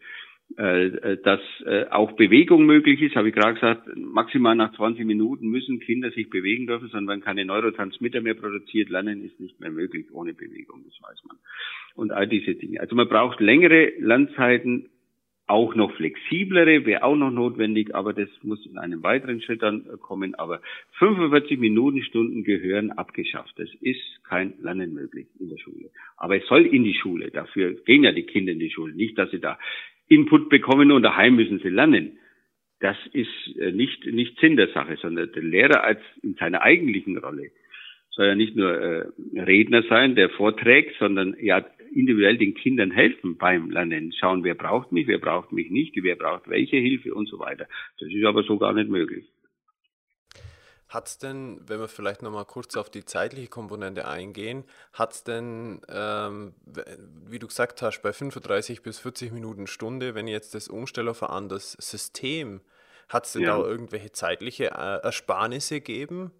Äh, 0.57 0.85
äh, 0.85 1.21
dass 1.21 1.41
äh, 1.65 1.85
auch 1.89 2.13
Bewegung 2.13 2.65
möglich 2.65 3.01
ist, 3.01 3.15
habe 3.15 3.27
ich 3.27 3.35
gerade 3.35 3.55
gesagt, 3.55 3.89
maximal 3.97 4.55
nach 4.55 4.73
20 4.73 5.05
Minuten 5.05 5.47
müssen 5.49 5.81
Kinder 5.81 6.11
sich 6.11 6.29
bewegen 6.29 6.65
dürfen, 6.65 6.87
sondern 6.87 7.17
wenn 7.17 7.25
keine 7.25 7.43
Neurotransmitter 7.43 8.21
mehr 8.21 8.35
produziert, 8.35 8.89
lernen 8.89 9.21
ist 9.21 9.37
nicht 9.39 9.59
mehr 9.59 9.71
möglich 9.71 10.05
ohne 10.13 10.33
Bewegung, 10.33 10.83
das 10.85 11.01
weiß 11.01 11.23
man. 11.27 11.37
Und 11.95 12.11
all 12.13 12.27
diese 12.27 12.55
Dinge. 12.55 12.79
Also 12.79 12.95
man 12.95 13.09
braucht 13.09 13.41
längere 13.41 13.91
Lernzeiten, 13.99 14.87
auch 15.47 15.75
noch 15.75 15.93
flexiblere 15.95 16.85
wäre 16.85 17.03
auch 17.03 17.15
noch 17.15 17.31
notwendig, 17.31 17.93
aber 17.93 18.13
das 18.13 18.29
muss 18.41 18.65
in 18.65 18.77
einem 18.77 19.03
weiteren 19.03 19.41
Schritt 19.41 19.61
dann 19.61 19.85
kommen. 20.01 20.33
Aber 20.35 20.61
45 20.99 21.59
Minuten 21.59 22.01
Stunden 22.01 22.43
gehören 22.43 22.91
abgeschafft. 22.91 23.59
Es 23.59 23.69
ist 23.81 24.23
kein 24.23 24.55
Lernen 24.59 24.93
möglich 24.93 25.27
in 25.39 25.49
der 25.49 25.57
Schule. 25.57 25.91
Aber 26.17 26.37
es 26.37 26.47
soll 26.47 26.65
in 26.65 26.83
die 26.83 26.95
Schule. 26.95 27.29
Dafür 27.29 27.73
gehen 27.73 28.03
ja 28.03 28.11
die 28.11 28.23
Kinder 28.23 28.53
in 28.53 28.59
die 28.59 28.71
Schule. 28.71 28.95
Nicht, 28.95 29.19
dass 29.19 29.29
sie 29.29 29.39
da 29.39 29.59
Input 30.07 30.49
bekommen 30.49 30.91
und 30.91 31.03
daheim 31.03 31.35
müssen 31.35 31.59
sie 31.59 31.69
lernen. 31.69 32.17
Das 32.79 32.97
ist 33.13 33.57
äh, 33.57 33.71
nicht, 33.71 34.05
nicht 34.05 34.39
Sinn 34.39 34.57
der 34.57 34.69
Sache, 34.69 34.97
sondern 35.01 35.31
der 35.31 35.43
Lehrer 35.43 35.83
als 35.83 36.01
in 36.21 36.35
seiner 36.35 36.61
eigentlichen 36.61 37.17
Rolle 37.17 37.51
soll 38.15 38.27
ja 38.27 38.35
nicht 38.35 38.55
nur 38.55 38.71
äh, 38.71 39.05
Redner 39.33 39.83
sein, 39.83 40.15
der 40.15 40.29
vorträgt, 40.29 40.95
sondern 40.99 41.35
ja 41.39 41.65
individuell 41.93 42.37
den 42.37 42.53
Kindern 42.53 42.91
helfen 42.91 43.37
beim 43.37 43.69
Lernen. 43.69 44.13
Schauen, 44.13 44.43
wer 44.43 44.55
braucht 44.55 44.91
mich, 44.91 45.07
wer 45.07 45.17
braucht 45.17 45.51
mich 45.51 45.69
nicht, 45.69 45.95
wer 46.01 46.15
braucht 46.15 46.49
welche 46.49 46.77
Hilfe 46.77 47.13
und 47.13 47.27
so 47.27 47.39
weiter. 47.39 47.67
Das 47.99 48.09
ist 48.09 48.25
aber 48.25 48.43
so 48.43 48.57
gar 48.57 48.73
nicht 48.73 48.89
möglich. 48.89 49.25
Hat 50.87 51.07
es 51.07 51.17
denn, 51.17 51.59
wenn 51.67 51.79
wir 51.79 51.87
vielleicht 51.87 52.21
nochmal 52.21 52.45
kurz 52.45 52.77
auf 52.77 52.89
die 52.89 53.05
zeitliche 53.05 53.47
Komponente 53.47 54.07
eingehen, 54.07 54.65
hat 54.93 55.13
es 55.13 55.23
denn, 55.23 55.81
ähm, 55.89 56.53
wie 57.25 57.39
du 57.39 57.47
gesagt 57.47 57.81
hast, 57.81 58.01
bei 58.01 58.13
35 58.13 58.83
bis 58.83 58.99
40 58.99 59.31
Minuten 59.31 59.65
Stunde, 59.65 60.13
wenn 60.13 60.27
ich 60.27 60.33
jetzt 60.33 60.53
das 60.53 60.67
umstelle 60.67 61.11
auf 61.11 61.23
ein 61.23 61.29
anderes 61.29 61.71
System, 61.73 62.61
hat 63.09 63.25
es 63.25 63.33
denn 63.33 63.43
ja. 63.43 63.57
da 63.57 63.63
irgendwelche 63.63 64.11
zeitliche 64.11 64.65
äh, 64.65 65.01
Ersparnisse 65.03 65.81
gegeben? 65.81 66.31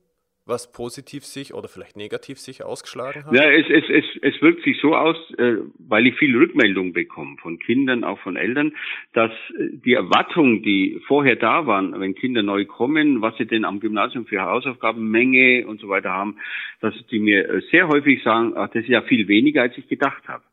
Was 0.46 0.72
positiv 0.72 1.26
sich 1.26 1.54
oder 1.54 1.68
vielleicht 1.68 1.98
negativ 1.98 2.38
sich 2.38 2.64
ausgeschlagen 2.64 3.26
hat? 3.26 3.34
Ja, 3.34 3.50
es, 3.50 3.66
es, 3.68 3.84
es, 3.90 4.06
es 4.22 4.42
wirkt 4.42 4.64
sich 4.64 4.80
so 4.80 4.96
aus, 4.96 5.18
äh, 5.38 5.58
weil 5.80 6.06
ich 6.06 6.16
viel 6.16 6.38
Rückmeldung 6.38 6.94
bekomme 6.94 7.38
von 7.42 7.58
Kindern, 7.58 8.04
auch 8.04 8.20
von 8.20 8.36
Eltern, 8.36 8.74
dass 9.14 9.32
äh, 9.32 9.70
die 9.84 9.94
Erwartungen, 9.94 10.62
die 10.62 11.02
vorher 11.08 11.36
da 11.36 11.66
waren, 11.66 12.00
wenn 12.00 12.14
Kinder 12.14 12.44
neu 12.44 12.66
kommen, 12.66 13.22
was 13.22 13.36
sie 13.38 13.48
denn 13.48 13.66
am 13.66 13.80
Gymnasium 13.80 14.28
für 14.28 14.42
Hausaufgabenmenge 14.42 15.66
und 15.66 15.82
so 15.82 15.90
weiter 15.90 16.12
haben, 16.12 16.38
dass 16.80 16.94
die 17.08 17.20
mir 17.20 17.50
äh, 17.50 17.62
sehr 17.72 17.88
häufig 17.88 18.22
sagen, 18.22 18.54
ach, 18.56 18.70
das 18.70 18.84
ist 18.84 18.90
ja 18.90 19.02
viel 19.02 19.28
weniger, 19.28 19.64
als 19.64 19.78
ich 19.78 19.88
gedacht 19.88 20.28
habe. 20.28 20.44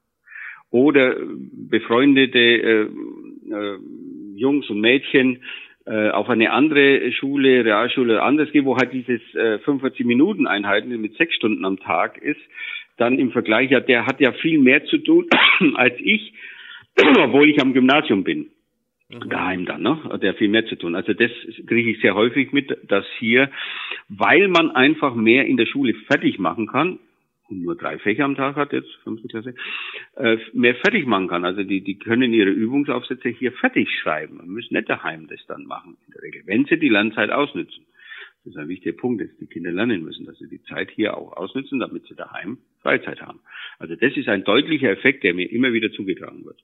Oder 0.71 1.17
befreundete 1.19 2.39
äh, 2.39 2.89
äh, 3.51 3.79
Jungs 4.37 4.71
und 4.71 4.81
Mädchen, 4.81 5.43
äh, 5.87 6.11
auf 6.11 6.29
eine 6.29 6.53
andere 6.53 7.11
Schule, 7.13 7.65
Realschule 7.65 8.23
anders 8.23 8.51
geht, 8.53 8.65
wo 8.65 8.77
halt 8.77 8.93
dieses 8.93 9.21
äh, 9.35 9.59
45 9.61 10.07
Minuten 10.07 10.47
Einheiten 10.47 10.89
mit 11.01 11.17
sechs 11.17 11.35
Stunden 11.35 11.65
am 11.65 11.79
Tag 11.79 12.19
ist, 12.19 12.41
dann 12.97 13.19
im 13.19 13.33
Vergleich, 13.33 13.71
ja, 13.71 13.81
der 13.81 14.07
hat 14.07 14.21
ja 14.21 14.33
viel 14.33 14.59
mehr 14.59 14.85
zu 14.85 14.99
tun 14.99 15.27
als 15.75 15.95
ich, 15.99 16.35
obwohl 17.19 17.49
ich 17.49 17.61
am 17.61 17.73
Gymnasium 17.73 18.25
bin. 18.25 18.51
Mhm. 19.09 19.29
Daheim 19.29 19.67
dann, 19.67 19.83
ne? 19.83 20.19
Der 20.23 20.35
viel 20.35 20.49
mehr 20.49 20.67
zu 20.67 20.77
tun. 20.77 20.95
Also 20.95 21.13
das 21.13 21.31
kriege 21.67 21.91
ich 21.91 22.01
sehr 22.01 22.15
häufig 22.15 22.53
mit, 22.53 22.77
dass 22.89 23.05
hier, 23.19 23.51
weil 24.09 24.49
man 24.49 24.71
einfach 24.71 25.15
mehr 25.15 25.47
in 25.47 25.57
der 25.57 25.67
Schule 25.67 25.95
fertig 26.07 26.39
machen 26.39 26.67
kann, 26.67 26.99
nur 27.61 27.77
drei 27.77 27.99
Fächer 27.99 28.25
am 28.25 28.35
Tag 28.35 28.57
hat, 28.57 28.73
jetzt 28.73 28.93
fünfte 29.05 29.29
Klasse, 29.29 29.55
äh, 30.17 30.39
mehr 30.53 30.75
fertig 30.77 31.07
machen 31.07 31.29
kann. 31.29 31.45
Also 31.45 31.63
die, 31.63 31.83
die 31.83 31.99
können 31.99 32.33
ihre 32.33 32.51
Übungsaufsätze 32.51 33.29
hier 33.29 33.53
fertig 33.53 33.89
schreiben 34.01 34.41
und 34.41 34.49
müssen 34.49 34.75
nicht 34.75 34.89
daheim 34.89 35.27
das 35.29 35.41
dann 35.47 35.65
machen, 35.65 35.97
in 36.07 36.13
der 36.13 36.23
Regel, 36.23 36.43
wenn 36.47 36.65
sie 36.65 36.79
die 36.79 36.89
Lernzeit 36.89 37.31
ausnützen. 37.31 37.87
Das 38.45 38.55
ist 38.55 38.59
ein 38.59 38.69
wichtiger 38.69 38.97
Punkt, 38.97 39.23
dass 39.23 39.31
die 39.39 39.47
Kinder 39.47 39.71
lernen 39.71 40.03
müssen, 40.03 40.27
dass 40.27 40.37
sie 40.39 40.49
die 40.49 40.63
Zeit 40.65 40.91
hier 40.91 41.17
auch 41.17 41.33
ausnützen, 41.37 41.79
damit 41.79 42.07
sie 42.07 42.17
daheim 42.17 42.59
Freizeit 42.81 43.21
haben. 43.21 43.41
Also 43.79 43.95
das 43.95 44.17
ist 44.17 44.29
ein 44.29 44.43
deutlicher 44.43 44.91
Effekt, 44.91 45.23
der 45.23 45.33
mir 45.33 45.51
immer 45.51 45.73
wieder 45.73 45.93
zugetragen 45.93 46.45
wird. 46.45 46.61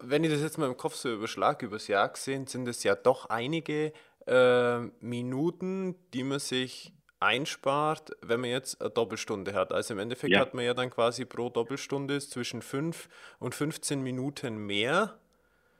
Wenn 0.00 0.22
ich 0.22 0.30
das 0.30 0.42
jetzt 0.42 0.58
mal 0.58 0.68
im 0.68 0.76
Kopf 0.76 0.94
so 0.94 1.12
überschlage, 1.12 1.66
übers 1.66 1.88
Jahr 1.88 2.08
gesehen, 2.10 2.46
sind 2.46 2.68
es 2.68 2.84
ja 2.84 2.94
doch 2.94 3.28
einige 3.28 3.92
äh, 4.26 4.80
Minuten, 5.00 5.96
die 6.12 6.22
man 6.22 6.38
sich 6.38 6.92
einspart, 7.24 8.12
wenn 8.22 8.40
man 8.40 8.50
jetzt 8.50 8.80
eine 8.80 8.90
Doppelstunde 8.90 9.54
hat. 9.54 9.72
Also 9.72 9.94
im 9.94 10.00
Endeffekt 10.00 10.32
ja. 10.32 10.40
hat 10.40 10.54
man 10.54 10.64
ja 10.64 10.74
dann 10.74 10.90
quasi 10.90 11.24
pro 11.24 11.48
Doppelstunde 11.48 12.18
zwischen 12.18 12.62
5 12.62 13.08
und 13.40 13.54
15 13.54 14.02
Minuten 14.02 14.66
mehr 14.66 15.14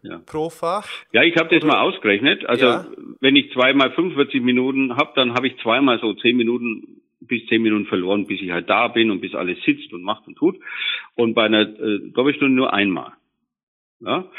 ja. 0.02 0.20
pro 0.26 0.50
Fach. 0.50 0.88
Ja, 1.12 1.22
ich 1.22 1.36
habe 1.36 1.54
das 1.54 1.64
mal 1.64 1.80
ausgerechnet. 1.80 2.46
Also 2.46 2.66
ja. 2.66 2.86
wenn 3.20 3.36
ich 3.36 3.52
zweimal 3.52 3.92
45 3.92 4.42
Minuten 4.42 4.96
habe, 4.96 5.12
dann 5.16 5.34
habe 5.34 5.48
ich 5.48 5.56
zweimal 5.62 5.98
so 6.00 6.14
10 6.14 6.36
Minuten 6.36 7.00
bis 7.20 7.46
10 7.46 7.62
Minuten 7.62 7.86
verloren, 7.86 8.26
bis 8.26 8.40
ich 8.40 8.50
halt 8.50 8.68
da 8.68 8.88
bin 8.88 9.10
und 9.10 9.20
bis 9.20 9.34
alles 9.34 9.58
sitzt 9.64 9.92
und 9.92 10.02
macht 10.02 10.26
und 10.26 10.36
tut. 10.36 10.58
Und 11.14 11.34
bei 11.34 11.44
einer 11.44 11.62
äh, 11.62 12.10
Doppelstunde 12.12 12.54
nur 12.54 12.72
einmal. 12.72 13.12
Ja? 14.00 14.30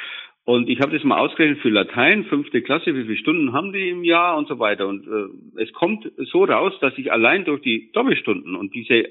Und 0.45 0.69
ich 0.69 0.79
habe 0.79 0.93
das 0.95 1.03
mal 1.03 1.17
ausgerechnet 1.17 1.59
für 1.61 1.69
Latein, 1.69 2.25
fünfte 2.25 2.61
Klasse, 2.61 2.93
wie 2.95 3.03
viele 3.03 3.17
Stunden 3.17 3.51
haben 3.51 3.73
die 3.73 3.89
im 3.89 4.03
Jahr 4.03 4.37
und 4.37 4.47
so 4.47 4.59
weiter. 4.59 4.87
Und 4.87 5.07
äh, 5.07 5.61
es 5.63 5.73
kommt 5.73 6.09
so 6.17 6.43
raus, 6.43 6.73
dass 6.81 6.95
ich 6.97 7.11
allein 7.11 7.45
durch 7.45 7.63
die 7.63 7.91
Doppelstunden 7.93 8.55
und 8.55 8.75
diese 8.75 9.05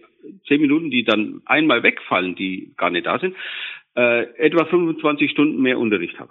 zehn 0.46 0.60
Minuten, 0.60 0.90
die 0.90 1.02
dann 1.02 1.42
einmal 1.44 1.82
wegfallen, 1.82 2.36
die 2.36 2.72
gar 2.76 2.90
nicht 2.90 3.06
da 3.06 3.18
sind, 3.18 3.34
äh, 3.96 4.22
etwa 4.36 4.64
25 4.64 5.32
Stunden 5.32 5.60
mehr 5.60 5.78
Unterricht 5.78 6.20
habe. 6.20 6.30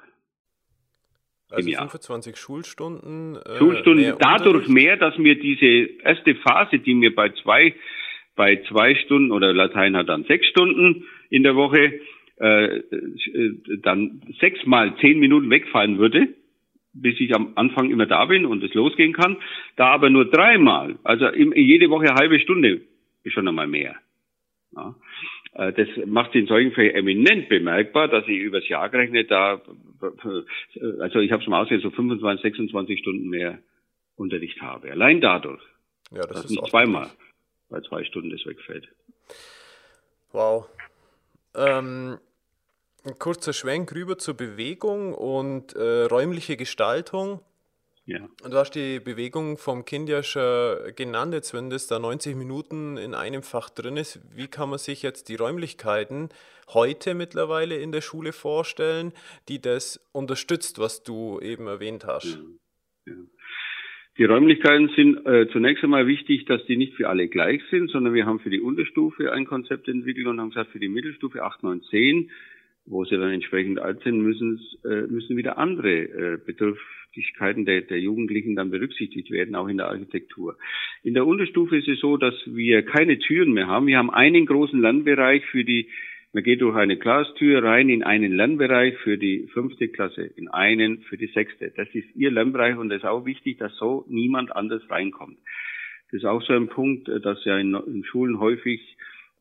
Also 1.52 1.70
25 1.70 2.38
Schulstunden. 2.38 3.36
Äh, 3.36 3.58
Schulstunden 3.58 4.06
mehr 4.06 4.16
dadurch 4.18 4.70
mehr, 4.70 4.96
dass 4.96 5.18
mir 5.18 5.38
diese 5.38 6.02
erste 6.02 6.36
Phase, 6.36 6.80
die 6.80 6.94
mir 6.94 7.14
bei 7.14 7.30
zwei 7.44 7.76
bei 8.36 8.64
zwei 8.68 8.96
Stunden 8.96 9.32
oder 9.32 9.54
Latein 9.54 9.96
hat 9.96 10.10
dann 10.10 10.24
sechs 10.24 10.48
Stunden 10.48 11.06
in 11.30 11.44
der 11.44 11.56
Woche, 11.56 12.00
äh, 12.38 12.78
äh, 12.78 13.60
dann 13.82 14.22
sechsmal 14.40 14.96
zehn 14.98 15.20
Minuten 15.20 15.50
wegfallen 15.50 15.98
würde, 15.98 16.30
bis 16.94 17.20
ich 17.20 17.36
am 17.36 17.54
Anfang 17.56 17.90
immer 17.90 18.06
da 18.06 18.26
bin 18.26 18.46
und 18.46 18.64
es 18.64 18.74
losgehen 18.74 19.14
kann, 19.14 19.38
da 19.76 19.88
aber 19.88 20.10
nur 20.10 20.26
dreimal, 20.26 20.98
also 21.04 21.30
jede 21.34 21.90
Woche 21.90 22.06
eine 22.06 22.16
halbe 22.16 22.40
Stunde 22.40 22.82
ist 23.24 23.34
schon 23.34 23.48
einmal 23.48 23.68
mehr. 23.68 23.96
Ja. 24.76 24.96
Äh, 25.54 25.74
das 25.74 25.88
macht 26.06 26.36
in 26.36 26.48
solchen 26.48 26.72
Fällen 26.72 26.96
eminent 26.96 27.50
bemerkbar, 27.50 28.08
dass 28.08 28.28
ich 28.28 28.38
übers 28.38 28.68
Jahr 28.68 28.90
gerechnet 28.90 29.30
da, 29.32 29.62
also 31.00 31.20
ich 31.20 31.32
habe 31.32 31.44
schon 31.44 31.52
mal 31.52 31.62
ausgerechnet, 31.62 31.92
so 31.92 31.96
25, 31.96 32.42
26 32.42 33.00
Stunden 33.00 33.30
mehr 33.30 33.60
Unterricht 34.16 34.62
habe. 34.62 34.92
Allein 34.92 35.22
dadurch. 35.22 35.62
Ja, 36.12 36.22
das, 36.22 36.30
das 36.30 36.46
ist 36.46 36.52
nicht 36.52 36.68
zweimal, 36.68 37.10
weil 37.70 37.82
zwei 37.84 38.04
Stunden 38.04 38.30
das 38.30 38.46
wegfällt. 38.46 38.88
Wow. 40.32 40.68
Ähm, 41.56 42.18
ein 43.06 43.20
kurzer 43.20 43.54
Schwenk 43.54 43.94
rüber 43.94 44.18
zur 44.18 44.36
Bewegung 44.36 45.14
und 45.14 45.74
äh, 45.76 46.04
räumliche 46.04 46.58
Gestaltung. 46.58 47.42
Ja. 48.06 48.28
Du 48.44 48.54
hast 48.56 48.72
die 48.72 49.00
Bewegung 49.00 49.58
vom 49.58 49.86
Kind 49.86 50.10
ja 50.10 50.24
schon 50.24 50.94
genannt, 50.96 51.34
jetzt 51.34 51.54
wenn 51.54 51.70
das 51.70 51.88
da 51.88 52.00
90 52.00 52.36
Minuten 52.36 52.98
in 52.98 53.14
einem 53.14 53.44
Fach 53.44 53.70
drin 53.70 53.96
ist, 53.96 54.20
wie 54.36 54.48
kann 54.48 54.70
man 54.70 54.78
sich 54.78 55.04
jetzt 55.04 55.30
die 55.30 55.36
Räumlichkeiten 55.36 56.30
heute 56.74 57.14
mittlerweile 57.14 57.78
in 57.78 57.94
der 57.94 58.02
Schule 58.02 58.34
vorstellen, 58.34 59.14
die 59.48 59.62
das 59.62 60.06
unterstützt, 60.12 60.80
was 60.80 61.04
du 61.04 61.40
eben 61.40 61.68
erwähnt 61.68 62.06
hast? 62.06 62.36
Ja. 63.06 63.14
Ja. 63.14 63.20
Die 64.18 64.26
Räumlichkeiten 64.26 64.90
sind 64.96 65.26
äh, 65.26 65.48
zunächst 65.52 65.84
einmal 65.84 66.06
wichtig, 66.06 66.46
dass 66.46 66.64
die 66.66 66.78
nicht 66.78 66.94
für 66.94 67.10
alle 67.10 67.28
gleich 67.28 67.62
sind, 67.72 67.90
sondern 67.90 68.14
wir 68.14 68.26
haben 68.26 68.40
für 68.40 68.52
die 68.52 68.62
Unterstufe 68.62 69.32
ein 69.32 69.46
Konzept 69.46 69.88
entwickelt 69.88 70.28
und 70.28 70.40
haben 70.40 70.50
gesagt, 70.50 70.72
für 70.72 70.80
die 70.80 70.88
Mittelstufe 70.88 71.44
8, 71.44 71.64
9, 71.64 71.82
10, 71.90 72.30
wo 72.86 73.06
sie 73.06 73.18
dann 73.18 73.32
entsprechend 73.32 73.80
alt 73.80 74.02
sind, 74.04 74.22
müssen, 74.22 74.60
äh, 74.84 75.08
müssen 75.08 75.38
wieder 75.38 75.58
andere 75.58 75.90
äh, 75.90 76.38
Bedürftigkeiten 76.46 77.66
der, 77.66 77.82
der 77.82 78.00
Jugendlichen 78.00 78.56
dann 78.56 78.72
berücksichtigt 78.72 79.32
werden, 79.32 79.56
auch 79.56 79.68
in 79.68 79.78
der 79.78 79.88
Architektur. 79.88 80.58
In 81.04 81.14
der 81.14 81.26
Unterstufe 81.26 81.78
ist 81.78 81.88
es 81.88 82.00
so, 82.00 82.18
dass 82.18 82.36
wir 82.46 82.84
keine 82.84 83.20
Türen 83.20 83.54
mehr 83.54 83.68
haben. 83.68 83.88
Wir 83.88 83.98
haben 83.98 84.12
einen 84.12 84.46
großen 84.46 84.82
Lernbereich 84.82 85.46
für 85.46 85.64
die 85.64 85.90
man 86.36 86.42
geht 86.42 86.62
durch 86.62 86.76
eine 86.76 86.98
Glastür 86.98 87.64
rein 87.64 87.90
in 87.90 88.02
einen 88.02 88.36
Lernbereich 88.36 88.98
für 89.04 89.20
die 89.20 89.48
fünfte 89.54 89.88
Klasse, 89.90 90.24
in 90.24 90.48
einen 90.48 91.04
für 91.04 91.16
die 91.16 91.28
sechste. 91.28 91.72
Das 91.76 91.88
ist 91.94 92.08
ihr 92.16 92.32
Lernbereich 92.32 92.76
und 92.76 92.90
es 92.90 93.04
ist 93.04 93.06
auch 93.06 93.26
wichtig, 93.26 93.60
dass 93.60 93.76
so 93.78 94.04
niemand 94.10 94.56
anders 94.56 94.82
reinkommt. 94.90 95.38
Das 96.10 96.22
ist 96.22 96.26
auch 96.26 96.42
so 96.42 96.54
ein 96.54 96.70
Punkt, 96.70 97.08
dass 97.08 97.46
ja 97.46 97.60
in, 97.60 97.76
in 97.76 98.04
Schulen 98.04 98.40
häufig, 98.40 98.82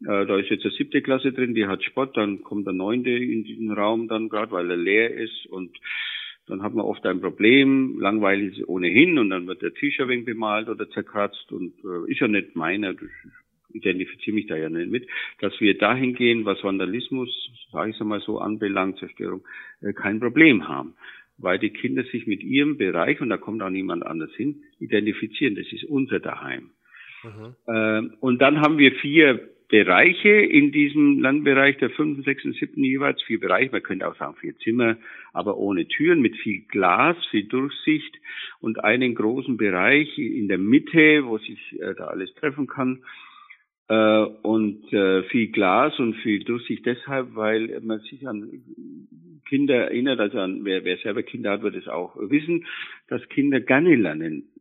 äh, 0.04 0.26
da 0.26 0.38
ist 0.38 0.50
jetzt 0.50 0.64
eine 0.64 0.74
siebte 0.74 1.02
Klasse 1.02 1.32
drin, 1.32 1.54
die 1.54 1.66
hat 1.66 1.82
Sport, 1.84 2.16
dann 2.16 2.42
kommt 2.42 2.66
der 2.66 2.74
neunte 2.74 3.10
in 3.10 3.44
diesen 3.44 3.70
Raum 3.70 4.08
dann 4.08 4.28
gerade, 4.28 4.52
weil 4.52 4.70
er 4.70 4.76
leer 4.76 5.14
ist 5.14 5.46
und 5.46 5.76
dann 6.46 6.62
hat 6.62 6.74
man 6.74 6.84
oft 6.84 7.06
ein 7.06 7.20
Problem, 7.20 7.98
langweilig 8.00 8.58
ist 8.58 8.68
ohnehin 8.68 9.18
und 9.18 9.30
dann 9.30 9.46
wird 9.46 9.62
der 9.62 9.74
Tisch 9.74 10.00
ein 10.00 10.08
wenig 10.08 10.24
bemalt 10.24 10.68
oder 10.68 10.88
zerkratzt 10.90 11.52
und 11.52 11.72
äh, 11.84 12.10
ist 12.10 12.20
ja 12.20 12.28
nicht 12.28 12.56
meiner, 12.56 12.90
ist 12.90 13.10
identifiziere 13.74 14.34
mich 14.34 14.46
da 14.46 14.56
ja 14.56 14.68
nicht 14.68 14.90
mit, 14.90 15.08
dass 15.40 15.58
wir 15.60 15.76
dahin 15.76 16.14
gehen, 16.14 16.44
was 16.44 16.62
Vandalismus, 16.62 17.28
sage 17.70 17.90
ich 17.90 17.96
es 17.96 18.04
mal 18.04 18.20
so, 18.20 18.38
anbelangt, 18.38 18.98
Zerstörung, 18.98 19.42
äh, 19.80 19.92
kein 19.92 20.20
Problem 20.20 20.68
haben. 20.68 20.94
Weil 21.38 21.58
die 21.58 21.70
Kinder 21.70 22.04
sich 22.04 22.26
mit 22.26 22.42
ihrem 22.42 22.76
Bereich, 22.76 23.20
und 23.20 23.30
da 23.30 23.36
kommt 23.36 23.62
auch 23.62 23.70
niemand 23.70 24.04
anders 24.04 24.32
hin, 24.34 24.62
identifizieren. 24.78 25.54
Das 25.56 25.66
ist 25.72 25.84
unser 25.84 26.20
Daheim. 26.20 26.70
Mhm. 27.24 27.54
Ähm, 27.66 28.14
und 28.20 28.40
dann 28.40 28.60
haben 28.60 28.78
wir 28.78 28.92
vier 28.92 29.48
Bereiche 29.72 30.28
in 30.28 30.70
diesem 30.70 31.18
Landbereich, 31.18 31.78
der 31.78 31.88
fünften, 31.88 32.24
sechsten, 32.24 32.52
siebten 32.52 32.84
jeweils, 32.84 33.22
vier 33.22 33.40
Bereiche, 33.40 33.72
man 33.72 33.82
könnte 33.82 34.06
auch 34.06 34.14
sagen 34.16 34.36
vier 34.38 34.54
Zimmer, 34.58 34.98
aber 35.32 35.56
ohne 35.56 35.88
Türen, 35.88 36.20
mit 36.20 36.36
viel 36.36 36.66
Glas, 36.68 37.16
viel 37.30 37.44
Durchsicht 37.44 38.14
und 38.60 38.84
einen 38.84 39.14
großen 39.14 39.56
Bereich 39.56 40.18
in 40.18 40.48
der 40.48 40.58
Mitte, 40.58 41.24
wo 41.24 41.38
sich 41.38 41.58
äh, 41.80 41.94
da 41.96 42.08
alles 42.08 42.34
treffen 42.34 42.66
kann 42.66 43.02
äh, 43.88 44.24
und 44.42 44.92
äh, 44.92 45.22
viel 45.30 45.48
Glas 45.48 45.98
und 45.98 46.16
viel 46.16 46.44
Durchsicht 46.44 46.84
deshalb, 46.84 47.34
weil 47.34 47.80
man 47.80 48.00
sich 48.00 48.28
an 48.28 48.50
Kinder 49.48 49.76
erinnert, 49.76 50.20
also 50.20 50.38
an 50.38 50.66
wer, 50.66 50.84
wer 50.84 50.98
selber 50.98 51.22
Kinder 51.22 51.52
hat, 51.52 51.62
wird 51.62 51.76
es 51.76 51.88
auch 51.88 52.14
wissen, 52.16 52.66
dass 53.08 53.26
Kinder 53.30 53.60
gerne 53.60 53.96
lernen 53.96 54.51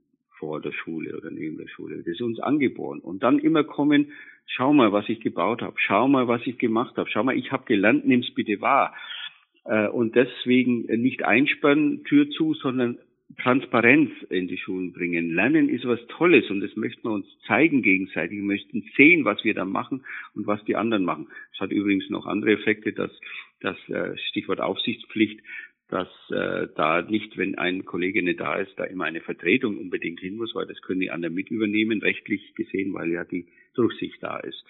vor 0.42 0.60
der 0.60 0.72
Schule 0.72 1.16
oder 1.16 1.30
neben 1.30 1.58
der 1.58 1.68
Schule. 1.68 1.98
Das 1.98 2.08
ist 2.08 2.22
uns 2.22 2.40
angeboren. 2.40 3.00
Und 3.00 3.22
dann 3.22 3.38
immer 3.38 3.64
kommen, 3.64 4.12
schau 4.48 4.74
mal, 4.74 4.92
was 4.92 5.08
ich 5.08 5.22
gebaut 5.22 5.62
habe, 5.62 5.76
schau 5.78 6.08
mal, 6.08 6.28
was 6.28 6.42
ich 6.46 6.58
gemacht 6.58 6.98
habe, 6.98 7.08
schau 7.10 7.24
mal, 7.24 7.38
ich 7.38 7.52
habe 7.52 7.64
gelernt, 7.66 8.08
nimm's 8.08 8.34
bitte 8.34 8.60
wahr. 8.60 8.96
Äh, 9.66 9.88
und 9.88 10.16
deswegen 10.16 10.88
nicht 11.02 11.24
einsperren, 11.24 12.04
Tür 12.06 12.28
zu, 12.32 12.56
sondern 12.56 12.98
Transparenz 13.38 14.10
in 14.30 14.48
die 14.48 14.58
Schulen 14.58 14.94
bringen. 14.94 15.34
Lernen 15.36 15.70
ist 15.70 15.86
was 15.86 16.00
Tolles 16.08 16.50
und 16.50 16.60
das 16.60 16.76
möchten 16.76 17.08
wir 17.08 17.14
uns 17.14 17.28
zeigen 17.46 17.84
gegenseitig. 17.84 18.38
Wir 18.38 18.44
möchten 18.44 18.84
sehen, 18.98 19.24
was 19.24 19.44
wir 19.44 19.54
da 19.54 19.64
machen 19.64 20.04
und 20.36 20.48
was 20.48 20.64
die 20.66 20.76
anderen 20.76 21.06
machen. 21.06 21.28
Es 21.54 21.60
hat 21.60 21.72
übrigens 21.72 22.10
noch 22.10 22.26
andere 22.26 22.54
Effekte, 22.54 22.94
dass 22.94 23.12
das 23.62 23.78
äh, 23.90 24.18
Stichwort 24.30 24.60
Aufsichtspflicht, 24.60 25.40
dass 25.92 26.08
äh, 26.30 26.68
da 26.76 27.02
nicht, 27.02 27.38
wenn 27.38 27.58
ein 27.58 27.84
Kollege 27.84 28.24
nicht 28.24 28.40
da 28.40 28.56
ist, 28.56 28.72
da 28.78 28.86
immer 28.86 29.04
eine 29.04 29.20
Vertretung 29.20 29.78
unbedingt 29.78 30.22
hin 30.22 30.38
muss, 30.38 30.56
weil 30.56 30.66
das 30.66 30.82
können 30.82 31.02
die 31.02 31.12
anderen 31.12 31.36
mit 31.36 31.52
übernehmen, 31.52 32.02
rechtlich 32.02 32.56
gesehen, 32.56 32.94
weil 32.94 33.12
ja 33.12 33.26
die 33.26 33.48
Durchsicht 33.76 34.18
da 34.22 34.38
ist. 34.38 34.64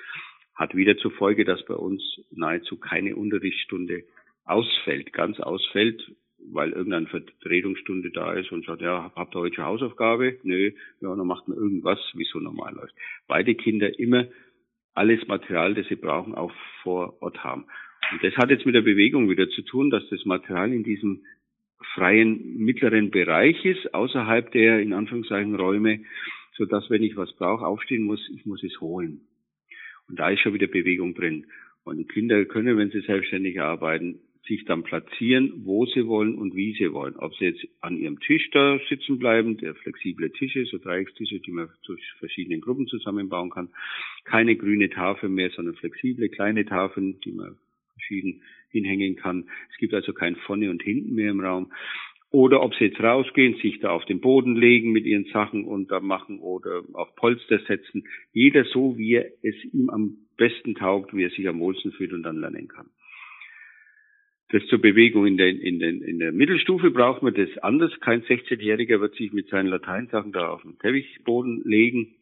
Hat 0.56 0.76
wieder 0.76 0.98
zur 0.98 1.12
Folge, 1.12 1.46
dass 1.46 1.64
bei 1.66 1.76
uns 1.76 2.02
nahezu 2.32 2.78
keine 2.78 3.16
Unterrichtsstunde 3.16 4.04
ausfällt, 4.46 5.14
ganz 5.14 5.40
ausfällt, 5.40 6.12
weil 6.52 6.72
irgendeine 6.72 7.06
Vertretungsstunde 7.06 8.10
da 8.10 8.34
ist 8.34 8.52
und 8.52 8.66
sagt, 8.66 8.82
ja, 8.82 9.12
habt 9.16 9.36
ihr 9.36 9.42
heute 9.42 9.56
schon 9.56 9.66
Hausaufgabe? 9.66 10.40
Nö, 10.42 10.72
ja, 11.02 11.16
dann 11.16 11.28
macht 11.28 11.48
man 11.48 11.56
irgendwas, 11.56 12.00
wie 12.16 12.26
so 12.26 12.40
normal 12.40 12.74
läuft. 12.74 12.96
Beide 13.28 13.54
Kinder 13.54 14.00
immer 14.00 14.26
alles 14.96 15.28
Material, 15.28 15.76
das 15.76 15.88
sie 15.88 15.96
brauchen, 15.96 16.34
auch 16.34 16.52
vor 16.82 17.22
Ort 17.22 17.44
haben. 17.44 17.68
Und 18.12 18.24
das 18.24 18.36
hat 18.36 18.50
jetzt 18.50 18.66
mit 18.66 18.76
der 18.76 18.82
Bewegung 18.82 19.30
wieder 19.30 19.50
zu 19.50 19.62
tun, 19.62 19.90
dass 19.90 20.08
das 20.10 20.26
Material 20.26 20.74
in 20.74 20.84
diesem 20.84 21.24
freien 21.94 22.58
mittleren 22.58 23.12
Bereich 23.12 23.64
ist, 23.66 23.94
außerhalb 23.94 24.52
der 24.52 24.80
in 24.80 24.94
Anführungszeichen 24.94 25.56
Räume, 25.56 26.02
so 26.58 26.66
dass 26.66 26.90
wenn 26.90 27.04
ich 27.04 27.16
was 27.16 27.34
brauche, 27.34 27.66
aufstehen 27.66 28.04
muss, 28.04 28.30
ich 28.34 28.46
muss 28.46 28.64
es 28.64 28.80
holen. 28.82 29.22
Und 30.08 30.20
da 30.20 30.30
ist 30.30 30.42
schon 30.42 30.54
wieder 30.54 30.68
Bewegung 30.68 31.16
drin. 31.16 31.48
Und 31.84 31.98
die 31.98 32.06
Kinder 32.06 32.44
können, 32.46 32.78
wenn 32.78 32.92
sie 32.92 33.02
selbstständig 33.02 33.62
arbeiten, 33.62 34.20
sich 34.48 34.66
dann 34.66 34.84
platzieren, 34.84 35.54
wo 35.64 35.86
sie 35.86 36.06
wollen 36.08 36.36
und 36.36 36.56
wie 36.56 36.74
sie 36.74 36.92
wollen. 36.92 37.16
Ob 37.16 37.34
sie 37.36 37.46
jetzt 37.46 37.66
an 37.80 37.98
ihrem 37.98 38.20
Tisch 38.20 38.50
da 38.52 38.80
sitzen 38.90 39.20
bleiben, 39.20 39.58
der 39.58 39.76
flexible 39.76 40.32
Tische, 40.32 40.66
so 40.66 40.78
Dreieckstische, 40.78 41.40
die 41.40 41.52
man 41.52 41.70
durch 41.86 42.02
verschiedene 42.20 42.60
Gruppen 42.60 42.88
zusammenbauen 42.88 43.50
kann. 43.50 43.70
Keine 44.26 44.56
grüne 44.56 44.90
Tafel 44.90 45.30
mehr, 45.30 45.52
sondern 45.52 45.76
flexible 45.76 46.28
kleine 46.30 46.66
Tafeln, 46.66 47.20
die 47.22 47.32
man 47.32 47.58
verschieden 48.02 48.42
hinhängen 48.70 49.16
kann. 49.16 49.46
Es 49.72 49.78
gibt 49.78 49.94
also 49.94 50.14
kein 50.14 50.36
Vorne 50.36 50.70
und 50.70 50.82
Hinten 50.82 51.16
mehr 51.16 51.32
im 51.32 51.40
Raum. 51.40 51.72
Oder 52.32 52.62
ob 52.62 52.74
sie 52.76 52.86
jetzt 52.86 53.02
rausgehen, 53.02 53.56
sich 53.62 53.80
da 53.80 53.90
auf 53.90 54.06
den 54.06 54.22
Boden 54.22 54.56
legen 54.56 54.94
mit 54.94 55.06
ihren 55.06 55.26
Sachen 55.26 55.66
und 55.66 55.92
da 55.92 56.00
machen 56.00 56.40
oder 56.40 56.84
auf 56.94 57.14
Polster 57.16 57.60
setzen. 57.68 58.08
Jeder 58.32 58.64
so, 58.64 58.98
wie 58.98 59.16
er 59.16 59.26
es 59.42 59.56
ihm 59.74 59.90
am 59.90 60.18
besten 60.38 60.76
taugt, 60.76 61.14
wie 61.14 61.24
er 61.24 61.30
sich 61.30 61.48
am 61.50 61.60
wohlsten 61.60 61.92
fühlt 61.92 62.14
und 62.14 62.24
dann 62.24 62.38
lernen 62.38 62.70
kann. 62.70 62.90
Das 64.50 64.66
zur 64.68 64.80
Bewegung 64.80 65.26
in 65.26 65.38
der, 65.38 65.50
in, 65.50 65.80
der, 65.80 65.90
in 65.90 66.20
der 66.20 66.32
Mittelstufe 66.32 66.92
braucht 66.92 67.22
man 67.22 67.34
das 67.34 67.50
anders. 67.60 67.92
Kein 68.00 68.22
16-Jähriger 68.24 69.02
wird 69.02 69.16
sich 69.16 69.34
mit 69.34 69.50
seinen 69.50 69.68
Lateinsachen 69.68 70.32
da 70.32 70.50
auf 70.50 70.62
den 70.62 70.80
Teppichboden 70.80 71.64
legen. 71.66 72.16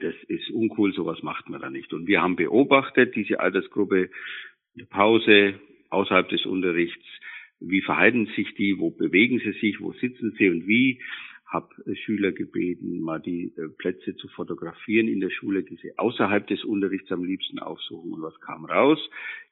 Das 0.00 0.14
ist 0.26 0.50
uncool, 0.50 0.92
sowas 0.92 1.22
macht 1.22 1.48
man 1.48 1.60
da 1.60 1.70
nicht. 1.70 1.92
Und 1.92 2.08
wir 2.08 2.22
haben 2.22 2.34
beobachtet, 2.34 3.14
diese 3.14 3.38
Altersgruppe 3.38 4.10
der 4.76 4.86
Pause, 4.86 5.54
außerhalb 5.90 6.28
des 6.28 6.44
Unterrichts, 6.46 7.04
wie 7.60 7.80
verhalten 7.80 8.26
sich 8.36 8.54
die, 8.54 8.78
wo 8.78 8.90
bewegen 8.90 9.38
sie 9.38 9.52
sich, 9.60 9.80
wo 9.80 9.92
sitzen 9.92 10.34
sie 10.38 10.48
und 10.50 10.66
wie. 10.66 11.00
Hab 11.46 11.72
Schüler 12.04 12.32
gebeten, 12.32 13.00
mal 13.00 13.20
die 13.20 13.52
äh, 13.56 13.68
Plätze 13.78 14.16
zu 14.16 14.26
fotografieren 14.28 15.06
in 15.06 15.20
der 15.20 15.30
Schule, 15.30 15.62
die 15.62 15.76
sie 15.76 15.96
außerhalb 15.96 16.44
des 16.48 16.64
Unterrichts 16.64 17.12
am 17.12 17.22
liebsten 17.22 17.60
aufsuchen. 17.60 18.12
Und 18.12 18.22
was 18.22 18.38
kam 18.40 18.64
raus? 18.64 18.98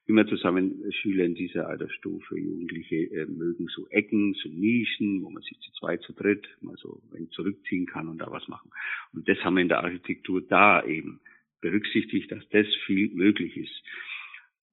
Immer 0.06 0.26
zusammen 0.26 0.82
Schüler 0.90 1.24
in 1.24 1.36
dieser 1.36 1.68
Altersstufe, 1.68 2.36
Jugendliche 2.36 2.96
äh, 2.96 3.26
mögen 3.26 3.68
so 3.68 3.86
Ecken, 3.90 4.34
so 4.34 4.48
Nischen, 4.48 5.22
wo 5.22 5.30
man 5.30 5.42
sich 5.44 5.56
zu 5.60 5.70
zweit, 5.78 6.02
zu 6.02 6.12
dritt 6.12 6.48
mal 6.60 6.76
so 6.78 7.00
zurückziehen 7.30 7.86
kann 7.86 8.08
und 8.08 8.18
da 8.18 8.26
was 8.28 8.48
machen. 8.48 8.72
Und 9.12 9.28
das 9.28 9.38
haben 9.44 9.54
wir 9.54 9.62
in 9.62 9.68
der 9.68 9.84
Architektur 9.84 10.42
da 10.42 10.84
eben 10.84 11.20
berücksichtigt, 11.60 12.30
dass 12.32 12.46
das 12.48 12.66
viel 12.86 13.14
möglich 13.14 13.56
ist. 13.56 13.82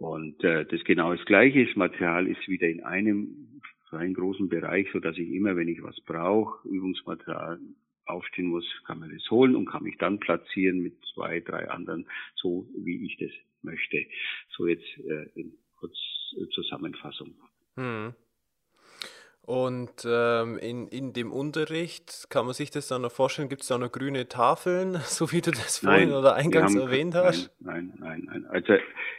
Und 0.02 0.44
äh, 0.44 0.66
das 0.66 0.84
genau 0.84 1.14
das 1.16 1.24
Gleiche. 1.26 1.64
Das 1.64 1.76
Material 1.76 2.26
ist 2.26 2.48
wieder 2.48 2.68
in 2.68 2.84
einem 2.84 3.62
so 3.92 3.98
einen 3.98 4.16
großen 4.16 4.50
Bereich, 4.50 4.88
so 4.92 5.00
dass 5.00 5.16
ich 5.16 5.30
immer, 5.30 5.56
wenn 5.56 5.68
ich 5.68 5.84
was 5.84 6.00
brauche, 6.02 6.68
Übungsmaterial 6.68 7.60
aufstehen 8.06 8.48
muss, 8.48 8.66
kann 8.88 9.00
man 9.00 9.14
das 9.14 9.30
holen 9.30 9.56
und 9.56 9.68
kann 9.68 9.84
mich 9.84 10.00
dann 10.00 10.20
platzieren 10.20 10.80
mit 10.80 10.96
zwei, 11.14 11.40
drei 11.42 11.70
anderen, 11.70 12.08
so 12.34 12.68
wie 12.76 13.06
ich 13.06 13.18
das 13.18 13.30
möchte. 13.62 14.04
So 14.58 14.66
jetzt 14.66 14.88
äh, 15.08 15.30
in 15.40 15.54
kurz 15.78 15.96
äh, 16.36 16.48
Zusammenfassung. 16.50 17.36
Hm. 17.76 18.16
Und 19.44 20.06
ähm, 20.06 20.60
in, 20.60 20.88
in 20.88 21.14
dem 21.14 21.32
Unterricht, 21.32 22.28
kann 22.30 22.46
man 22.46 22.54
sich 22.54 22.70
das 22.70 22.88
dann 22.88 23.02
noch 23.02 23.12
vorstellen, 23.12 23.50
gibt 23.50 23.64
es 23.64 23.68
da 23.68 23.78
noch 23.78 23.92
grüne 23.92 24.28
Tafeln, 24.28 24.94
so 25.02 25.32
wie 25.32 25.42
du 25.42 25.52
das 25.52 25.80
vorhin 25.80 26.10
nein, 26.10 26.18
oder 26.18 26.36
eingangs 26.36 26.76
haben, 26.76 26.82
erwähnt 26.82 27.16
hast? 27.16 27.52
Nein, 27.60 27.92
nein, 28.00 28.24
nein, 28.28 28.44
nein. 28.44 28.46
Also 28.46 28.74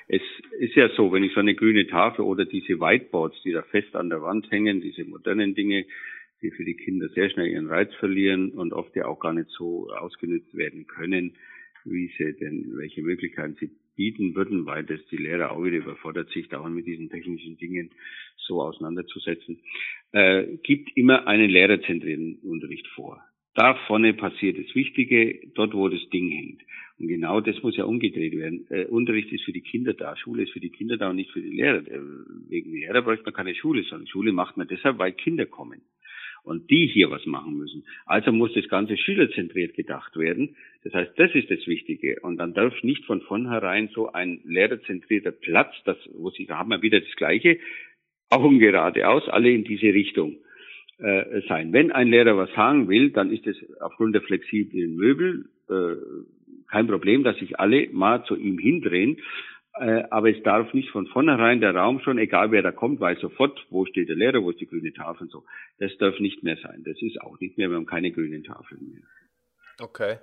es 0.06 0.22
ist 0.58 0.74
ja 0.76 0.88
so, 0.96 1.12
wenn 1.12 1.24
ich 1.24 1.34
so 1.34 1.40
eine 1.40 1.54
grüne 1.54 1.86
Tafel 1.88 2.24
oder 2.24 2.44
diese 2.44 2.78
Whiteboards, 2.80 3.42
die 3.44 3.52
da 3.52 3.62
fest 3.62 3.96
an 3.96 4.10
der 4.10 4.22
Wand 4.22 4.50
hängen, 4.50 4.80
diese 4.80 5.04
modernen 5.04 5.54
Dinge, 5.54 5.86
die 6.40 6.50
für 6.50 6.64
die 6.64 6.76
Kinder 6.76 7.08
sehr 7.08 7.30
schnell 7.30 7.48
ihren 7.48 7.68
Reiz 7.68 7.92
verlieren 7.94 8.50
und 8.52 8.72
oft 8.72 8.94
ja 8.94 9.06
auch 9.06 9.18
gar 9.18 9.32
nicht 9.32 9.50
so 9.50 9.90
ausgenutzt 9.90 10.54
werden 10.54 10.86
können, 10.86 11.36
wie 11.84 12.12
sie 12.16 12.32
denn, 12.34 12.76
welche 12.76 13.02
Möglichkeiten 13.02 13.56
sie 13.58 13.70
bieten 13.96 14.34
würden, 14.34 14.66
weil 14.66 14.84
das 14.84 15.00
die 15.10 15.16
Lehrer 15.16 15.52
auch 15.52 15.62
wieder 15.62 15.78
überfordert, 15.78 16.30
sich 16.30 16.48
dauernd 16.48 16.74
mit 16.74 16.86
diesen 16.86 17.10
technischen 17.10 17.58
Dingen 17.58 17.90
so 18.46 18.60
auseinanderzusetzen, 18.62 19.60
äh, 20.12 20.58
gibt 20.62 20.96
immer 20.96 21.26
einen 21.26 21.50
lehrerzentrierten 21.50 22.38
Unterricht 22.42 22.86
vor. 22.88 23.22
Da 23.54 23.74
vorne 23.86 24.14
passiert 24.14 24.58
das 24.58 24.74
Wichtige, 24.74 25.40
dort 25.54 25.74
wo 25.74 25.88
das 25.88 26.00
Ding 26.08 26.30
hängt. 26.30 26.62
Und 26.98 27.08
genau 27.08 27.40
das 27.40 27.62
muss 27.62 27.76
ja 27.76 27.84
umgedreht 27.84 28.36
werden. 28.36 28.66
Äh, 28.70 28.86
Unterricht 28.86 29.30
ist 29.32 29.44
für 29.44 29.52
die 29.52 29.60
Kinder 29.60 29.92
da, 29.92 30.16
Schule 30.16 30.44
ist 30.44 30.52
für 30.52 30.60
die 30.60 30.70
Kinder 30.70 30.96
da 30.96 31.10
und 31.10 31.16
nicht 31.16 31.32
für 31.32 31.42
die 31.42 31.50
Lehrer. 31.50 31.86
Äh, 31.86 32.00
wegen 32.48 32.72
Lehrer 32.72 33.02
bräuchte 33.02 33.24
man 33.24 33.34
keine 33.34 33.54
Schule, 33.54 33.82
sondern 33.82 34.06
Schule 34.06 34.32
macht 34.32 34.56
man 34.56 34.68
deshalb, 34.68 34.98
weil 34.98 35.12
Kinder 35.12 35.44
kommen 35.44 35.82
und 36.44 36.70
die 36.70 36.86
hier 36.92 37.10
was 37.10 37.24
machen 37.26 37.56
müssen. 37.56 37.84
Also 38.06 38.32
muss 38.32 38.52
das 38.54 38.68
Ganze 38.68 38.96
schülerzentriert 38.96 39.74
gedacht 39.74 40.16
werden. 40.16 40.56
Das 40.84 40.92
heißt, 40.94 41.12
das 41.16 41.34
ist 41.34 41.50
das 41.50 41.66
Wichtige. 41.66 42.20
Und 42.22 42.38
dann 42.38 42.54
darf 42.54 42.74
nicht 42.82 43.04
von 43.04 43.20
vornherein 43.22 43.88
so 43.94 44.12
ein 44.12 44.40
lehrerzentrierter 44.44 45.32
Platz, 45.32 45.74
das, 45.84 45.96
wo 46.14 46.30
sie, 46.30 46.46
da 46.46 46.58
haben 46.58 46.70
wir 46.70 46.82
wieder 46.82 47.00
das 47.00 47.14
Gleiche, 47.16 47.58
um 48.40 48.58
geradeaus, 48.58 49.28
alle 49.28 49.50
in 49.50 49.64
diese 49.64 49.92
Richtung 49.92 50.36
äh, 50.98 51.42
sein. 51.48 51.72
Wenn 51.72 51.92
ein 51.92 52.08
Lehrer 52.08 52.36
was 52.36 52.52
sagen 52.54 52.88
will, 52.88 53.10
dann 53.10 53.32
ist 53.32 53.46
es 53.46 53.56
aufgrund 53.80 54.14
der 54.14 54.22
flexiblen 54.22 54.96
Möbel 54.96 55.46
äh, 55.68 55.96
kein 56.70 56.86
Problem, 56.86 57.22
dass 57.24 57.36
sich 57.38 57.58
alle 57.58 57.88
mal 57.92 58.24
zu 58.24 58.36
ihm 58.36 58.58
hindrehen. 58.58 59.18
Äh, 59.74 60.04
aber 60.10 60.30
es 60.30 60.42
darf 60.42 60.74
nicht 60.74 60.90
von 60.90 61.06
vornherein 61.06 61.60
der 61.60 61.74
Raum 61.74 62.00
schon, 62.00 62.18
egal 62.18 62.50
wer 62.50 62.62
da 62.62 62.72
kommt, 62.72 63.00
weiß 63.00 63.20
sofort, 63.20 63.66
wo 63.70 63.86
steht 63.86 64.08
der 64.08 64.16
Lehrer, 64.16 64.42
wo 64.42 64.50
ist 64.50 64.60
die 64.60 64.66
grüne 64.66 64.92
Tafel 64.92 65.24
und 65.24 65.30
so. 65.30 65.44
Das 65.78 65.96
darf 65.98 66.18
nicht 66.20 66.42
mehr 66.42 66.56
sein. 66.62 66.82
Das 66.84 67.00
ist 67.00 67.20
auch 67.20 67.40
nicht 67.40 67.56
mehr, 67.56 67.68
wir 67.70 67.76
haben 67.76 67.86
keine 67.86 68.12
grünen 68.12 68.44
Tafeln 68.44 68.90
mehr. 68.90 69.02
Okay. 69.80 70.16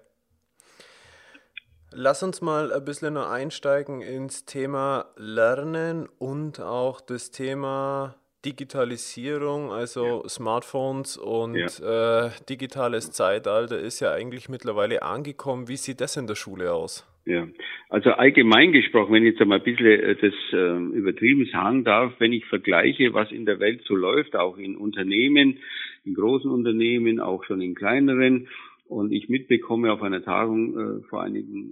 Lass 1.92 2.22
uns 2.22 2.42
mal 2.42 2.72
ein 2.72 2.86
bisschen 2.86 3.16
noch 3.16 3.32
einsteigen 3.32 4.02
ins 4.02 4.46
Thema 4.46 5.06
Lernen 5.18 6.08
und 6.20 6.62
auch 6.62 7.02
das 7.02 7.32
Thema 7.32 8.16
Digitalisierung, 8.46 9.72
also 9.72 10.22
ja. 10.22 10.30
Smartphones 10.30 11.18
und 11.18 11.56
ja. 11.56 12.28
äh, 12.28 12.30
digitales 12.48 13.12
Zeitalter 13.12 13.80
ist 13.80 14.00
ja 14.02 14.14
eigentlich 14.14 14.50
mittlerweile 14.50 15.02
angekommen. 15.02 15.68
Wie 15.68 15.78
sieht 15.78 16.00
das 16.00 16.16
in 16.16 16.28
der 16.28 16.36
Schule 16.36 16.74
aus? 16.74 17.06
Ja, 17.26 17.48
also 17.90 18.12
allgemein 18.12 18.72
gesprochen, 18.72 19.14
wenn 19.14 19.26
ich 19.26 19.34
jetzt 19.34 19.42
einmal 19.42 19.58
ein 19.58 19.64
bisschen 19.64 19.86
äh, 19.86 20.16
das 20.16 20.34
äh, 20.54 20.78
übertrieben 20.96 21.48
sagen 21.52 21.84
darf, 21.84 22.14
wenn 22.20 22.34
ich 22.34 22.46
vergleiche, 22.46 23.14
was 23.14 23.32
in 23.32 23.46
der 23.46 23.60
Welt 23.60 23.82
so 23.86 23.96
läuft, 23.96 24.36
auch 24.36 24.58
in 24.58 24.78
Unternehmen, 24.78 25.58
in 26.06 26.14
großen 26.14 26.50
Unternehmen, 26.50 27.20
auch 27.20 27.44
schon 27.44 27.62
in 27.62 27.76
kleineren, 27.76 28.48
und 28.90 29.12
ich 29.12 29.30
mitbekomme 29.30 29.94
auf 29.94 30.02
einer 30.02 30.24
Tagung 30.24 30.78
äh, 30.78 31.02
vor 31.10 31.22
einigen, 31.22 31.72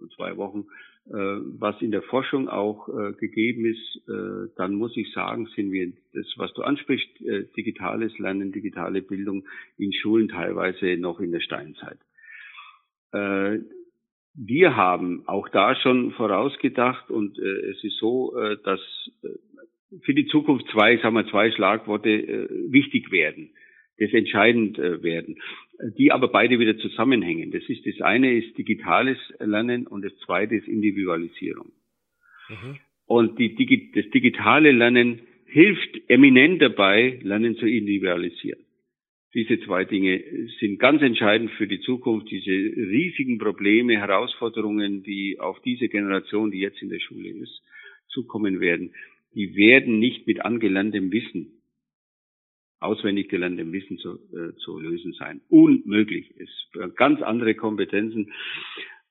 äh, 0.00 0.08
zwei 0.16 0.36
Wochen, 0.36 0.66
äh, 1.06 1.12
was 1.12 1.80
in 1.80 1.92
der 1.92 2.02
Forschung 2.02 2.48
auch 2.48 2.88
äh, 2.88 3.12
gegeben 3.12 3.64
ist, 3.64 4.08
äh, 4.08 4.52
dann 4.56 4.74
muss 4.74 4.96
ich 4.96 5.12
sagen, 5.12 5.46
sind 5.54 5.72
wir 5.72 5.92
das, 6.12 6.26
was 6.36 6.52
du 6.54 6.62
ansprichst, 6.62 7.20
äh, 7.22 7.44
digitales 7.56 8.18
Lernen, 8.18 8.52
digitale 8.52 9.00
Bildung 9.00 9.44
in 9.78 9.92
Schulen 9.92 10.28
teilweise 10.28 10.96
noch 10.96 11.20
in 11.20 11.32
der 11.32 11.40
Steinzeit. 11.40 11.98
Äh, 13.12 13.60
wir 14.34 14.76
haben 14.76 15.24
auch 15.26 15.48
da 15.48 15.74
schon 15.76 16.12
vorausgedacht 16.12 17.10
und 17.10 17.38
äh, 17.38 17.70
es 17.70 17.82
ist 17.84 17.98
so, 17.98 18.36
äh, 18.36 18.56
dass 18.64 18.80
äh, 19.22 19.98
für 20.02 20.14
die 20.14 20.26
Zukunft 20.26 20.66
zwei, 20.70 20.96
sagen 20.98 21.14
wir, 21.14 21.26
zwei 21.28 21.50
Schlagworte 21.50 22.10
äh, 22.10 22.48
wichtig 22.72 23.10
werden, 23.10 23.50
das 24.00 24.12
entscheidend 24.12 24.78
äh, 24.78 25.02
werden, 25.02 25.36
die 25.98 26.10
aber 26.10 26.28
beide 26.28 26.58
wieder 26.58 26.76
zusammenhängen. 26.78 27.52
Das 27.52 27.62
ist 27.68 27.86
das 27.86 28.00
eine 28.00 28.34
ist 28.34 28.56
digitales 28.56 29.18
Lernen 29.38 29.86
und 29.86 30.02
das 30.02 30.16
zweite 30.24 30.56
ist 30.56 30.66
Individualisierung. 30.66 31.70
Mhm. 32.48 32.78
Und 33.06 33.38
die, 33.38 33.92
das 33.94 34.08
digitale 34.10 34.72
Lernen 34.72 35.20
hilft 35.46 36.00
eminent 36.08 36.62
dabei, 36.62 37.18
Lernen 37.22 37.56
zu 37.56 37.66
individualisieren. 37.66 38.60
Diese 39.34 39.60
zwei 39.60 39.84
Dinge 39.84 40.22
sind 40.58 40.80
ganz 40.80 41.02
entscheidend 41.02 41.50
für 41.52 41.68
die 41.68 41.80
Zukunft. 41.80 42.30
Diese 42.30 42.50
riesigen 42.50 43.38
Probleme, 43.38 43.98
Herausforderungen, 43.98 45.02
die 45.02 45.38
auf 45.38 45.60
diese 45.62 45.88
Generation, 45.88 46.50
die 46.50 46.58
jetzt 46.58 46.82
in 46.82 46.88
der 46.88 46.98
Schule 46.98 47.28
ist, 47.28 47.62
zukommen 48.08 48.60
werden, 48.60 48.92
die 49.34 49.54
werden 49.54 50.00
nicht 50.00 50.26
mit 50.26 50.44
angelerntem 50.44 51.12
Wissen 51.12 51.59
auswendig 52.80 53.28
gelerntem 53.28 53.72
Wissen 53.72 53.98
zu, 53.98 54.14
äh, 54.32 54.54
zu 54.56 54.78
lösen 54.78 55.12
sein. 55.12 55.40
Unmöglich. 55.48 56.34
Es 56.38 56.48
ganz 56.96 57.22
andere 57.22 57.54
Kompetenzen. 57.54 58.32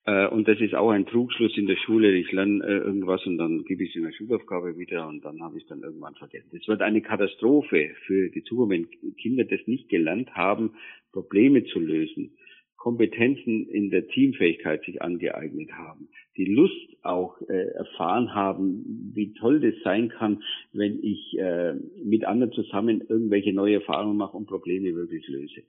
Äh, 0.06 0.28
und 0.28 0.48
das 0.48 0.60
ist 0.60 0.74
auch 0.74 0.90
ein 0.90 1.06
Trugschluss 1.06 1.56
in 1.58 1.68
der 1.68 1.76
Schule. 1.76 2.12
Ich 2.16 2.32
lerne 2.32 2.64
äh, 2.64 2.78
irgendwas 2.78 3.26
und 3.26 3.38
dann 3.38 3.64
gebe 3.66 3.84
ich 3.84 3.92
es 3.92 3.96
in 3.96 4.04
der 4.04 4.12
Schulaufgabe 4.12 4.78
wieder 4.78 5.08
und 5.08 5.24
dann 5.24 5.42
habe 5.42 5.58
ich 5.58 5.64
es 5.64 5.70
dann 5.70 5.84
irgendwann 5.84 6.16
vergessen. 6.16 6.58
Es 6.60 6.68
wird 6.68 6.82
eine 6.82 7.02
Katastrophe 7.02 7.92
für 8.06 8.30
die 8.30 8.44
Zukunft, 8.44 8.72
wenn 8.72 9.16
Kinder 9.16 9.44
das 9.44 9.60
nicht 9.68 9.90
gelernt 9.90 10.34
haben, 10.36 10.72
Probleme 11.12 11.64
zu 11.66 11.80
lösen, 11.80 12.32
Kompetenzen 12.80 13.68
in 13.68 13.90
der 13.90 14.08
Teamfähigkeit 14.08 14.84
sich 14.86 15.02
angeeignet 15.02 15.70
haben, 15.74 16.08
die 16.38 16.46
Lust 16.46 16.98
auch 17.04 17.40
äh, 17.50 17.72
erfahren 17.76 18.34
haben, 18.34 19.12
wie 19.14 19.34
toll 19.34 19.60
das 19.60 19.76
sein 19.84 20.08
kann, 20.08 20.42
wenn 20.72 21.04
ich 21.04 21.38
äh, 21.38 21.74
mit 22.04 22.24
anderen 22.24 22.54
zusammen 22.54 23.04
irgendwelche 23.08 23.54
neue 23.54 23.76
Erfahrungen 23.76 24.18
mache 24.18 24.38
und 24.38 24.48
Probleme 24.48 24.96
wirklich 24.96 25.28
löse. 25.28 25.62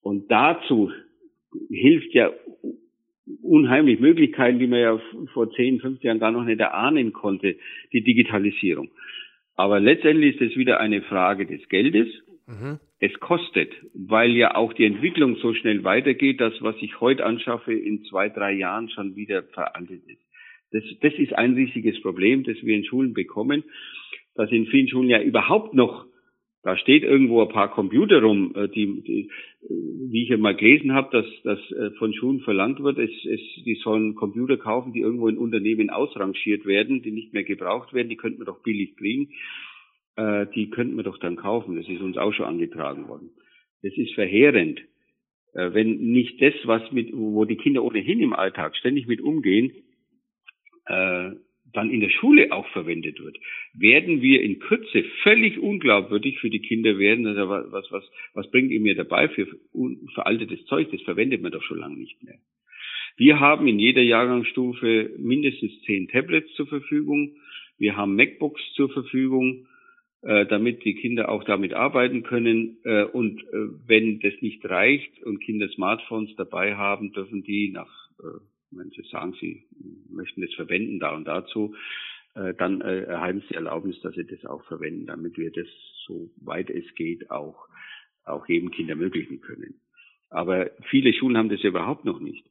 Und 0.00 0.30
dazu 0.30 0.90
hilft 1.68 2.14
ja 2.14 2.32
unheimlich 3.42 4.00
Möglichkeiten, 4.00 4.58
die 4.58 4.66
man 4.66 4.80
ja 4.80 5.00
vor 5.34 5.50
10, 5.50 5.80
15 5.80 6.06
Jahren 6.06 6.20
gar 6.20 6.32
noch 6.32 6.44
nicht 6.44 6.60
erahnen 6.60 7.12
konnte, 7.12 7.56
die 7.92 8.02
Digitalisierung. 8.02 8.90
Aber 9.56 9.78
letztendlich 9.78 10.40
ist 10.40 10.52
es 10.52 10.56
wieder 10.56 10.80
eine 10.80 11.02
Frage 11.02 11.44
des 11.44 11.68
Geldes. 11.68 12.08
Mhm. 12.46 12.80
Es 13.00 13.18
kostet, 13.18 13.72
weil 13.94 14.32
ja 14.32 14.54
auch 14.54 14.72
die 14.74 14.84
Entwicklung 14.84 15.36
so 15.36 15.54
schnell 15.54 15.84
weitergeht, 15.84 16.40
dass 16.40 16.60
was 16.60 16.76
ich 16.80 17.00
heute 17.00 17.24
anschaffe, 17.24 17.72
in 17.72 18.04
zwei, 18.04 18.28
drei 18.28 18.52
Jahren 18.52 18.90
schon 18.90 19.16
wieder 19.16 19.42
veraltet 19.42 20.02
ist. 20.06 20.22
Das, 20.72 20.84
das 21.00 21.14
ist 21.14 21.32
ein 21.32 21.54
riesiges 21.54 22.00
Problem, 22.02 22.44
das 22.44 22.56
wir 22.62 22.76
in 22.76 22.84
Schulen 22.84 23.14
bekommen, 23.14 23.64
dass 24.34 24.52
in 24.52 24.66
vielen 24.66 24.88
Schulen 24.88 25.08
ja 25.08 25.20
überhaupt 25.20 25.74
noch 25.74 26.06
da 26.62 26.76
steht 26.76 27.04
irgendwo 27.04 27.40
ein 27.40 27.48
paar 27.48 27.70
Computer 27.70 28.20
rum, 28.20 28.52
äh, 28.54 28.68
die, 28.68 29.02
die 29.02 29.30
wie 29.62 30.24
ich 30.24 30.28
ja 30.28 30.36
mal 30.36 30.54
gelesen 30.54 30.92
habe, 30.92 31.08
dass, 31.10 31.26
dass 31.42 31.58
äh, 31.72 31.90
von 31.98 32.12
Schulen 32.12 32.40
verlangt 32.40 32.82
wird, 32.82 32.98
es, 32.98 33.10
es, 33.24 33.40
die 33.64 33.78
sollen 33.82 34.14
Computer 34.14 34.56
kaufen, 34.58 34.92
die 34.92 35.00
irgendwo 35.00 35.28
in 35.28 35.38
Unternehmen 35.38 35.90
ausrangiert 35.90 36.66
werden, 36.66 37.02
die 37.02 37.12
nicht 37.12 37.32
mehr 37.32 37.44
gebraucht 37.44 37.94
werden, 37.94 38.08
die 38.08 38.16
könnten 38.16 38.40
wir 38.40 38.46
doch 38.46 38.62
billig 38.62 38.96
kriegen, 38.96 39.30
äh, 40.20 40.46
die 40.54 40.68
könnten 40.70 40.96
wir 40.96 41.02
doch 41.02 41.18
dann 41.18 41.36
kaufen. 41.36 41.76
Das 41.76 41.88
ist 41.88 42.00
uns 42.00 42.18
auch 42.18 42.32
schon 42.32 42.46
angetragen 42.46 43.08
worden. 43.08 43.30
Das 43.82 43.96
ist 43.96 44.14
verheerend. 44.14 44.80
Äh, 45.54 45.72
wenn 45.72 45.98
nicht 46.12 46.40
das, 46.42 46.54
was 46.64 46.92
mit, 46.92 47.10
wo 47.12 47.44
die 47.44 47.56
Kinder 47.56 47.82
ohnehin 47.82 48.20
im 48.20 48.34
Alltag 48.34 48.76
ständig 48.76 49.06
mit 49.06 49.20
umgehen, 49.22 49.72
äh, 50.86 51.30
dann 51.72 51.90
in 51.90 52.00
der 52.00 52.10
Schule 52.10 52.52
auch 52.52 52.66
verwendet 52.68 53.20
wird, 53.20 53.38
werden 53.74 54.22
wir 54.22 54.42
in 54.42 54.58
Kürze 54.58 55.04
völlig 55.22 55.58
unglaubwürdig 55.58 56.40
für 56.40 56.50
die 56.50 56.60
Kinder 56.60 56.98
werden. 56.98 57.26
Also 57.26 57.48
was, 57.48 57.90
was, 57.90 58.04
was 58.34 58.50
bringt 58.50 58.72
ihr 58.72 58.80
mir 58.80 58.96
dabei 58.96 59.28
für 59.28 59.46
veraltetes 60.14 60.64
Zeug? 60.66 60.90
Das 60.90 61.00
verwendet 61.02 61.42
man 61.42 61.52
doch 61.52 61.62
schon 61.62 61.78
lange 61.78 61.96
nicht 61.96 62.22
mehr. 62.24 62.38
Wir 63.16 63.38
haben 63.38 63.68
in 63.68 63.78
jeder 63.78 64.02
Jahrgangsstufe 64.02 65.12
mindestens 65.18 65.80
zehn 65.82 66.08
Tablets 66.08 66.52
zur 66.54 66.66
Verfügung. 66.66 67.36
Wir 67.78 67.96
haben 67.96 68.16
MacBooks 68.16 68.60
zur 68.74 68.90
Verfügung, 68.90 69.68
damit 70.22 70.84
die 70.84 70.94
Kinder 70.94 71.30
auch 71.30 71.44
damit 71.44 71.72
arbeiten 71.72 72.22
können. 72.22 72.78
Äh, 72.84 73.04
und 73.04 73.42
äh, 73.42 73.68
wenn 73.86 74.20
das 74.20 74.34
nicht 74.40 74.64
reicht 74.64 75.22
und 75.22 75.40
Kinder 75.40 75.68
Smartphones 75.70 76.34
dabei 76.36 76.76
haben, 76.76 77.12
dürfen 77.12 77.42
die 77.42 77.70
nach 77.72 77.88
äh, 78.18 78.40
wenn 78.70 78.90
Sie 78.90 79.02
sagen, 79.10 79.34
Sie 79.40 79.64
möchten 80.08 80.42
es 80.42 80.54
verwenden 80.54 81.00
da 81.00 81.14
und 81.14 81.24
dazu, 81.24 81.74
äh, 82.34 82.54
dann 82.54 82.80
äh, 82.80 83.02
erhalten 83.02 83.42
Sie 83.48 83.54
Erlaubnis, 83.54 84.00
dass 84.00 84.14
Sie 84.14 84.26
das 84.26 84.44
auch 84.44 84.64
verwenden, 84.64 85.06
damit 85.06 85.36
wir 85.36 85.50
das, 85.50 85.66
so 86.06 86.30
weit 86.40 86.70
es 86.70 86.84
geht, 86.94 87.30
auch, 87.30 87.68
auch 88.24 88.48
jedem 88.48 88.70
Kind 88.70 88.90
ermöglichen 88.90 89.40
können. 89.40 89.80
Aber 90.28 90.70
viele 90.88 91.12
Schulen 91.12 91.36
haben 91.36 91.48
das 91.48 91.62
ja 91.62 91.70
überhaupt 91.70 92.04
noch 92.04 92.20
nicht. 92.20 92.46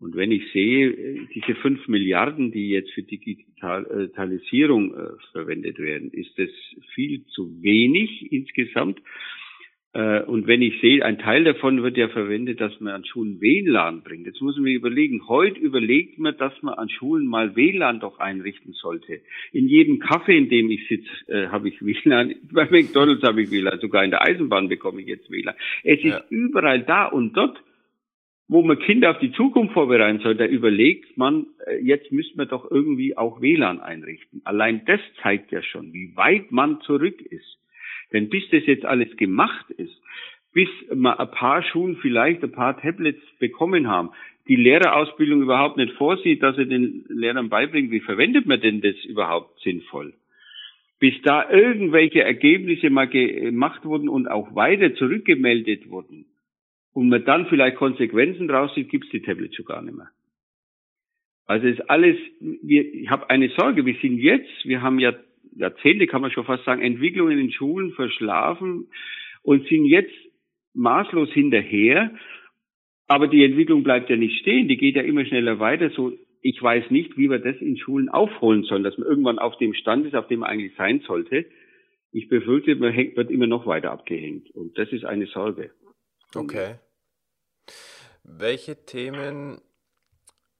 Und 0.00 0.16
wenn 0.16 0.32
ich 0.32 0.50
sehe, 0.52 0.90
äh, 0.90 1.26
diese 1.34 1.54
fünf 1.56 1.86
Milliarden, 1.86 2.50
die 2.50 2.70
jetzt 2.70 2.90
für 2.92 3.02
Digitalisierung 3.02 4.94
äh, 4.94 5.08
verwendet 5.32 5.78
werden, 5.78 6.10
ist 6.10 6.38
das 6.38 6.50
viel 6.94 7.24
zu 7.26 7.62
wenig 7.62 8.32
insgesamt. 8.32 9.00
Äh, 9.92 10.22
und 10.22 10.46
wenn 10.46 10.62
ich 10.62 10.80
sehe, 10.80 11.04
ein 11.04 11.18
Teil 11.18 11.44
davon 11.44 11.82
wird 11.82 11.96
ja 11.96 12.08
verwendet, 12.08 12.60
dass 12.60 12.80
man 12.80 12.94
an 12.94 13.04
Schulen 13.04 13.40
WLAN 13.40 14.02
bringt. 14.02 14.24
Jetzt 14.24 14.40
muss 14.40 14.54
man 14.54 14.64
mir 14.64 14.74
überlegen, 14.74 15.28
heute 15.28 15.58
überlegt 15.58 16.18
man, 16.18 16.36
dass 16.36 16.52
man 16.62 16.74
an 16.74 16.88
Schulen 16.88 17.26
mal 17.26 17.56
WLAN 17.56 17.98
doch 17.98 18.20
einrichten 18.20 18.72
sollte. 18.72 19.20
In 19.52 19.68
jedem 19.68 19.98
Café, 19.98 20.30
in 20.30 20.48
dem 20.48 20.70
ich 20.70 20.86
sitze, 20.88 21.08
äh, 21.26 21.48
habe 21.48 21.68
ich 21.68 21.84
WLAN. 21.84 22.36
Bei 22.52 22.70
McDonalds 22.70 23.22
habe 23.24 23.42
ich 23.42 23.50
WLAN. 23.50 23.80
Sogar 23.80 24.04
in 24.04 24.10
der 24.10 24.22
Eisenbahn 24.22 24.68
bekomme 24.68 25.02
ich 25.02 25.08
jetzt 25.08 25.30
WLAN. 25.30 25.56
Es 25.82 26.02
ja. 26.02 26.18
ist 26.18 26.30
überall 26.30 26.82
da 26.84 27.06
und 27.06 27.36
dort, 27.36 27.60
wo 28.50 28.62
man 28.62 28.80
Kinder 28.80 29.12
auf 29.12 29.20
die 29.20 29.30
Zukunft 29.30 29.74
vorbereiten 29.74 30.18
soll, 30.18 30.34
da 30.34 30.44
überlegt 30.44 31.16
man, 31.16 31.46
äh, 31.66 31.76
jetzt 31.76 32.10
müsste 32.10 32.36
man 32.36 32.48
doch 32.48 32.68
irgendwie 32.68 33.16
auch 33.16 33.40
WLAN 33.40 33.78
einrichten. 33.78 34.42
Allein 34.44 34.84
das 34.86 34.98
zeigt 35.22 35.52
ja 35.52 35.62
schon, 35.62 35.92
wie 35.92 36.16
weit 36.16 36.50
man 36.50 36.80
zurück 36.80 37.22
ist. 37.22 37.58
Denn 38.12 38.28
bis 38.28 38.42
das 38.50 38.66
jetzt 38.66 38.84
alles 38.84 39.16
gemacht 39.16 39.70
ist, 39.70 39.96
bis 40.52 40.68
mal 40.92 41.12
ein 41.12 41.30
paar 41.30 41.62
Schulen 41.62 41.98
vielleicht 41.98 42.42
ein 42.42 42.50
paar 42.50 42.76
Tablets 42.76 43.22
bekommen 43.38 43.86
haben, 43.86 44.10
die 44.48 44.56
Lehrerausbildung 44.56 45.42
überhaupt 45.42 45.76
nicht 45.76 45.92
vorsieht, 45.92 46.42
dass 46.42 46.58
er 46.58 46.64
den 46.64 47.04
Lehrern 47.08 47.50
beibringt, 47.50 47.92
wie 47.92 48.00
verwendet 48.00 48.46
man 48.46 48.60
denn 48.60 48.80
das 48.80 48.96
überhaupt 49.04 49.60
sinnvoll? 49.60 50.12
Bis 50.98 51.14
da 51.22 51.48
irgendwelche 51.48 52.24
Ergebnisse 52.24 52.90
mal 52.90 53.06
gemacht 53.06 53.84
wurden 53.84 54.08
und 54.08 54.26
auch 54.26 54.56
weiter 54.56 54.92
zurückgemeldet 54.96 55.88
wurden 55.88 56.26
und 56.92 57.08
man 57.08 57.24
dann 57.24 57.46
vielleicht 57.46 57.76
Konsequenzen 57.76 58.48
draus 58.48 58.74
sieht, 58.74 58.88
gibt 58.88 59.06
es 59.06 59.10
die 59.10 59.22
Tablets 59.22 59.56
schon 59.56 59.64
gar 59.64 59.82
nicht 59.82 59.96
mehr. 59.96 60.10
Also 61.46 61.66
ist 61.66 61.90
alles, 61.90 62.16
wir, 62.40 62.94
ich 62.94 63.10
habe 63.10 63.28
eine 63.28 63.48
Sorge, 63.50 63.84
wir 63.84 63.96
sind 64.00 64.18
jetzt, 64.18 64.64
wir 64.64 64.82
haben 64.82 65.00
ja 65.00 65.14
Jahrzehnte, 65.56 66.06
kann 66.06 66.22
man 66.22 66.30
schon 66.30 66.44
fast 66.44 66.64
sagen, 66.64 66.82
Entwicklungen 66.82 67.38
in 67.38 67.50
Schulen 67.50 67.92
verschlafen 67.92 68.88
und 69.42 69.66
sind 69.66 69.84
jetzt 69.84 70.14
maßlos 70.74 71.30
hinterher. 71.32 72.12
Aber 73.08 73.26
die 73.26 73.44
Entwicklung 73.44 73.82
bleibt 73.82 74.10
ja 74.10 74.16
nicht 74.16 74.38
stehen, 74.40 74.68
die 74.68 74.76
geht 74.76 74.94
ja 74.94 75.02
immer 75.02 75.24
schneller 75.24 75.58
weiter. 75.58 75.90
So, 75.90 76.12
ich 76.42 76.62
weiß 76.62 76.90
nicht, 76.90 77.16
wie 77.18 77.28
wir 77.28 77.40
das 77.40 77.56
in 77.56 77.76
Schulen 77.76 78.08
aufholen 78.08 78.62
sollen, 78.62 78.84
dass 78.84 78.96
man 78.96 79.08
irgendwann 79.08 79.38
auf 79.38 79.58
dem 79.58 79.74
Stand 79.74 80.06
ist, 80.06 80.14
auf 80.14 80.28
dem 80.28 80.40
man 80.40 80.50
eigentlich 80.50 80.74
sein 80.76 81.00
sollte. 81.00 81.46
Ich 82.12 82.28
befürchte, 82.28 82.76
man 82.76 82.96
wird 82.96 83.30
immer 83.30 83.46
noch 83.46 83.66
weiter 83.66 83.90
abgehängt. 83.90 84.50
Und 84.50 84.78
das 84.78 84.92
ist 84.92 85.04
eine 85.04 85.26
Sorge. 85.26 85.70
Okay. 86.34 86.78
Welche 88.22 88.76
Themen 88.84 89.60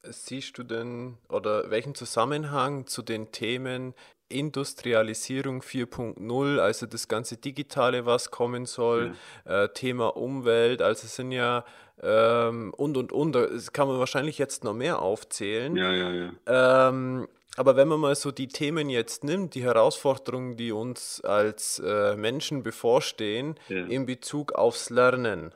siehst 0.03 0.57
du 0.59 0.63
denn 0.63 1.19
oder 1.29 1.71
welchen 1.71 1.95
Zusammenhang 1.95 2.87
zu 2.87 3.03
den 3.03 3.33
Themen 3.33 3.95
Industrialisierung 4.29 5.61
4.0, 5.61 6.59
also 6.59 6.87
das 6.87 7.09
ganze 7.09 7.37
Digitale, 7.37 8.07
was 8.07 8.31
kommen 8.31 8.65
soll, 8.65 9.15
ja. 9.45 9.65
äh, 9.65 9.73
Thema 9.73 10.17
Umwelt, 10.17 10.83
also 10.83 11.07
es 11.07 11.17
sind 11.17 11.33
ja 11.33 11.65
ähm, 12.03 12.73
und 12.77 12.97
und 12.97 13.13
und, 13.13 13.33
das 13.35 13.73
kann 13.73 13.89
man 13.89 13.99
wahrscheinlich 13.99 14.39
jetzt 14.39 14.65
noch 14.65 14.73
mehr 14.73 15.03
aufzählen. 15.03 15.77
Ja, 15.77 15.93
ja, 15.93 16.11
ja. 16.11 16.89
Ähm, 16.89 17.29
aber 17.57 17.77
wenn 17.77 17.89
man 17.89 18.01
mal 18.01 18.15
so 18.15 18.31
die 18.31 18.49
Themen 18.49 18.89
jetzt 18.89 19.25
nimmt, 19.25 19.55
die 19.55 19.65
Herausforderungen, 19.65 20.57
die 20.57 20.73
uns 20.73 21.21
als 21.23 21.81
äh, 21.85 22.17
Menschen 22.17 22.63
bevorstehen, 22.63 23.57
ja. 23.69 23.85
in 23.85 24.07
Bezug 24.07 24.53
aufs 24.53 24.89
Lernen. 24.89 25.53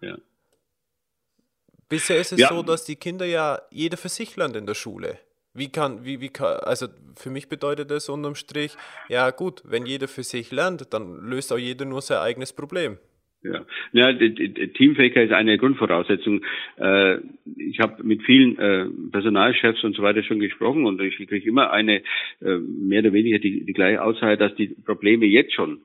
Ja. 0.00 0.18
Bisher 1.88 2.20
ist 2.20 2.32
es 2.32 2.40
ja. 2.40 2.48
so, 2.48 2.62
dass 2.62 2.84
die 2.84 2.96
Kinder 2.96 3.24
ja 3.24 3.60
jeder 3.70 3.96
für 3.96 4.08
sich 4.08 4.36
lernt 4.36 4.56
in 4.56 4.66
der 4.66 4.74
Schule. 4.74 5.18
Wie 5.54 5.72
kann, 5.72 6.04
wie, 6.04 6.20
wie 6.20 6.28
kann, 6.28 6.58
also 6.60 6.86
für 7.16 7.30
mich 7.30 7.48
bedeutet 7.48 7.90
das 7.90 8.08
unterm 8.08 8.34
Strich, 8.34 8.76
ja 9.08 9.30
gut, 9.30 9.62
wenn 9.64 9.86
jeder 9.86 10.06
für 10.06 10.22
sich 10.22 10.52
lernt, 10.52 10.92
dann 10.92 11.16
löst 11.28 11.52
auch 11.52 11.58
jeder 11.58 11.84
nur 11.84 12.02
sein 12.02 12.18
eigenes 12.18 12.52
Problem. 12.52 12.98
Ja, 13.42 13.64
ja 13.92 14.12
Teamfähigkeit 14.12 15.30
ist 15.30 15.34
eine 15.34 15.58
Grundvoraussetzung. 15.58 16.42
Äh, 16.76 17.18
ich 17.56 17.78
habe 17.80 18.02
mit 18.02 18.22
vielen 18.22 18.58
äh, 18.58 18.86
Personalchefs 19.10 19.84
und 19.84 19.96
so 19.96 20.02
weiter 20.02 20.22
schon 20.22 20.40
gesprochen 20.40 20.86
und 20.86 21.00
ich 21.00 21.16
kriege 21.16 21.48
immer 21.48 21.70
eine 21.70 22.02
äh, 22.40 22.58
mehr 22.58 23.00
oder 23.00 23.12
weniger 23.12 23.38
die, 23.38 23.64
die 23.64 23.72
gleiche 23.72 24.02
Aussage, 24.02 24.36
dass 24.36 24.54
die 24.56 24.68
Probleme 24.84 25.26
jetzt 25.26 25.54
schon 25.54 25.80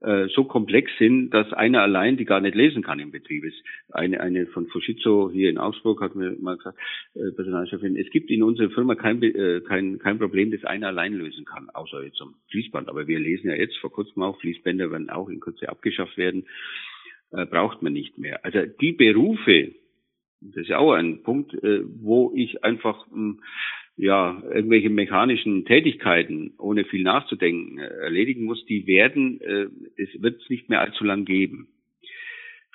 äh, 0.00 0.28
so 0.28 0.44
komplex 0.44 0.90
sind, 0.98 1.30
dass 1.30 1.52
einer 1.52 1.82
allein 1.82 2.16
die 2.16 2.24
gar 2.24 2.40
nicht 2.40 2.54
lesen 2.54 2.82
kann 2.82 3.00
im 3.00 3.10
Betrieb. 3.10 3.44
Ist 3.44 3.62
eine, 3.90 4.20
eine 4.20 4.46
von 4.46 4.66
Fushizo 4.68 5.30
hier 5.30 5.50
in 5.50 5.58
Augsburg 5.58 6.00
hat 6.00 6.14
mir 6.14 6.36
mal 6.40 6.56
gesagt, 6.56 6.78
äh, 7.14 7.32
Personalchefin, 7.32 7.96
es 7.96 8.10
gibt 8.10 8.30
in 8.30 8.42
unserer 8.42 8.70
Firma 8.70 8.94
kein, 8.94 9.22
äh, 9.22 9.60
kein, 9.66 9.98
kein 9.98 10.18
Problem, 10.18 10.50
das 10.50 10.64
einer 10.64 10.88
allein 10.88 11.14
lösen 11.14 11.44
kann, 11.44 11.68
außer 11.70 12.04
jetzt 12.04 12.20
am 12.20 12.34
Fließband. 12.50 12.88
Aber 12.88 13.08
wir 13.08 13.18
lesen 13.18 13.48
ja 13.48 13.56
jetzt 13.56 13.76
vor 13.78 13.90
kurzem 13.90 14.22
auch, 14.22 14.38
Fließbänder 14.40 14.90
werden 14.90 15.10
auch 15.10 15.28
in 15.28 15.40
Kürze 15.40 15.68
abgeschafft 15.68 16.16
werden, 16.16 16.46
äh, 17.32 17.46
braucht 17.46 17.82
man 17.82 17.92
nicht 17.92 18.18
mehr. 18.18 18.44
Also 18.44 18.60
die 18.80 18.92
Berufe, 18.92 19.72
das 20.40 20.62
ist 20.62 20.68
ja 20.68 20.78
auch 20.78 20.92
ein 20.92 21.22
Punkt, 21.22 21.54
äh, 21.54 21.82
wo 21.84 22.32
ich 22.36 22.62
einfach 22.62 23.06
mh, 23.08 23.14
hm, 23.14 23.40
ja, 23.98 24.40
irgendwelche 24.54 24.90
mechanischen 24.90 25.64
Tätigkeiten, 25.64 26.54
ohne 26.58 26.84
viel 26.84 27.02
nachzudenken, 27.02 27.78
äh, 27.78 27.88
erledigen 28.04 28.44
muss, 28.44 28.64
die 28.66 28.86
werden, 28.86 29.40
äh, 29.40 29.66
es 29.96 30.22
wird 30.22 30.40
es 30.40 30.48
nicht 30.48 30.68
mehr 30.68 30.80
allzu 30.80 31.04
lang 31.04 31.24
geben. 31.24 31.68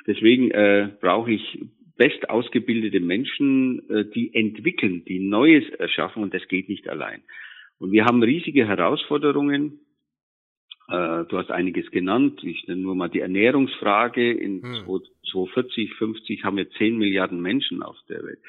Deswegen 0.05 0.51
äh, 0.51 0.89
brauche 0.99 1.31
ich 1.31 1.59
best 1.95 2.29
ausgebildete 2.29 2.99
Menschen, 2.99 3.89
äh, 3.89 4.03
die 4.13 4.35
entwickeln, 4.35 5.05
die 5.05 5.19
Neues 5.19 5.63
erschaffen 5.79 6.23
und 6.23 6.33
das 6.33 6.45
geht 6.49 6.67
nicht 6.67 6.89
allein. 6.89 7.21
Und 7.79 7.93
wir 7.93 8.03
haben 8.03 8.21
riesige 8.21 8.67
Herausforderungen. 8.67 9.79
Äh, 10.89 11.23
du 11.29 11.37
hast 11.37 11.51
einiges 11.51 11.89
genannt. 11.91 12.43
Ich 12.43 12.67
nenne 12.67 12.81
nur 12.81 12.95
mal 12.95 13.09
die 13.09 13.21
Ernährungsfrage. 13.21 14.33
In 14.33 14.61
hm. 14.61 14.85
2040, 14.85 15.93
50 15.93 16.43
haben 16.43 16.57
wir 16.57 16.69
10 16.69 16.97
Milliarden 16.97 17.41
Menschen 17.41 17.81
auf 17.81 17.95
der 18.09 18.23
Welt 18.23 18.39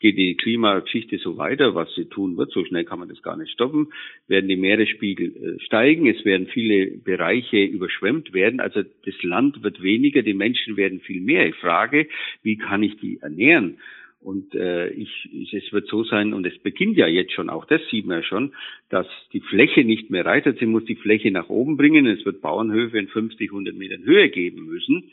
geht 0.00 0.18
die 0.18 0.36
Klimageschichte 0.36 1.18
so 1.18 1.36
weiter, 1.36 1.74
was 1.74 1.94
sie 1.94 2.06
tun 2.06 2.36
wird, 2.36 2.50
so 2.50 2.64
schnell 2.64 2.84
kann 2.84 2.98
man 2.98 3.08
das 3.08 3.22
gar 3.22 3.36
nicht 3.36 3.52
stoppen, 3.52 3.88
werden 4.28 4.48
die 4.48 4.56
Meeresspiegel 4.56 5.26
äh, 5.28 5.60
steigen, 5.60 6.06
es 6.06 6.24
werden 6.24 6.46
viele 6.46 6.98
Bereiche 6.98 7.64
überschwemmt 7.64 8.32
werden, 8.32 8.60
also 8.60 8.82
das 8.82 9.22
Land 9.22 9.62
wird 9.62 9.82
weniger, 9.82 10.22
die 10.22 10.34
Menschen 10.34 10.76
werden 10.76 11.00
viel 11.00 11.20
mehr. 11.20 11.46
Ich 11.46 11.56
frage, 11.56 12.08
wie 12.42 12.56
kann 12.56 12.82
ich 12.82 12.96
die 12.98 13.18
ernähren? 13.20 13.78
Und 14.24 14.54
äh, 14.54 14.88
ich, 14.88 15.28
es 15.52 15.70
wird 15.70 15.86
so 15.86 16.02
sein, 16.02 16.32
und 16.32 16.46
es 16.46 16.58
beginnt 16.60 16.96
ja 16.96 17.06
jetzt 17.06 17.32
schon, 17.32 17.50
auch 17.50 17.66
das 17.66 17.82
sieht 17.90 18.06
man 18.06 18.22
ja 18.22 18.22
schon, 18.22 18.54
dass 18.88 19.06
die 19.34 19.40
Fläche 19.40 19.84
nicht 19.84 20.08
mehr 20.08 20.24
reitet. 20.24 20.58
Sie 20.58 20.66
muss 20.66 20.86
die 20.86 20.94
Fläche 20.94 21.30
nach 21.30 21.50
oben 21.50 21.76
bringen. 21.76 22.06
Es 22.06 22.24
wird 22.24 22.40
Bauernhöfe 22.40 22.98
in 22.98 23.08
50, 23.08 23.50
100 23.50 23.74
Metern 23.76 24.02
Höhe 24.04 24.30
geben 24.30 24.64
müssen. 24.64 25.10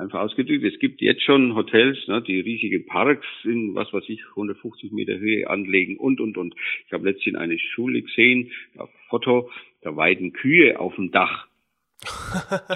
Einfach 0.00 0.20
ausgedrückt, 0.20 0.64
es 0.64 0.78
gibt 0.78 1.02
jetzt 1.02 1.22
schon 1.22 1.54
Hotels, 1.54 1.98
ne, 2.08 2.22
die 2.22 2.40
riesige 2.40 2.80
Parks 2.80 3.26
in, 3.44 3.74
was 3.74 3.92
weiß 3.92 4.04
ich, 4.08 4.22
150 4.30 4.92
Meter 4.92 5.18
Höhe 5.18 5.48
anlegen 5.50 5.98
und, 5.98 6.22
und, 6.22 6.38
und. 6.38 6.54
Ich 6.86 6.92
habe 6.94 7.10
letztens 7.10 7.36
eine 7.36 7.58
Schule 7.58 8.00
gesehen, 8.00 8.50
auf 8.78 8.88
Foto, 9.10 9.50
da 9.82 9.94
weiden 9.94 10.32
Kühe 10.32 10.80
auf 10.80 10.94
dem 10.94 11.10
Dach. 11.10 11.48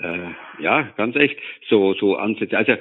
äh, 0.00 0.32
ja, 0.62 0.82
ganz 0.98 1.16
echt, 1.16 1.38
so, 1.70 1.94
so 1.94 2.16
Ansätze. 2.16 2.58
Also 2.58 2.76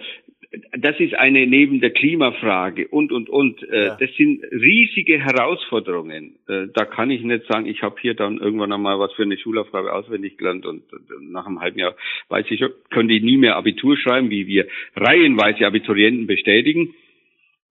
das 0.52 1.00
ist 1.00 1.14
eine 1.14 1.46
neben 1.46 1.80
der 1.80 1.92
Klimafrage 1.92 2.88
und 2.88 3.12
und 3.12 3.30
und. 3.30 3.62
Äh, 3.70 3.86
ja. 3.88 3.98
Das 4.00 4.10
sind 4.16 4.44
riesige 4.52 5.20
Herausforderungen. 5.20 6.38
Äh, 6.48 6.68
da 6.74 6.86
kann 6.86 7.12
ich 7.12 7.22
nicht 7.22 7.46
sagen, 7.48 7.68
ich 7.68 7.84
habe 7.84 7.98
hier 8.02 8.16
dann 8.16 8.40
irgendwann 8.40 8.74
einmal 8.74 9.00
was 9.00 9.14
für 9.14 9.24
eine 9.24 9.38
Schulaufgabe 9.38 9.94
auswendig 9.94 10.38
gelernt 10.38 10.66
und, 10.66 10.92
und 10.92 11.32
nach 11.32 11.46
einem 11.46 11.60
halben 11.60 11.78
Jahr 11.78 11.96
weiß 12.30 12.48
ich, 12.50 12.64
könnte 12.90 13.14
ich 13.14 13.22
nie 13.22 13.38
mehr 13.38 13.58
Abitur 13.58 13.96
schreiben, 13.96 14.32
wie 14.32 14.48
wir 14.48 14.68
reihenweise 14.96 15.68
Abiturienten 15.68 16.26
bestätigen. 16.26 16.96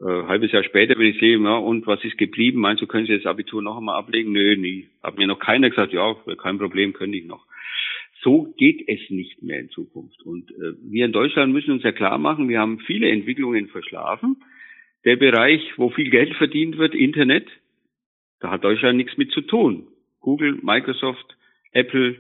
Äh, 0.00 0.04
halbes 0.28 0.52
Jahr 0.52 0.62
später, 0.62 0.96
wenn 0.96 1.08
ich 1.08 1.18
sehe, 1.18 1.36
ja, 1.36 1.56
und 1.56 1.84
was 1.88 2.04
ist 2.04 2.16
geblieben? 2.16 2.60
Meinst 2.60 2.80
du, 2.80 2.86
können 2.86 3.06
Sie 3.06 3.16
das 3.16 3.26
Abitur 3.26 3.60
noch 3.60 3.78
einmal 3.78 3.98
ablegen? 3.98 4.30
Nö, 4.30 4.56
nie. 4.56 4.86
Hat 5.02 5.18
mir 5.18 5.26
noch 5.26 5.40
keiner 5.40 5.70
gesagt, 5.70 5.92
ja, 5.92 6.14
kein 6.40 6.58
Problem, 6.58 6.92
könnte 6.92 7.18
ich 7.18 7.24
noch. 7.24 7.44
So 8.22 8.52
geht 8.56 8.88
es 8.88 8.98
nicht 9.10 9.42
mehr 9.42 9.60
in 9.60 9.70
Zukunft. 9.70 10.22
Und 10.22 10.50
äh, 10.50 10.72
wir 10.82 11.04
in 11.04 11.12
Deutschland 11.12 11.52
müssen 11.52 11.72
uns 11.72 11.82
ja 11.82 11.92
klar 11.92 12.18
machen, 12.18 12.48
wir 12.48 12.58
haben 12.58 12.80
viele 12.80 13.08
Entwicklungen 13.08 13.68
verschlafen. 13.68 14.42
Der 15.04 15.16
Bereich, 15.16 15.62
wo 15.76 15.90
viel 15.90 16.10
Geld 16.10 16.34
verdient 16.36 16.78
wird, 16.78 16.94
Internet, 16.94 17.48
da 18.40 18.50
hat 18.50 18.64
Deutschland 18.64 18.96
nichts 18.96 19.16
mit 19.16 19.30
zu 19.32 19.42
tun. 19.42 19.88
Google, 20.20 20.58
Microsoft, 20.62 21.36
Apple, 21.72 22.16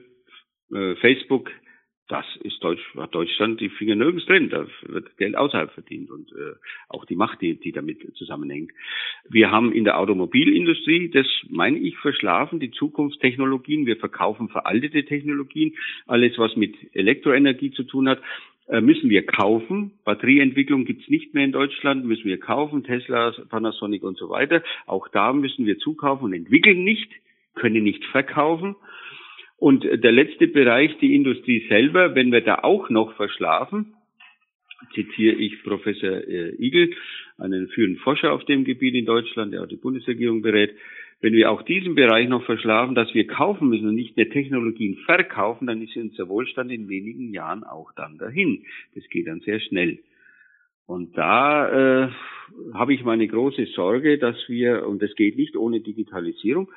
äh, 0.72 0.94
Facebook, 0.96 1.50
das 2.08 2.24
ist 2.42 2.64
Deutsch, 2.64 2.82
hat 2.96 3.14
Deutschland 3.14 3.60
die 3.60 3.68
Finger 3.68 3.94
nirgends 3.94 4.24
drin. 4.26 4.48
Da 4.48 4.66
wird 4.86 5.16
Geld 5.18 5.36
außerhalb 5.36 5.70
verdient 5.72 6.10
und 6.10 6.32
äh, 6.32 6.54
auch 6.88 7.04
die 7.04 7.16
Macht, 7.16 7.42
die, 7.42 7.60
die 7.60 7.72
damit 7.72 8.00
zusammenhängt. 8.16 8.72
Wir 9.28 9.50
haben 9.50 9.72
in 9.72 9.84
der 9.84 9.98
Automobilindustrie, 9.98 11.10
das 11.10 11.26
meine 11.50 11.78
ich, 11.78 11.96
verschlafen, 11.98 12.60
die 12.60 12.70
Zukunftstechnologien. 12.70 13.86
Wir 13.86 13.96
verkaufen 13.96 14.48
veraltete 14.48 15.04
Technologien. 15.04 15.74
Alles, 16.06 16.38
was 16.38 16.56
mit 16.56 16.74
Elektroenergie 16.94 17.72
zu 17.72 17.82
tun 17.82 18.08
hat, 18.08 18.22
äh, 18.68 18.80
müssen 18.80 19.10
wir 19.10 19.26
kaufen. 19.26 19.92
Batterieentwicklung 20.04 20.86
gibt's 20.86 21.08
nicht 21.08 21.34
mehr 21.34 21.44
in 21.44 21.52
Deutschland, 21.52 22.06
müssen 22.06 22.24
wir 22.24 22.40
kaufen. 22.40 22.84
Tesla, 22.84 23.32
Panasonic 23.50 24.02
und 24.02 24.16
so 24.16 24.30
weiter. 24.30 24.62
Auch 24.86 25.08
da 25.08 25.34
müssen 25.34 25.66
wir 25.66 25.78
zukaufen 25.78 26.24
und 26.24 26.32
entwickeln 26.32 26.84
nicht, 26.84 27.10
können 27.54 27.82
nicht 27.82 28.04
verkaufen. 28.06 28.76
Und 29.58 29.84
der 29.84 30.12
letzte 30.12 30.46
Bereich, 30.46 30.96
die 30.98 31.14
Industrie 31.14 31.66
selber, 31.68 32.14
wenn 32.14 32.30
wir 32.30 32.40
da 32.40 32.60
auch 32.62 32.90
noch 32.90 33.14
verschlafen, 33.16 33.94
zitiere 34.94 35.34
ich 35.34 35.62
Professor 35.64 36.10
äh, 36.10 36.54
Igel, 36.58 36.94
einen 37.38 37.68
führenden 37.68 38.00
Forscher 38.00 38.32
auf 38.32 38.44
dem 38.44 38.64
Gebiet 38.64 38.94
in 38.94 39.06
Deutschland, 39.06 39.52
der 39.52 39.62
auch 39.62 39.68
die 39.68 39.76
Bundesregierung 39.76 40.42
berät, 40.42 40.74
wenn 41.20 41.32
wir 41.32 41.50
auch 41.50 41.62
diesen 41.62 41.96
Bereich 41.96 42.28
noch 42.28 42.44
verschlafen, 42.44 42.94
dass 42.94 43.12
wir 43.12 43.26
kaufen 43.26 43.68
müssen 43.68 43.88
und 43.88 43.96
nicht 43.96 44.16
mehr 44.16 44.30
Technologien 44.30 44.96
verkaufen, 45.04 45.66
dann 45.66 45.82
ist 45.82 45.96
unser 45.96 46.28
Wohlstand 46.28 46.70
in 46.70 46.88
wenigen 46.88 47.32
Jahren 47.32 47.64
auch 47.64 47.90
dann 47.96 48.18
dahin. 48.18 48.64
Das 48.94 49.02
geht 49.08 49.26
dann 49.26 49.40
sehr 49.40 49.58
schnell. 49.58 49.98
Und 50.86 51.18
da 51.18 52.06
äh, 52.06 52.08
habe 52.72 52.94
ich 52.94 53.02
meine 53.02 53.26
große 53.26 53.66
Sorge, 53.74 54.16
dass 54.18 54.36
wir, 54.48 54.86
und 54.86 55.02
das 55.02 55.14
geht 55.16 55.36
nicht 55.36 55.56
ohne 55.56 55.80
Digitalisierung, 55.80 56.70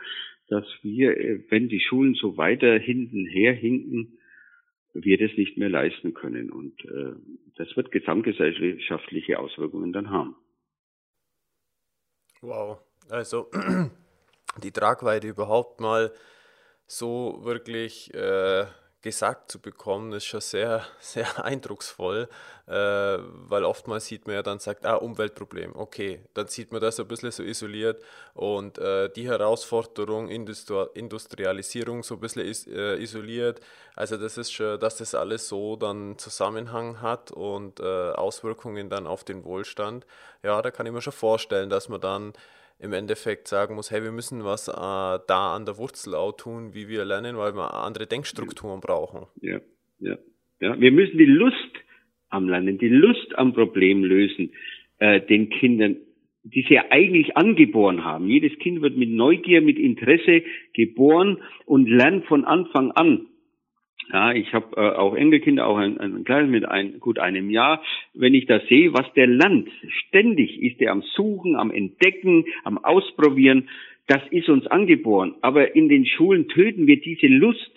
dass 0.51 0.65
wir, 0.81 1.17
äh, 1.17 1.45
wenn 1.49 1.69
die 1.69 1.79
Schulen 1.79 2.13
so 2.13 2.35
weiter 2.35 2.77
hinten 2.77 3.25
herhinken, 3.25 4.19
wir 4.93 5.17
das 5.17 5.35
nicht 5.37 5.57
mehr 5.57 5.69
leisten 5.69 6.13
können. 6.13 6.51
Und 6.51 6.83
äh, 6.83 7.13
das 7.55 7.75
wird 7.77 7.91
gesamtgesellschaftliche 7.91 9.39
Auswirkungen 9.39 9.93
dann 9.93 10.09
haben. 10.09 10.35
Wow, 12.41 12.79
also 13.09 13.49
die 14.63 14.71
Tragweite 14.71 15.29
überhaupt 15.29 15.79
mal 15.79 16.11
so 16.85 17.39
wirklich 17.43 18.13
äh, 18.13 18.65
gesagt 19.01 19.51
zu 19.51 19.59
bekommen, 19.59 20.13
ist 20.13 20.25
schon 20.25 20.41
sehr, 20.41 20.85
sehr 20.99 21.43
eindrucksvoll, 21.43 22.29
äh, 22.67 22.71
weil 22.71 23.63
oftmals 23.63 24.05
sieht 24.05 24.27
man 24.27 24.35
ja 24.35 24.43
dann, 24.43 24.59
sagt, 24.59 24.85
ah, 24.85 24.95
Umweltproblem, 24.95 25.75
okay, 25.75 26.21
dann 26.33 26.47
sieht 26.47 26.71
man 26.71 26.81
das 26.81 26.99
ein 26.99 27.07
bisschen 27.07 27.31
so 27.31 27.43
isoliert 27.43 28.03
und 28.33 28.77
äh, 28.77 29.09
die 29.09 29.27
Herausforderung, 29.27 30.29
Industri 30.29 30.87
Industrialisierung 30.93 32.03
so 32.03 32.15
ein 32.15 32.19
bisschen 32.19 32.45
is 32.45 32.67
äh, 32.67 33.01
isoliert, 33.01 33.59
also 33.95 34.17
das 34.17 34.37
ist 34.37 34.51
schon, 34.51 34.79
dass 34.79 34.97
das 34.97 35.15
alles 35.15 35.47
so 35.47 35.75
dann 35.75 36.17
Zusammenhang 36.17 37.01
hat 37.01 37.31
und 37.31 37.79
äh, 37.79 38.11
Auswirkungen 38.11 38.89
dann 38.89 39.07
auf 39.07 39.23
den 39.23 39.43
Wohlstand, 39.43 40.05
ja, 40.43 40.61
da 40.61 40.71
kann 40.71 40.85
ich 40.85 40.91
mir 40.91 41.01
schon 41.01 41.13
vorstellen, 41.13 41.69
dass 41.69 41.89
man 41.89 42.01
dann 42.01 42.33
im 42.81 42.93
Endeffekt 42.93 43.47
sagen 43.47 43.75
muss, 43.75 43.91
hey, 43.91 44.03
wir 44.03 44.11
müssen 44.11 44.43
was 44.43 44.67
äh, 44.67 44.71
da 44.73 45.55
an 45.55 45.65
der 45.65 45.77
Wurzel 45.77 46.15
auch 46.15 46.31
tun, 46.31 46.73
wie 46.73 46.87
wir 46.87 47.05
lernen, 47.05 47.37
weil 47.37 47.53
wir 47.53 47.73
andere 47.73 48.07
Denkstrukturen 48.07 48.81
brauchen. 48.81 49.27
Ja, 49.41 49.59
ja, 49.99 50.17
ja. 50.59 50.79
Wir 50.79 50.91
müssen 50.91 51.17
die 51.17 51.25
Lust 51.25 51.55
am 52.29 52.49
Lernen, 52.49 52.77
die 52.77 52.89
Lust 52.89 53.37
am 53.37 53.53
Problem 53.53 54.03
lösen, 54.03 54.51
äh, 54.99 55.21
den 55.21 55.49
Kindern, 55.49 55.97
die 56.43 56.65
sie 56.67 56.73
ja 56.73 56.85
eigentlich 56.89 57.37
angeboren 57.37 58.03
haben. 58.03 58.27
Jedes 58.27 58.57
Kind 58.59 58.81
wird 58.81 58.97
mit 58.97 59.09
Neugier, 59.09 59.61
mit 59.61 59.77
Interesse 59.77 60.43
geboren 60.73 61.37
und 61.65 61.87
lernt 61.87 62.25
von 62.25 62.45
Anfang 62.45 62.91
an. 62.91 63.27
Ja, 64.11 64.33
ich 64.33 64.53
habe 64.53 64.75
äh, 64.75 64.95
auch 64.97 65.15
Enkelkinder, 65.15 65.65
auch 65.65 65.77
ein, 65.77 65.97
ein 65.99 66.23
kleines 66.25 66.51
mit 66.51 66.65
ein, 66.65 66.99
gut 66.99 67.17
einem 67.17 67.49
Jahr. 67.49 67.81
Wenn 68.13 68.33
ich 68.33 68.45
das 68.45 68.61
sehe, 68.67 68.93
was 68.93 69.11
der 69.13 69.27
lernt, 69.27 69.69
ständig 70.07 70.61
ist 70.61 70.81
er 70.81 70.91
am 70.91 71.01
Suchen, 71.01 71.55
am 71.55 71.71
Entdecken, 71.71 72.45
am 72.63 72.77
Ausprobieren. 72.77 73.69
Das 74.07 74.21
ist 74.31 74.49
uns 74.49 74.67
angeboren. 74.67 75.35
Aber 75.41 75.75
in 75.75 75.87
den 75.87 76.05
Schulen 76.05 76.49
töten 76.49 76.87
wir 76.87 76.99
diese 76.99 77.27
Lust 77.27 77.71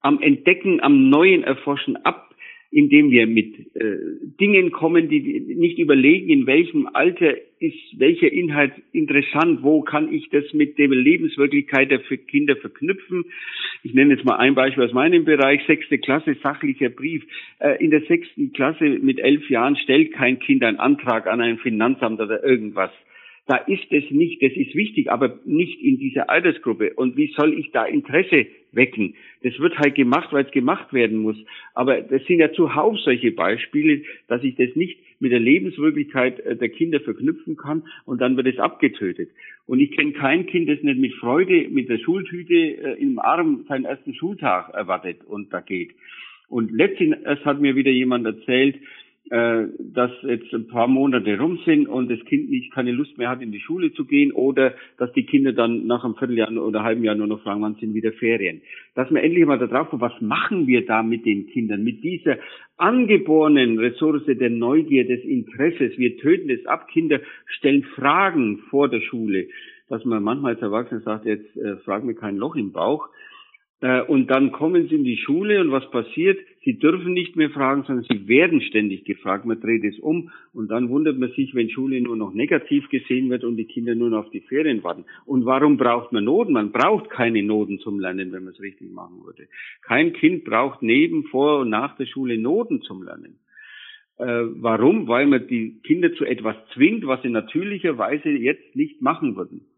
am 0.00 0.20
Entdecken, 0.20 0.80
am 0.80 1.10
Neuen 1.10 1.42
erforschen 1.42 1.96
ab 2.04 2.31
indem 2.72 3.10
wir 3.10 3.26
mit 3.26 3.54
äh, 3.76 3.96
Dingen 4.40 4.72
kommen, 4.72 5.10
die 5.10 5.20
nicht 5.40 5.78
überlegen, 5.78 6.30
in 6.30 6.46
welchem 6.46 6.88
Alter 6.92 7.34
ist 7.60 7.76
welcher 7.98 8.32
Inhalt 8.32 8.72
interessant, 8.92 9.62
wo 9.62 9.82
kann 9.82 10.10
ich 10.12 10.30
das 10.30 10.44
mit 10.54 10.78
der 10.78 10.88
Lebenswirklichkeit 10.88 11.90
der 11.90 12.00
Kinder 12.00 12.56
verknüpfen. 12.56 13.26
Ich 13.82 13.92
nenne 13.92 14.14
jetzt 14.14 14.24
mal 14.24 14.36
ein 14.36 14.54
Beispiel 14.54 14.84
aus 14.84 14.92
meinem 14.94 15.26
Bereich, 15.26 15.60
sechste 15.66 15.98
Klasse, 15.98 16.34
sachlicher 16.42 16.88
Brief. 16.88 17.22
Äh, 17.58 17.84
in 17.84 17.90
der 17.90 18.00
sechsten 18.02 18.54
Klasse 18.54 18.84
mit 18.84 19.20
elf 19.20 19.50
Jahren 19.50 19.76
stellt 19.76 20.12
kein 20.12 20.38
Kind 20.38 20.64
einen 20.64 20.78
Antrag 20.78 21.26
an 21.26 21.42
ein 21.42 21.58
Finanzamt 21.58 22.20
oder 22.20 22.42
irgendwas. 22.42 22.90
Da 23.52 23.58
ist 23.58 23.92
es 23.92 24.10
nicht, 24.10 24.42
das 24.42 24.52
ist 24.52 24.74
wichtig, 24.74 25.10
aber 25.10 25.38
nicht 25.44 25.78
in 25.82 25.98
dieser 25.98 26.30
Altersgruppe. 26.30 26.94
Und 26.94 27.18
wie 27.18 27.34
soll 27.36 27.52
ich 27.52 27.70
da 27.70 27.84
Interesse 27.84 28.46
wecken? 28.70 29.14
Das 29.42 29.58
wird 29.58 29.76
halt 29.76 29.94
gemacht, 29.94 30.32
weil 30.32 30.46
es 30.46 30.52
gemacht 30.52 30.94
werden 30.94 31.18
muss. 31.18 31.36
Aber 31.74 32.00
das 32.00 32.24
sind 32.24 32.38
ja 32.38 32.50
zuhauf 32.54 32.98
solche 33.00 33.30
Beispiele, 33.30 34.04
dass 34.26 34.42
ich 34.42 34.54
das 34.54 34.74
nicht 34.74 34.98
mit 35.20 35.32
der 35.32 35.40
Lebenswirklichkeit 35.40 36.40
äh, 36.40 36.56
der 36.56 36.70
Kinder 36.70 37.00
verknüpfen 37.00 37.58
kann 37.58 37.82
und 38.06 38.22
dann 38.22 38.38
wird 38.38 38.46
es 38.46 38.58
abgetötet. 38.58 39.28
Und 39.66 39.80
ich 39.80 39.90
kenne 39.90 40.12
kein 40.12 40.46
Kind, 40.46 40.70
das 40.70 40.82
nicht 40.82 40.98
mit 40.98 41.12
Freude, 41.16 41.68
mit 41.68 41.90
der 41.90 41.98
Schultüte 41.98 42.54
äh, 42.54 43.02
im 43.02 43.18
Arm 43.18 43.66
seinen 43.68 43.84
ersten 43.84 44.14
Schultag 44.14 44.72
erwartet 44.72 45.24
und 45.26 45.52
da 45.52 45.60
geht. 45.60 45.90
Und 46.48 46.72
letztens 46.72 47.44
hat 47.44 47.60
mir 47.60 47.76
wieder 47.76 47.90
jemand 47.90 48.24
erzählt, 48.24 48.76
äh, 49.30 49.68
dass 49.78 50.10
jetzt 50.22 50.52
ein 50.52 50.66
paar 50.66 50.88
Monate 50.88 51.38
rum 51.38 51.58
sind 51.64 51.86
und 51.88 52.10
das 52.10 52.18
Kind 52.26 52.50
nicht 52.50 52.72
keine 52.72 52.90
Lust 52.90 53.16
mehr 53.18 53.28
hat, 53.28 53.40
in 53.40 53.52
die 53.52 53.60
Schule 53.60 53.92
zu 53.92 54.04
gehen 54.04 54.32
oder 54.32 54.74
dass 54.98 55.12
die 55.12 55.24
Kinder 55.24 55.52
dann 55.52 55.86
nach 55.86 56.04
einem 56.04 56.16
Vierteljahr 56.16 56.50
oder 56.50 56.80
einem 56.80 56.86
halben 56.86 57.04
Jahr 57.04 57.14
nur 57.14 57.28
noch 57.28 57.42
fragen, 57.42 57.62
wann 57.62 57.76
sind 57.76 57.94
wieder 57.94 58.12
Ferien. 58.12 58.62
Dass 58.94 59.10
wir 59.10 59.22
endlich 59.22 59.46
mal 59.46 59.58
da 59.58 59.68
drauf 59.68 59.90
kommen, 59.90 60.02
was 60.02 60.20
machen 60.20 60.66
wir 60.66 60.84
da 60.84 61.02
mit 61.02 61.24
den 61.24 61.46
Kindern, 61.46 61.84
mit 61.84 62.02
dieser 62.02 62.38
angeborenen 62.76 63.78
Ressource 63.78 64.24
der 64.26 64.50
Neugier, 64.50 65.06
des 65.06 65.24
Interesses. 65.24 65.96
Wir 65.98 66.18
töten 66.18 66.50
es 66.50 66.66
ab. 66.66 66.88
Kinder 66.88 67.20
stellen 67.46 67.84
Fragen 67.94 68.58
vor 68.70 68.88
der 68.88 69.00
Schule. 69.00 69.46
Dass 69.88 70.04
man 70.04 70.22
manchmal 70.22 70.54
als 70.54 70.62
Erwachsener 70.62 71.00
sagt, 71.00 71.26
jetzt 71.26 71.56
äh, 71.56 71.76
frag 71.84 72.02
mir 72.02 72.14
kein 72.14 72.36
Loch 72.36 72.56
im 72.56 72.72
Bauch. 72.72 73.08
Äh, 73.82 74.02
und 74.02 74.30
dann 74.30 74.52
kommen 74.52 74.88
sie 74.88 74.94
in 74.94 75.04
die 75.04 75.16
Schule 75.16 75.60
und 75.60 75.72
was 75.72 75.90
passiert? 75.90 76.38
Sie 76.64 76.78
dürfen 76.78 77.12
nicht 77.12 77.34
mehr 77.34 77.50
fragen, 77.50 77.82
sondern 77.82 78.06
sie 78.08 78.28
werden 78.28 78.60
ständig 78.62 79.04
gefragt. 79.04 79.44
Man 79.44 79.60
dreht 79.60 79.82
es 79.82 79.98
um 79.98 80.30
und 80.54 80.70
dann 80.70 80.88
wundert 80.88 81.18
man 81.18 81.32
sich, 81.32 81.52
wenn 81.56 81.68
Schule 81.68 82.00
nur 82.00 82.16
noch 82.16 82.32
negativ 82.32 82.88
gesehen 82.90 83.28
wird 83.28 83.42
und 83.42 83.56
die 83.56 83.64
Kinder 83.64 83.96
nur 83.96 84.10
noch 84.10 84.26
auf 84.26 84.30
die 84.30 84.40
Ferien 84.42 84.84
warten. 84.84 85.04
Und 85.26 85.44
warum 85.46 85.76
braucht 85.76 86.12
man 86.12 86.24
Noten? 86.24 86.52
Man 86.52 86.70
braucht 86.70 87.10
keine 87.10 87.42
Noten 87.42 87.80
zum 87.80 87.98
Lernen, 87.98 88.30
wenn 88.30 88.44
man 88.44 88.52
es 88.52 88.60
richtig 88.60 88.92
machen 88.92 89.24
würde. 89.24 89.48
Kein 89.82 90.12
Kind 90.12 90.44
braucht 90.44 90.82
neben, 90.82 91.24
vor 91.24 91.60
und 91.60 91.70
nach 91.70 91.96
der 91.96 92.06
Schule 92.06 92.38
Noten 92.38 92.82
zum 92.82 93.02
Lernen. 93.02 93.40
Äh, 94.18 94.44
warum? 94.62 95.08
Weil 95.08 95.26
man 95.26 95.48
die 95.48 95.80
Kinder 95.82 96.14
zu 96.14 96.24
etwas 96.24 96.54
zwingt, 96.72 97.04
was 97.04 97.20
sie 97.22 97.30
natürlicherweise 97.30 98.28
jetzt 98.28 98.76
nicht 98.76 99.02
machen 99.02 99.34
würden. 99.34 99.71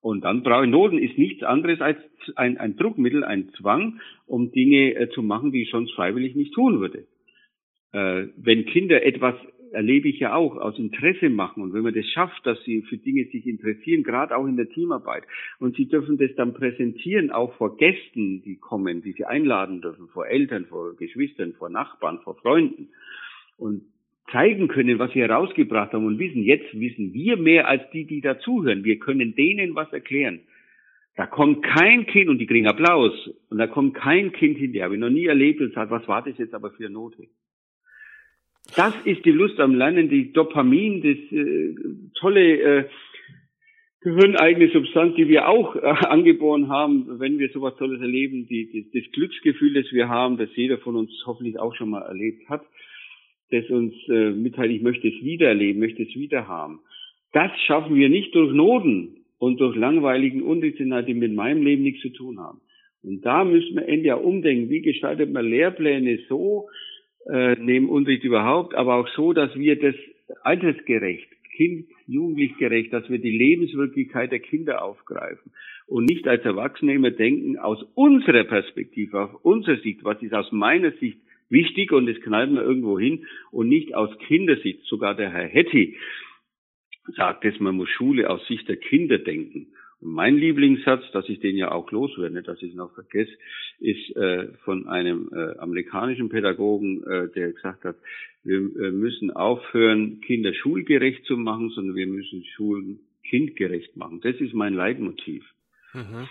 Und 0.00 0.24
dann 0.24 0.42
brauche 0.42 0.64
ich 0.64 0.70
Noten 0.70 0.98
ist 0.98 1.18
nichts 1.18 1.42
anderes 1.42 1.80
als 1.80 1.98
ein, 2.36 2.56
ein 2.58 2.76
Druckmittel, 2.76 3.22
ein 3.24 3.50
Zwang, 3.58 4.00
um 4.26 4.50
Dinge 4.50 4.94
äh, 4.94 5.10
zu 5.10 5.22
machen, 5.22 5.52
die 5.52 5.62
ich 5.62 5.70
sonst 5.70 5.92
freiwillig 5.92 6.34
nicht 6.34 6.54
tun 6.54 6.80
würde. 6.80 7.06
Äh, 7.92 8.28
wenn 8.36 8.64
Kinder 8.66 9.04
etwas 9.04 9.34
erlebe 9.72 10.08
ich 10.08 10.18
ja 10.18 10.34
auch, 10.34 10.56
aus 10.56 10.78
Interesse 10.78 11.30
machen. 11.30 11.62
Und 11.62 11.72
wenn 11.72 11.82
man 11.82 11.94
das 11.94 12.06
schafft, 12.06 12.44
dass 12.44 12.62
sie 12.64 12.82
für 12.82 12.98
Dinge 12.98 13.24
sich 13.26 13.46
interessieren, 13.46 14.02
gerade 14.02 14.36
auch 14.36 14.46
in 14.46 14.56
der 14.56 14.68
Teamarbeit, 14.68 15.24
und 15.58 15.76
sie 15.76 15.86
dürfen 15.88 16.18
das 16.18 16.30
dann 16.36 16.54
präsentieren, 16.54 17.30
auch 17.30 17.54
vor 17.54 17.76
Gästen, 17.76 18.42
die 18.42 18.56
kommen, 18.56 19.02
die 19.02 19.12
sie 19.12 19.24
einladen 19.24 19.80
dürfen, 19.80 20.08
vor 20.08 20.26
Eltern, 20.26 20.66
vor 20.66 20.96
Geschwistern, 20.96 21.54
vor 21.54 21.70
Nachbarn, 21.70 22.20
vor 22.24 22.36
Freunden. 22.36 22.88
Und 23.56 23.82
zeigen 24.32 24.68
können, 24.68 24.98
was 24.98 25.14
wir 25.14 25.28
herausgebracht 25.28 25.92
haben 25.92 26.06
und 26.06 26.18
wissen, 26.18 26.42
jetzt 26.42 26.78
wissen 26.78 27.12
wir 27.12 27.36
mehr 27.36 27.68
als 27.68 27.82
die, 27.92 28.04
die 28.04 28.20
dazuhören. 28.20 28.84
Wir 28.84 28.98
können 28.98 29.34
denen 29.34 29.74
was 29.74 29.92
erklären. 29.92 30.40
Da 31.16 31.26
kommt 31.26 31.62
kein 31.62 32.06
Kind 32.06 32.30
und 32.30 32.38
die 32.38 32.46
kriegen 32.46 32.66
Applaus 32.66 33.12
und 33.50 33.58
da 33.58 33.66
kommt 33.66 33.94
kein 33.94 34.32
Kind 34.32 34.58
hinterher. 34.58 34.84
Habe 34.84 34.94
ich 34.94 35.00
noch 35.00 35.10
nie 35.10 35.26
erlebt 35.26 35.60
und 35.60 35.74
sagt, 35.74 35.90
was 35.90 36.06
war 36.08 36.22
das 36.22 36.38
jetzt 36.38 36.54
aber 36.54 36.70
für 36.70 36.84
eine 36.84 36.94
Note? 36.94 37.26
Das 38.76 38.94
ist 39.04 39.24
die 39.24 39.32
Lust 39.32 39.58
am 39.58 39.74
Lernen, 39.74 40.08
die 40.08 40.32
Dopamin, 40.32 41.02
das 41.02 41.38
äh, 41.38 41.74
tolle 42.14 42.60
äh, 42.60 42.84
gehirneigene 44.00 44.70
Substanz, 44.70 45.16
die 45.16 45.28
wir 45.28 45.48
auch 45.48 45.74
äh, 45.74 45.80
angeboren 45.80 46.68
haben, 46.68 47.18
wenn 47.18 47.38
wir 47.38 47.50
sowas 47.50 47.74
Tolles 47.76 48.00
erleben, 48.00 48.46
die, 48.46 48.70
die, 48.70 48.90
das 48.92 49.10
Glücksgefühl, 49.12 49.74
das 49.74 49.92
wir 49.92 50.08
haben, 50.08 50.38
das 50.38 50.48
jeder 50.54 50.78
von 50.78 50.94
uns 50.94 51.10
hoffentlich 51.26 51.58
auch 51.58 51.74
schon 51.74 51.90
mal 51.90 52.02
erlebt 52.02 52.48
hat 52.48 52.62
das 53.50 53.68
uns 53.70 53.94
äh, 54.08 54.30
mitteilt, 54.30 54.70
ich 54.70 54.82
möchte 54.82 55.08
es 55.08 55.22
wiedererleben, 55.22 55.80
möchte 55.80 56.02
es 56.02 56.14
wieder 56.14 56.48
haben. 56.48 56.80
Das 57.32 57.50
schaffen 57.66 57.96
wir 57.96 58.08
nicht 58.08 58.34
durch 58.34 58.52
Noten 58.52 59.16
und 59.38 59.60
durch 59.60 59.76
langweiligen 59.76 60.42
Undisziplinen, 60.42 61.06
die 61.06 61.14
mit 61.14 61.34
meinem 61.34 61.62
Leben 61.62 61.82
nichts 61.82 62.02
zu 62.02 62.10
tun 62.10 62.38
haben. 62.38 62.60
Und 63.02 63.24
da 63.24 63.44
müssen 63.44 63.76
wir 63.76 63.88
endlich 63.88 64.12
umdenken. 64.12 64.68
Wie 64.68 64.82
gestaltet 64.82 65.32
man 65.32 65.46
Lehrpläne 65.46 66.18
so, 66.28 66.68
äh, 67.26 67.56
neben 67.60 67.88
Unterricht 67.88 68.24
überhaupt, 68.24 68.74
aber 68.74 68.96
auch 68.96 69.08
so, 69.08 69.32
dass 69.32 69.54
wir 69.56 69.78
das 69.78 69.94
altersgerecht, 70.42 71.28
kind, 71.56 71.86
jugendlich 72.06 72.56
gerecht, 72.58 72.92
dass 72.92 73.08
wir 73.10 73.18
die 73.18 73.36
Lebenswirklichkeit 73.36 74.32
der 74.32 74.40
Kinder 74.40 74.82
aufgreifen 74.82 75.52
und 75.86 76.08
nicht 76.08 76.26
als 76.28 76.44
Erwachsene 76.44 76.94
immer 76.94 77.10
denken, 77.10 77.58
aus 77.58 77.82
unserer 77.94 78.44
Perspektive, 78.44 79.20
aus 79.22 79.40
unserer 79.42 79.76
Sicht, 79.78 80.04
was 80.04 80.22
ist 80.22 80.34
aus 80.34 80.50
meiner 80.52 80.92
Sicht 80.92 81.18
wichtig 81.50 81.92
und 81.92 82.06
das 82.06 82.20
knallt 82.20 82.50
man 82.50 82.64
irgendwo 82.64 82.98
hin 82.98 83.26
und 83.50 83.68
nicht 83.68 83.94
aus 83.94 84.10
Kindersicht. 84.26 84.84
Sogar 84.84 85.14
der 85.14 85.30
Herr 85.30 85.48
Hetty 85.48 85.96
sagt 87.16 87.44
es, 87.44 87.58
man 87.60 87.76
muss 87.76 87.88
Schule 87.88 88.30
aus 88.30 88.46
Sicht 88.46 88.68
der 88.68 88.76
Kinder 88.76 89.18
denken. 89.18 89.68
Und 90.00 90.12
mein 90.12 90.36
Lieblingssatz, 90.36 91.10
dass 91.12 91.28
ich 91.28 91.40
den 91.40 91.56
ja 91.56 91.72
auch 91.72 91.90
loswerde, 91.90 92.34
nicht, 92.34 92.48
dass 92.48 92.62
ich 92.62 92.72
ihn 92.72 92.80
auch 92.80 92.94
vergesse, 92.94 93.32
ist 93.78 94.16
äh, 94.16 94.48
von 94.64 94.88
einem 94.88 95.28
äh, 95.32 95.58
amerikanischen 95.58 96.28
Pädagogen, 96.28 97.02
äh, 97.04 97.28
der 97.34 97.52
gesagt 97.52 97.84
hat, 97.84 97.96
wir 98.42 98.56
äh, 98.56 98.90
müssen 98.90 99.30
aufhören, 99.30 100.20
Kinder 100.22 100.54
schulgerecht 100.54 101.24
zu 101.26 101.36
machen, 101.36 101.70
sondern 101.70 101.96
wir 101.96 102.06
müssen 102.06 102.44
Schulen 102.56 103.00
kindgerecht 103.28 103.96
machen. 103.96 104.20
Das 104.22 104.36
ist 104.36 104.54
mein 104.54 104.74
Leitmotiv. 104.74 105.44
Mhm. 105.92 106.28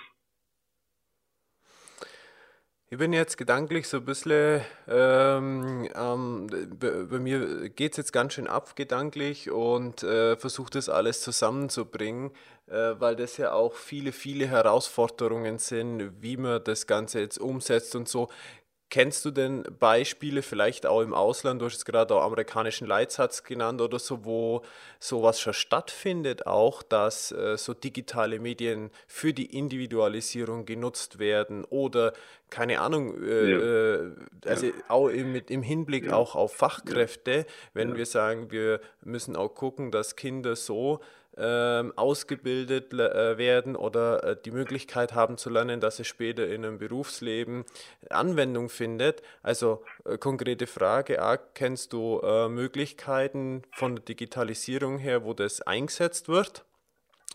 Ich 2.92 2.98
bin 2.98 3.14
jetzt 3.14 3.38
gedanklich 3.38 3.88
so 3.88 3.98
ein 3.98 4.06
bisschen, 4.06 4.62
ähm, 4.88 5.88
ähm, 5.94 6.48
bei, 6.80 7.20
mir 7.20 7.70
geht 7.70 7.92
es 7.92 7.98
jetzt 7.98 8.12
ganz 8.12 8.34
schön 8.34 8.48
ab 8.48 8.76
gedanklich 8.76 9.52
und 9.52 10.02
äh, 10.02 10.36
versuche 10.38 10.72
das 10.72 10.90
alles 10.90 11.22
zusammenzubringen, 11.22 12.32
äh, 12.66 12.96
weil 12.98 13.16
das 13.16 13.38
ja 13.38 13.52
auch 13.52 13.76
viele, 13.76 14.12
viele 14.12 14.48
Herausforderungen 14.48 15.60
sind, 15.60 16.14
wie 16.20 16.36
man 16.36 16.64
das 16.64 16.88
Ganze 16.88 17.20
jetzt 17.20 17.38
umsetzt 17.38 17.96
und 17.96 18.10
so. 18.10 18.28
Kennst 18.90 19.24
du 19.24 19.30
denn 19.30 19.64
Beispiele, 19.80 20.42
vielleicht 20.42 20.88
auch 20.88 21.02
im 21.02 21.14
Ausland, 21.14 21.62
du 21.62 21.68
hast 21.68 21.76
es 21.76 21.86
gerade 21.86 22.16
auch 22.16 22.24
amerikanischen 22.24 22.88
Leitsatz 22.88 23.44
genannt 23.44 23.82
oder 23.82 24.00
so, 24.00 24.26
wo 24.26 24.64
sowas 25.00 25.40
schon 25.40 25.54
stattfindet, 25.54 26.48
auch 26.48 26.82
dass 26.82 27.32
äh, 27.32 27.56
so 27.56 27.76
digitale 27.76 28.40
Medien 28.40 28.90
für 29.06 29.32
die 29.32 29.58
Individualisierung 29.58 30.66
genutzt 30.66 31.20
werden 31.20 31.66
oder 31.66 32.14
keine 32.50 32.82
Ahnung, 32.82 33.22
äh, 33.24 33.52
ja. 33.52 33.58
Äh, 33.60 34.12
also 34.46 34.66
ja. 34.66 34.74
auch 34.88 35.10
im, 35.10 35.36
im 35.36 35.62
Hinblick 35.62 36.08
ja. 36.08 36.16
auch 36.16 36.36
auf 36.36 36.56
Fachkräfte, 36.56 37.46
wenn 37.76 37.96
wir 37.96 38.08
sagen, 38.08 38.50
wir 38.50 38.82
müssen 39.04 39.36
auch 39.36 39.50
gucken, 39.50 39.92
dass 39.92 40.16
Kinder 40.16 40.56
so 40.56 41.00
ähm, 41.40 41.94
ausgebildet 41.96 42.94
äh, 42.94 43.38
werden 43.38 43.76
oder 43.76 44.24
äh, 44.24 44.36
die 44.44 44.52
Möglichkeit 44.52 45.14
haben 45.14 45.38
zu 45.38 45.50
lernen, 45.50 45.80
dass 45.80 46.00
es 46.00 46.08
später 46.08 46.48
in 46.48 46.66
einem 46.66 46.78
Berufsleben 46.78 47.66
Anwendung 48.10 48.70
findet. 48.70 49.22
Also 49.42 49.84
äh, 50.06 50.18
konkrete 50.18 50.68
Frage, 50.68 51.22
A, 51.22 51.38
kennst 51.38 51.94
du 51.94 52.22
Möglichkeiten 52.50 53.64
von 53.76 53.96
der 53.96 54.06
Digitalisierung 54.06 54.98
her, 54.98 55.24
wo 55.24 55.34
das 55.34 55.62
eingesetzt 55.62 56.28
wird 56.28 56.66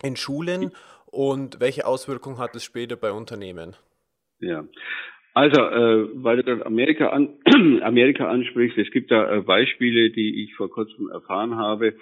in 0.03 0.15
Schulen 0.15 0.71
und 1.05 1.59
welche 1.59 1.85
Auswirkungen 1.85 2.37
hat 2.37 2.55
es 2.55 2.63
später 2.63 2.95
bei 2.95 3.11
Unternehmen? 3.11 3.75
Ja, 4.39 4.65
also, 5.35 5.61
äh, 5.61 6.07
weil 6.13 6.37
du 6.37 6.43
gerade 6.43 6.65
Amerika, 6.65 7.09
an, 7.09 7.33
Amerika 7.83 8.29
ansprichst, 8.29 8.77
es 8.77 8.89
gibt 8.89 9.11
da 9.11 9.29
äh, 9.35 9.41
Beispiele, 9.41 10.09
die 10.09 10.45
ich 10.45 10.55
vor 10.55 10.69
kurzem 10.69 11.09
erfahren 11.09 11.57
habe. 11.57 11.93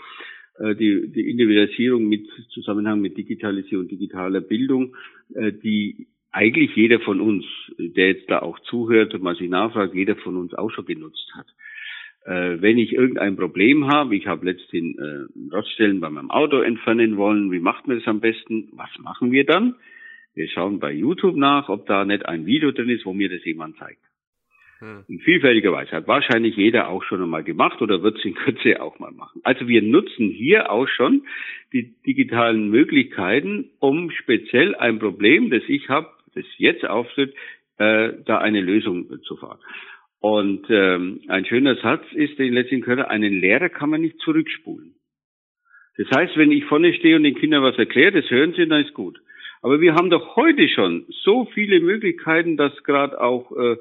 Äh, 0.59 0.75
die, 0.75 1.11
die 1.11 1.29
Individualisierung 1.29 2.07
mit 2.07 2.27
Zusammenhang 2.49 3.01
mit 3.01 3.17
Digitalisierung, 3.17 3.87
digitaler 3.87 4.41
Bildung, 4.41 4.95
äh, 5.33 5.51
die 5.51 6.07
eigentlich 6.31 6.75
jeder 6.75 6.99
von 6.99 7.21
uns, 7.21 7.45
der 7.77 8.07
jetzt 8.07 8.29
da 8.29 8.39
auch 8.39 8.59
zuhört 8.59 9.13
und 9.13 9.23
mal 9.23 9.35
sich 9.35 9.49
nachfragt, 9.49 9.93
jeder 9.93 10.15
von 10.15 10.35
uns 10.35 10.53
auch 10.53 10.71
schon 10.71 10.85
genutzt 10.85 11.31
hat. 11.35 11.47
Äh, 12.25 12.61
wenn 12.61 12.77
ich 12.77 12.93
irgendein 12.93 13.35
Problem 13.35 13.87
habe, 13.87 14.15
ich 14.15 14.27
habe 14.27 14.45
letztens 14.45 14.97
äh, 14.97 15.53
Roststellen 15.53 15.99
bei 15.99 16.09
meinem 16.09 16.31
Auto 16.31 16.59
entfernen 16.61 17.17
wollen, 17.17 17.51
wie 17.51 17.59
macht 17.59 17.87
man 17.87 17.97
das 17.97 18.07
am 18.07 18.19
besten? 18.19 18.69
Was 18.73 18.89
machen 18.99 19.31
wir 19.31 19.45
dann? 19.45 19.75
Wir 20.33 20.47
schauen 20.47 20.79
bei 20.79 20.91
YouTube 20.91 21.35
nach, 21.35 21.69
ob 21.69 21.85
da 21.85 22.05
nicht 22.05 22.25
ein 22.25 22.45
Video 22.45 22.71
drin 22.71 22.89
ist, 22.89 23.05
wo 23.05 23.13
mir 23.13 23.29
das 23.29 23.45
jemand 23.45 23.77
zeigt. 23.77 24.01
Hm. 24.83 25.05
In 25.07 25.19
vielfältiger 25.19 25.71
Weise. 25.71 25.91
Hat 25.91 26.09
wahrscheinlich 26.09 26.57
jeder 26.57 26.89
auch 26.89 27.03
schon 27.03 27.21
einmal 27.21 27.45
gemacht 27.45 27.81
oder 27.81 28.03
wird 28.03 28.17
es 28.17 28.25
in 28.25 28.35
Kürze 28.35 28.81
auch 28.81 28.99
mal 28.99 29.11
machen. 29.11 29.39
Also 29.45 29.69
wir 29.69 29.81
nutzen 29.81 30.27
hier 30.27 30.69
auch 30.69 30.89
schon 30.89 31.25
die 31.71 31.95
digitalen 32.05 32.69
Möglichkeiten, 32.69 33.69
um 33.79 34.11
speziell 34.11 34.75
ein 34.75 34.99
Problem, 34.99 35.49
das 35.49 35.63
ich 35.67 35.87
habe, 35.87 36.09
das 36.35 36.43
jetzt 36.57 36.83
auftritt, 36.85 37.33
äh, 37.77 38.11
da 38.25 38.39
eine 38.39 38.59
Lösung 38.59 39.07
zu 39.23 39.37
fahren. 39.37 39.59
Und 40.19 40.65
ähm, 40.69 41.21
ein 41.29 41.45
schöner 41.45 41.75
Satz 41.77 42.03
ist, 42.11 42.37
den 42.37 42.53
letzten 42.53 42.81
Körper, 42.81 43.09
einen 43.09 43.39
Lehrer 43.39 43.69
kann 43.69 43.89
man 43.89 44.01
nicht 44.01 44.19
zurückspulen. 44.19 44.95
Das 45.95 46.07
heißt, 46.13 46.35
wenn 46.35 46.51
ich 46.51 46.65
vorne 46.65 46.93
stehe 46.93 47.15
und 47.15 47.23
den 47.23 47.35
Kindern 47.35 47.63
was 47.63 47.77
erkläre, 47.77 48.21
das 48.21 48.29
hören 48.29 48.53
sie, 48.53 48.67
dann 48.67 48.83
ist 48.83 48.93
gut. 48.93 49.17
Aber 49.61 49.79
wir 49.79 49.95
haben 49.95 50.09
doch 50.09 50.35
heute 50.35 50.67
schon 50.67 51.05
so 51.23 51.45
viele 51.53 51.79
Möglichkeiten, 51.79 52.57
dass 52.57 52.83
gerade 52.83 53.21
auch 53.21 53.49
äh, 53.55 53.77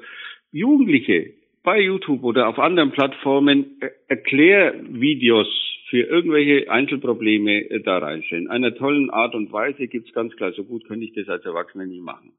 Jugendliche 0.53 1.33
bei 1.63 1.81
YouTube 1.81 2.23
oder 2.23 2.47
auf 2.47 2.59
anderen 2.59 2.91
Plattformen 2.91 3.79
Erklärvideos 4.07 5.47
für 5.89 6.01
irgendwelche 6.01 6.71
Einzelprobleme 6.71 7.69
äh, 7.69 7.81
da 7.81 7.97
reinstellen. 7.97 8.47
Einer 8.49 8.73
tollen 8.75 9.09
Art 9.09 9.35
und 9.35 9.51
Weise 9.51 9.87
gibt's 9.87 10.13
ganz 10.13 10.35
klar. 10.35 10.53
So 10.53 10.63
gut 10.63 10.85
könnte 10.87 11.05
ich 11.05 11.13
das 11.13 11.27
als 11.27 11.43
Erwachsener 11.43 11.85
nie 11.85 12.01
machen. 12.01 12.33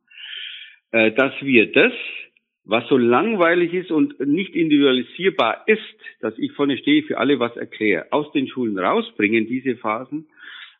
Äh, 0.92 1.12
dass 1.12 1.32
wir 1.42 1.70
das 1.72 1.92
was 2.66 2.88
so 2.88 2.96
langweilig 2.96 3.74
ist 3.74 3.90
und 3.90 4.18
nicht 4.20 4.54
individualisierbar 4.54 5.64
ist, 5.66 5.82
dass 6.20 6.38
ich 6.38 6.52
vorne 6.52 6.78
stehe, 6.78 7.02
für 7.02 7.18
alle 7.18 7.38
was 7.38 7.54
erkläre, 7.56 8.06
aus 8.10 8.32
den 8.32 8.48
Schulen 8.48 8.78
rausbringen, 8.78 9.46
diese 9.46 9.76
Phasen, 9.76 10.28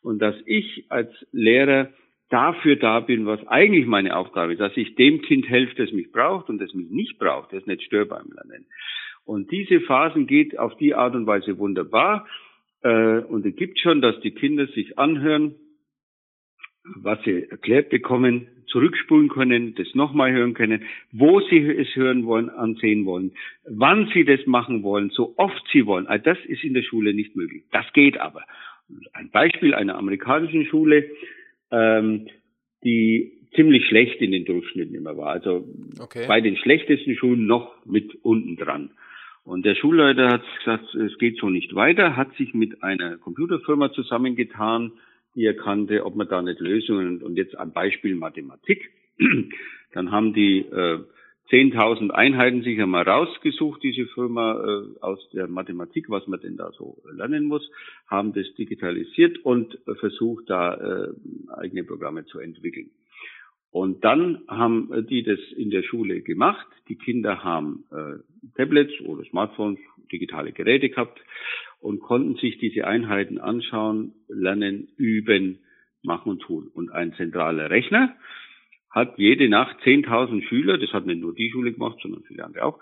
und 0.01 0.19
dass 0.19 0.35
ich 0.45 0.85
als 0.89 1.11
Lehrer 1.31 1.89
dafür 2.29 2.75
da 2.75 2.99
bin, 2.99 3.25
was 3.25 3.45
eigentlich 3.47 3.85
meine 3.85 4.15
Aufgabe 4.15 4.53
ist, 4.53 4.59
dass 4.59 4.75
ich 4.77 4.95
dem 4.95 5.21
Kind 5.21 5.47
helfe, 5.47 5.75
das 5.75 5.91
mich 5.91 6.11
braucht 6.11 6.49
und 6.49 6.59
das 6.59 6.73
mich 6.73 6.89
nicht 6.89 7.19
braucht, 7.19 7.53
das 7.53 7.65
nicht 7.65 7.83
stört 7.83 8.09
beim 8.09 8.31
Lernen. 8.33 8.65
Und 9.25 9.51
diese 9.51 9.81
Phasen 9.81 10.27
geht 10.27 10.57
auf 10.57 10.75
die 10.77 10.93
Art 10.93 11.15
und 11.15 11.27
Weise 11.27 11.57
wunderbar. 11.57 12.27
Äh, 12.83 13.19
und 13.19 13.45
es 13.45 13.55
gibt 13.55 13.79
schon, 13.79 14.01
dass 14.01 14.19
die 14.21 14.31
Kinder 14.31 14.67
sich 14.67 14.97
anhören, 14.97 15.55
was 16.95 17.21
sie 17.23 17.49
erklärt 17.49 17.89
bekommen, 17.89 18.47
zurückspulen 18.67 19.29
können, 19.29 19.73
das 19.75 19.93
nochmal 19.95 20.31
hören 20.31 20.53
können, 20.53 20.83
wo 21.11 21.39
sie 21.39 21.57
es 21.57 21.95
hören 21.95 22.25
wollen, 22.25 22.49
ansehen 22.49 23.05
wollen, 23.05 23.31
wann 23.67 24.09
sie 24.13 24.25
das 24.25 24.45
machen 24.45 24.83
wollen, 24.83 25.09
so 25.11 25.33
oft 25.37 25.63
sie 25.71 25.85
wollen. 25.85 26.07
Das 26.23 26.37
ist 26.45 26.63
in 26.63 26.73
der 26.73 26.83
Schule 26.83 27.13
nicht 27.13 27.35
möglich. 27.35 27.63
Das 27.71 27.91
geht 27.93 28.19
aber. 28.19 28.43
Ein 29.13 29.31
Beispiel 29.31 29.73
einer 29.73 29.95
amerikanischen 29.95 30.65
Schule, 30.65 31.09
ähm, 31.71 32.27
die 32.83 33.31
ziemlich 33.55 33.85
schlecht 33.87 34.21
in 34.21 34.31
den 34.31 34.45
Durchschnitten 34.45 34.95
immer 34.95 35.17
war. 35.17 35.29
Also 35.29 35.67
okay. 35.99 36.25
bei 36.27 36.41
den 36.41 36.57
schlechtesten 36.57 37.15
Schulen 37.15 37.45
noch 37.45 37.85
mit 37.85 38.13
unten 38.23 38.57
dran. 38.57 38.91
Und 39.43 39.63
der 39.65 39.75
Schulleiter 39.75 40.29
hat 40.29 40.43
gesagt, 40.57 40.95
es 40.95 41.17
geht 41.19 41.37
so 41.37 41.49
nicht 41.49 41.75
weiter, 41.75 42.15
hat 42.15 42.35
sich 42.35 42.53
mit 42.53 42.81
einer 42.83 43.17
Computerfirma 43.17 43.91
zusammengetan, 43.93 44.93
die 45.35 45.45
erkannte, 45.45 46.05
ob 46.05 46.15
man 46.15 46.27
da 46.27 46.41
nicht 46.41 46.59
Lösungen, 46.59 47.21
und 47.21 47.37
jetzt 47.37 47.55
ein 47.55 47.71
Beispiel 47.71 48.15
Mathematik, 48.15 48.89
dann 49.93 50.11
haben 50.11 50.33
die 50.33 50.59
äh, 50.59 50.99
10.000 51.51 52.09
Einheiten 52.09 52.63
sich 52.63 52.81
einmal 52.81 53.03
rausgesucht, 53.03 53.83
diese 53.83 54.07
Firma 54.07 54.53
äh, 54.53 54.99
aus 55.01 55.29
der 55.29 55.47
Mathematik, 55.47 56.09
was 56.09 56.25
man 56.27 56.39
denn 56.39 56.57
da 56.57 56.71
so 56.71 56.97
lernen 57.11 57.45
muss, 57.45 57.69
haben 58.07 58.33
das 58.33 58.51
digitalisiert 58.55 59.37
und 59.45 59.77
äh, 59.87 59.95
versucht, 59.95 60.49
da 60.49 60.73
äh, 60.73 61.07
eigene 61.55 61.83
Programme 61.83 62.25
zu 62.25 62.39
entwickeln. 62.39 62.89
Und 63.69 64.05
dann 64.05 64.41
haben 64.47 65.05
die 65.09 65.23
das 65.23 65.39
in 65.57 65.69
der 65.69 65.83
Schule 65.83 66.21
gemacht. 66.21 66.65
Die 66.87 66.95
Kinder 66.95 67.43
haben 67.43 67.83
äh, 67.91 68.55
Tablets 68.55 68.93
oder 69.01 69.25
Smartphones, 69.25 69.79
digitale 70.09 70.53
Geräte 70.53 70.89
gehabt 70.89 71.19
und 71.81 71.99
konnten 71.99 72.35
sich 72.35 72.57
diese 72.57 72.87
Einheiten 72.87 73.37
anschauen, 73.37 74.13
lernen, 74.29 74.87
üben, 74.97 75.59
machen 76.03 76.29
und 76.31 76.39
tun. 76.41 76.71
Und 76.73 76.91
ein 76.91 77.13
zentraler 77.13 77.69
Rechner, 77.69 78.15
hat 78.95 79.17
jede 79.17 79.49
Nacht 79.49 79.77
10.000 79.83 80.47
Schüler, 80.47 80.77
das 80.77 80.93
hat 80.93 81.05
nicht 81.05 81.19
nur 81.19 81.35
die 81.35 81.51
Schule 81.51 81.73
gemacht, 81.73 81.99
sondern 82.01 82.23
viele 82.23 82.45
andere 82.45 82.63
auch, 82.63 82.79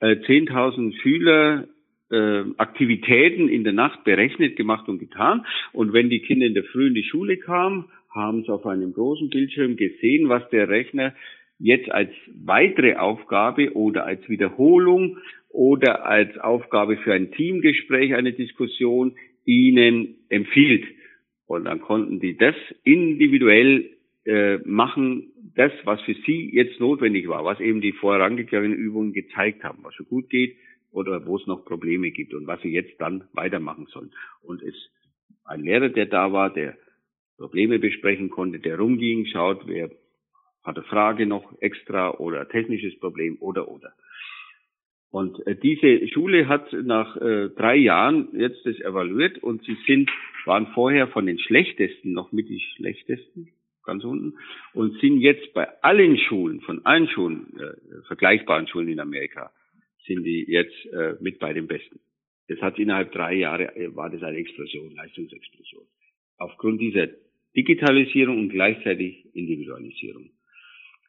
äh, 0.00 0.16
10.000 0.16 1.00
Schüler 1.00 1.68
äh, 2.10 2.42
Aktivitäten 2.58 3.48
in 3.48 3.62
der 3.62 3.72
Nacht 3.72 4.04
berechnet, 4.04 4.56
gemacht 4.56 4.88
und 4.88 4.98
getan. 4.98 5.46
Und 5.72 5.92
wenn 5.92 6.10
die 6.10 6.20
Kinder 6.20 6.46
in 6.46 6.54
der 6.54 6.64
Früh 6.64 6.88
in 6.88 6.94
die 6.94 7.04
Schule 7.04 7.36
kamen, 7.38 7.86
haben 8.10 8.42
sie 8.42 8.52
auf 8.52 8.66
einem 8.66 8.92
großen 8.92 9.30
Bildschirm 9.30 9.76
gesehen, 9.76 10.28
was 10.28 10.48
der 10.50 10.68
Rechner 10.68 11.14
jetzt 11.58 11.90
als 11.90 12.10
weitere 12.44 12.96
Aufgabe 12.96 13.74
oder 13.74 14.04
als 14.04 14.28
Wiederholung 14.28 15.18
oder 15.48 16.04
als 16.04 16.36
Aufgabe 16.38 16.96
für 16.96 17.14
ein 17.14 17.30
Teamgespräch, 17.30 18.14
eine 18.14 18.32
Diskussion 18.32 19.14
ihnen 19.44 20.16
empfiehlt. 20.28 20.84
Und 21.46 21.66
dann 21.66 21.80
konnten 21.80 22.18
die 22.18 22.36
das 22.36 22.56
individuell 22.82 23.93
äh, 24.26 24.58
machen, 24.64 25.32
das, 25.54 25.72
was 25.84 26.00
für 26.02 26.14
sie 26.26 26.50
jetzt 26.54 26.80
notwendig 26.80 27.28
war, 27.28 27.44
was 27.44 27.60
eben 27.60 27.80
die 27.80 27.92
vorangegangenen 27.92 28.76
Übungen 28.76 29.12
gezeigt 29.12 29.64
haben, 29.64 29.80
was 29.82 29.94
so 29.96 30.04
gut 30.04 30.30
geht 30.30 30.56
oder 30.92 31.26
wo 31.26 31.36
es 31.36 31.46
noch 31.46 31.64
Probleme 31.64 32.10
gibt 32.10 32.34
und 32.34 32.46
was 32.46 32.60
sie 32.62 32.70
jetzt 32.70 33.00
dann 33.00 33.24
weitermachen 33.32 33.86
sollen. 33.92 34.12
Und 34.42 34.62
es 34.62 34.74
ein 35.44 35.62
Lehrer, 35.62 35.90
der 35.90 36.06
da 36.06 36.32
war, 36.32 36.52
der 36.52 36.76
Probleme 37.36 37.78
besprechen 37.78 38.30
konnte, 38.30 38.60
der 38.60 38.78
rumging, 38.78 39.26
schaut, 39.26 39.66
wer 39.66 39.90
hat 40.62 40.76
eine 40.76 40.86
Frage 40.86 41.26
noch 41.26 41.60
extra 41.60 42.12
oder 42.12 42.40
ein 42.40 42.48
technisches 42.48 42.98
Problem 42.98 43.36
oder 43.40 43.68
oder. 43.68 43.92
Und 45.10 45.46
äh, 45.46 45.54
diese 45.54 46.08
Schule 46.08 46.48
hat 46.48 46.72
nach 46.72 47.16
äh, 47.16 47.50
drei 47.50 47.76
Jahren 47.76 48.28
jetzt 48.32 48.64
das 48.64 48.80
evaluiert 48.80 49.38
und 49.42 49.62
sie 49.64 49.76
sind, 49.86 50.10
waren 50.44 50.68
vorher 50.74 51.08
von 51.08 51.26
den 51.26 51.38
schlechtesten 51.38 52.12
noch 52.12 52.32
mit 52.32 52.48
die 52.48 52.60
schlechtesten 52.76 53.52
ganz 53.84 54.04
unten, 54.04 54.34
und 54.72 54.98
sind 55.00 55.20
jetzt 55.20 55.52
bei 55.54 55.66
allen 55.82 56.18
Schulen, 56.18 56.60
von 56.60 56.84
allen 56.84 57.08
Schulen, 57.08 57.52
äh, 57.58 58.06
vergleichbaren 58.06 58.66
Schulen 58.66 58.88
in 58.88 59.00
Amerika, 59.00 59.52
sind 60.06 60.24
die 60.24 60.44
jetzt 60.48 60.86
äh, 60.92 61.14
mit 61.20 61.38
bei 61.38 61.52
den 61.52 61.66
Besten. 61.66 62.00
Das 62.48 62.60
hat 62.60 62.78
innerhalb 62.78 63.12
drei 63.12 63.34
Jahre, 63.34 63.74
äh, 63.76 63.94
war 63.94 64.10
das 64.10 64.22
eine 64.22 64.38
Explosion, 64.38 64.94
Leistungsexplosion. 64.94 65.84
Aufgrund 66.38 66.80
dieser 66.80 67.08
Digitalisierung 67.56 68.38
und 68.38 68.48
gleichzeitig 68.50 69.34
Individualisierung. 69.34 70.30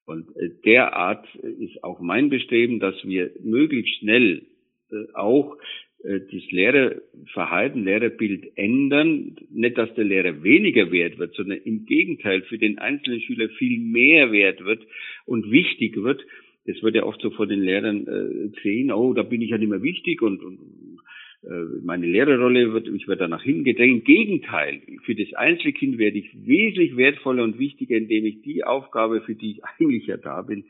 Und 0.06 0.36
äh, 0.38 0.50
derart 0.64 1.28
ist 1.36 1.84
auch 1.84 2.00
mein 2.00 2.30
Bestreben, 2.30 2.80
dass 2.80 2.96
wir 3.04 3.32
möglichst 3.44 4.00
schnell 4.00 4.46
äh, 4.92 5.14
auch 5.14 5.58
äh, 5.58 5.85
das 6.06 6.51
Lehrerverhalten, 6.51 7.84
Lehrerbild 7.84 8.58
ändern. 8.58 9.36
Nicht, 9.49 9.78
dass 9.78 9.93
der 9.95 10.03
Lehrer 10.03 10.43
weniger 10.43 10.91
wert 10.91 11.18
wird, 11.18 11.34
sondern 11.34 11.58
im 11.60 11.86
Gegenteil 11.86 12.43
für 12.43 12.58
den 12.58 12.78
einzelnen 12.78 13.22
Schüler 13.22 13.49
viel 13.49 13.80
mehr 13.80 14.32
wert 14.32 14.64
wird 14.64 14.86
und 15.26 15.49
wichtig 15.51 15.97
wird. 15.97 16.22
Das 16.68 16.82
wird 16.84 16.95
ja 16.95 17.03
oft 17.03 17.22
so 17.22 17.32
vor 17.32 17.47
den 17.47 17.62
Lehrern 17.62 18.08
äh, 18.08 18.49
gesehen, 18.49 18.91
oh, 18.91 19.14
da 19.14 19.24
bin 19.24 19.41
ich 19.41 19.49
ja 19.49 19.58
nicht 19.58 19.70
mehr 19.70 19.84
wichtig 19.84 20.22
und, 20.22 20.43
und 20.43 20.60
äh, 21.43 21.82
meine 21.84 22.08
Lehrerrolle 22.08 22.74
wird, 22.74 22.88
ich 22.88 23.08
werde 23.08 23.22
da 23.22 23.28
nach 23.28 23.43
hinten 23.43 23.64
gedrängt. 23.64 23.99
Im 23.99 24.03
Gegenteil, 24.03 24.82
für 25.03 25.16
das 25.16 25.34
Einzelkind 25.34 25.97
werde 25.97 26.18
ich 26.18 26.30
wesentlich 26.34 26.97
wertvoller 26.97 27.43
und 27.43 27.60
wichtiger, 27.60 27.97
indem 27.97 28.26
ich 28.26 28.41
die 28.41 28.64
Aufgabe, 28.64 29.22
für 29.22 29.36
die 29.36 29.51
ich 29.51 29.64
eigentlich 29.64 30.08
ja 30.08 30.18
da 30.18 30.41
bin, 30.41 30.66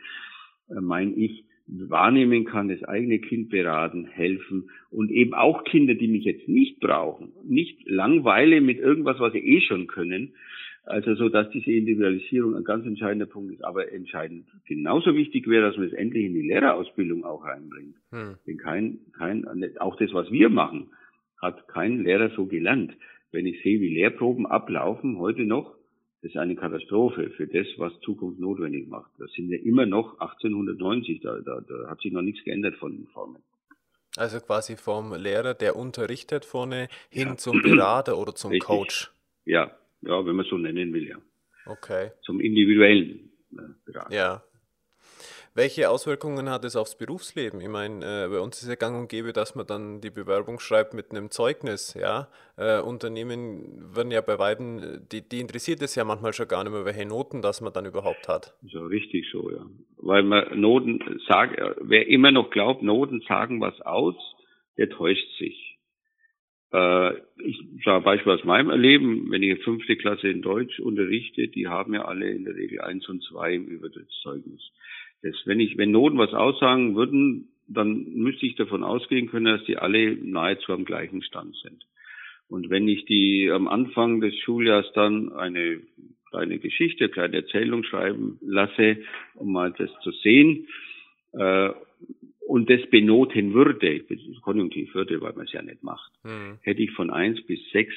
äh, 0.69 0.81
meine 0.81 1.13
ich, 1.13 1.45
wahrnehmen 1.67 2.45
kann, 2.45 2.67
das 2.67 2.83
eigene 2.83 3.19
Kind 3.19 3.49
beraten, 3.49 4.05
helfen 4.05 4.69
und 4.91 5.11
eben 5.11 5.33
auch 5.33 5.63
Kinder, 5.63 5.95
die 5.95 6.07
mich 6.07 6.23
jetzt 6.23 6.47
nicht 6.47 6.79
brauchen, 6.79 7.33
nicht 7.43 7.87
langweile 7.89 8.61
mit 8.61 8.79
irgendwas, 8.79 9.19
was 9.19 9.33
sie 9.33 9.39
eh 9.39 9.61
schon 9.61 9.87
können. 9.87 10.33
Also 10.83 11.15
so, 11.15 11.29
dass 11.29 11.49
diese 11.49 11.71
Individualisierung 11.71 12.55
ein 12.55 12.63
ganz 12.63 12.85
entscheidender 12.85 13.25
Punkt 13.25 13.51
ist, 13.51 13.65
aber 13.65 13.91
entscheidend 13.91 14.45
genauso 14.67 15.15
wichtig 15.15 15.47
wäre, 15.47 15.67
dass 15.67 15.77
man 15.77 15.87
es 15.87 15.93
endlich 15.93 16.25
in 16.25 16.35
die 16.35 16.47
Lehrerausbildung 16.47 17.25
auch 17.25 17.43
reinbringt. 17.43 17.95
Hm. 18.11 18.35
Denn 18.45 18.57
kein, 18.57 18.99
kein, 19.17 19.47
auch 19.79 19.95
das, 19.97 20.13
was 20.13 20.31
wir 20.31 20.49
machen, 20.49 20.91
hat 21.41 21.67
kein 21.67 22.03
Lehrer 22.03 22.29
so 22.35 22.45
gelernt. 22.45 22.95
Wenn 23.31 23.47
ich 23.47 23.63
sehe, 23.63 23.81
wie 23.81 23.95
Lehrproben 23.95 24.45
ablaufen 24.45 25.17
heute 25.17 25.43
noch, 25.43 25.75
das 26.21 26.31
ist 26.31 26.37
eine 26.37 26.55
Katastrophe 26.55 27.29
für 27.31 27.47
das, 27.47 27.67
was 27.77 27.93
Zukunft 28.01 28.39
notwendig 28.39 28.87
macht. 28.87 29.11
Das 29.19 29.31
sind 29.33 29.49
wir 29.49 29.63
immer 29.63 29.85
noch 29.85 30.19
1890, 30.19 31.21
da, 31.21 31.39
da, 31.39 31.61
da 31.61 31.89
hat 31.89 32.01
sich 32.01 32.11
noch 32.11 32.21
nichts 32.21 32.43
geändert 32.43 32.75
von 32.77 32.93
den 32.93 33.07
Formen. 33.07 33.43
Also 34.17 34.39
quasi 34.39 34.77
vom 34.77 35.13
Lehrer, 35.13 35.53
der 35.53 35.75
unterrichtet 35.75 36.45
vorne, 36.45 36.87
hin 37.09 37.29
ja. 37.29 37.37
zum 37.37 37.61
Berater 37.61 38.17
oder 38.17 38.33
zum 38.33 38.51
Richtig. 38.51 38.67
Coach. 38.67 39.11
Ja, 39.43 39.71
ja, 40.01 40.25
wenn 40.25 40.35
man 40.35 40.45
so 40.45 40.57
nennen 40.57 40.93
will, 40.93 41.07
ja. 41.07 41.17
Okay. 41.65 42.11
Zum 42.21 42.39
individuellen 42.39 43.29
äh, 43.51 43.61
Berater. 43.85 44.15
Ja, 44.15 44.43
welche 45.55 45.89
Auswirkungen 45.89 46.49
hat 46.49 46.65
es 46.65 46.75
aufs 46.75 46.97
Berufsleben? 46.97 47.61
Ich 47.61 47.69
meine, 47.69 48.03
äh, 48.03 48.27
bei 48.29 48.39
uns 48.39 48.61
ist 48.61 48.67
ja 48.67 48.75
gang 48.75 48.99
und 48.99 49.09
gäbe, 49.09 49.31
dass 49.31 49.55
man 49.55 49.65
dann 49.65 50.01
die 50.01 50.09
Bewerbung 50.09 50.59
schreibt 50.59 50.93
mit 50.93 51.11
einem 51.11 51.31
Zeugnis. 51.31 51.97
Ja? 51.99 52.27
Äh, 52.57 52.81
Unternehmen 52.81 53.95
werden 53.95 54.11
ja 54.11 54.19
bei 54.21 54.35
beiden, 54.35 55.07
die, 55.11 55.27
die 55.27 55.39
interessiert 55.39 55.81
es 55.81 55.95
ja 55.95 56.03
manchmal 56.03 56.33
schon 56.33 56.49
gar 56.49 56.63
nicht 56.63 56.73
mehr, 56.73 56.83
welche 56.83 57.07
Noten 57.07 57.41
das 57.41 57.61
man 57.61 57.71
dann 57.71 57.85
überhaupt 57.85 58.27
hat. 58.27 58.53
So 58.63 58.85
richtig 58.85 59.29
so, 59.31 59.49
ja. 59.49 59.65
Weil 59.97 60.23
man 60.23 60.59
Noten 60.59 60.99
sagt, 61.27 61.59
wer 61.81 62.07
immer 62.07 62.31
noch 62.31 62.49
glaubt, 62.49 62.83
Noten 62.83 63.21
sagen 63.27 63.61
was 63.61 63.79
aus, 63.81 64.15
der 64.77 64.89
täuscht 64.89 65.27
sich. 65.39 65.77
Äh, 66.73 67.13
ich 67.37 67.57
sage 67.85 68.03
Beispiel 68.03 68.33
aus 68.33 68.43
meinem 68.43 68.69
Erleben, 68.69 69.31
wenn 69.31 69.41
ich 69.41 69.63
fünfte 69.63 69.95
Klasse 69.95 70.27
in 70.27 70.41
Deutsch 70.41 70.81
unterrichte, 70.81 71.47
die 71.47 71.67
haben 71.67 71.93
ja 71.93 72.03
alle 72.03 72.29
in 72.29 72.43
der 72.43 72.55
Regel 72.55 72.81
eins 72.81 73.07
und 73.07 73.23
zwei 73.23 73.53
im 73.53 73.67
Übertrittszeugnis. 73.67 74.61
Das, 75.21 75.35
wenn 75.45 75.59
ich, 75.59 75.77
wenn 75.77 75.91
Noten 75.91 76.17
was 76.17 76.33
aussagen 76.33 76.95
würden, 76.95 77.49
dann 77.67 78.13
müsste 78.13 78.45
ich 78.45 78.55
davon 78.55 78.83
ausgehen 78.83 79.27
können, 79.27 79.57
dass 79.57 79.65
die 79.65 79.77
alle 79.77 80.15
nahezu 80.15 80.71
am 80.71 80.85
gleichen 80.85 81.23
Stand 81.23 81.55
sind. 81.63 81.85
Und 82.47 82.69
wenn 82.69 82.87
ich 82.87 83.05
die 83.05 83.49
am 83.51 83.67
Anfang 83.67 84.21
des 84.21 84.37
Schuljahrs 84.39 84.91
dann 84.93 85.33
eine 85.33 85.81
kleine 86.29 86.59
Geschichte, 86.59 87.09
kleine 87.09 87.37
Erzählung 87.37 87.83
schreiben 87.83 88.37
lasse, 88.41 88.97
um 89.33 89.51
mal 89.51 89.73
das 89.77 89.89
zu 90.03 90.11
sehen, 90.11 90.67
äh, 91.33 91.71
und 92.47 92.69
das 92.69 92.81
benoten 92.91 93.53
würde, 93.53 94.05
konjunktiv 94.43 94.93
würde, 94.93 95.19
weil 95.21 95.33
man 95.33 95.45
es 95.45 95.53
ja 95.53 95.63
nicht 95.63 95.81
macht, 95.81 96.11
mhm. 96.23 96.59
hätte 96.61 96.83
ich 96.83 96.91
von 96.91 97.09
eins 97.09 97.41
bis 97.47 97.59
sechs 97.71 97.95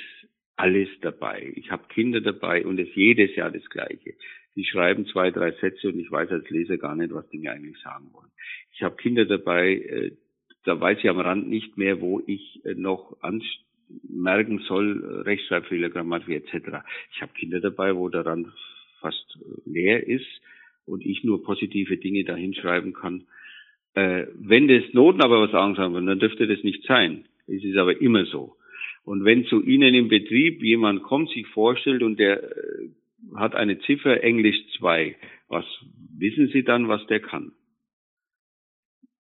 alles 0.57 0.89
dabei. 1.03 1.53
Ich 1.55 1.71
habe 1.71 1.85
Kinder 1.89 2.21
dabei 2.21 2.65
und 2.65 2.81
es 2.81 2.89
jedes 2.95 3.37
Jahr 3.37 3.51
das 3.51 3.69
Gleiche. 3.69 4.15
Die 4.59 4.65
schreiben 4.65 5.07
zwei, 5.07 5.31
drei 5.31 5.53
Sätze 5.53 5.89
und 5.89 6.01
ich 6.01 6.11
weiß 6.11 6.31
als 6.31 6.51
Leser 6.51 6.79
gar 6.79 6.97
nicht, 6.97 7.15
was 7.15 7.29
die 7.31 7.39
mir 7.39 7.53
eigentlich 7.53 7.79
sagen 7.79 8.11
wollen. 8.13 8.31
Ich 8.75 8.83
habe 8.83 8.97
Kinder 8.97 9.25
dabei, 9.25 9.75
äh, 9.75 10.11
da 10.65 10.81
weiß 10.81 10.99
ich 10.99 11.09
am 11.09 11.21
Rand 11.21 11.49
nicht 11.49 11.79
mehr, 11.79 12.01
wo 12.01 12.21
ich 12.27 12.61
äh, 12.65 12.75
noch 12.75 13.17
anmerken 13.21 14.59
soll, 14.67 15.05
äh, 15.05 15.21
Rechtschreibfehler, 15.29 15.91
Grammatik 15.91 16.31
etc. 16.31 16.79
Ich 17.13 17.23
habe 17.23 17.33
Kinder 17.35 17.61
dabei, 17.61 17.95
wo 17.95 18.09
der 18.09 18.27
Rand 18.27 18.49
fast 19.01 19.39
leer 19.65 20.05
ist 20.05 20.27
und 20.87 21.07
ich 21.07 21.23
nur 21.23 21.45
positive 21.45 21.97
Dinge 21.97 22.25
dahin 22.25 22.53
schreiben 22.53 22.93
kann. 22.93 23.27
Wenn 23.95 24.69
das 24.69 24.85
Noten 24.93 25.23
aber 25.23 25.41
was 25.41 25.51
sagen 25.51 25.75
sollen, 25.75 26.07
dann 26.07 26.21
dürfte 26.21 26.47
das 26.47 26.63
nicht 26.63 26.85
sein. 26.85 27.25
Es 27.49 27.65
ist 27.65 27.77
aber 27.77 28.01
immer 28.01 28.27
so. 28.27 28.57
Und 29.05 29.25
wenn 29.25 29.45
zu 29.47 29.61
Ihnen 29.63 29.95
im 29.95 30.09
Betrieb 30.09 30.63
jemand 30.63 31.03
kommt, 31.03 31.31
sich 31.31 31.47
vorstellt 31.49 32.03
und 32.03 32.19
der 32.21 32.43
hat 33.35 33.55
eine 33.55 33.79
Ziffer 33.81 34.23
Englisch 34.23 34.59
2, 34.79 35.17
was 35.49 35.65
wissen 36.17 36.49
Sie 36.49 36.63
dann, 36.63 36.89
was 36.89 37.07
der 37.07 37.21
kann? 37.21 37.53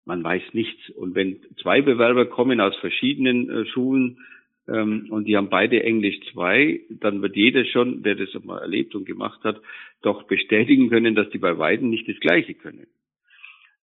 Man 0.06 0.24
weiß 0.24 0.42
nichts. 0.54 0.90
Und 0.92 1.16
wenn 1.16 1.40
zwei 1.62 1.82
Bewerber 1.82 2.26
kommen 2.26 2.60
aus 2.60 2.76
verschiedenen 2.78 3.50
äh, 3.50 3.66
Schulen 3.68 4.20
ähm, 4.68 5.08
und 5.10 5.26
die 5.26 5.38
haben 5.38 5.50
beide 5.50 5.82
Englisch 5.84 6.20
2, 6.34 6.82
dann 7.00 7.22
wird 7.22 7.36
jeder 7.36 7.66
schon, 7.66 8.04
der 8.04 8.16
das 8.16 8.34
mal 8.44 8.60
erlebt 8.60 8.96
und 8.96 9.06
gemacht 9.06 9.44
hat, 9.44 9.62
doch 10.02 10.24
bestätigen 10.24 10.90
können, 10.90 11.16
dass 11.16 11.30
die 11.30 11.38
bei 11.38 11.54
beiden 11.54 11.90
nicht 11.90 12.08
das 12.08 12.20
Gleiche 12.20 12.54
können. 12.54 12.88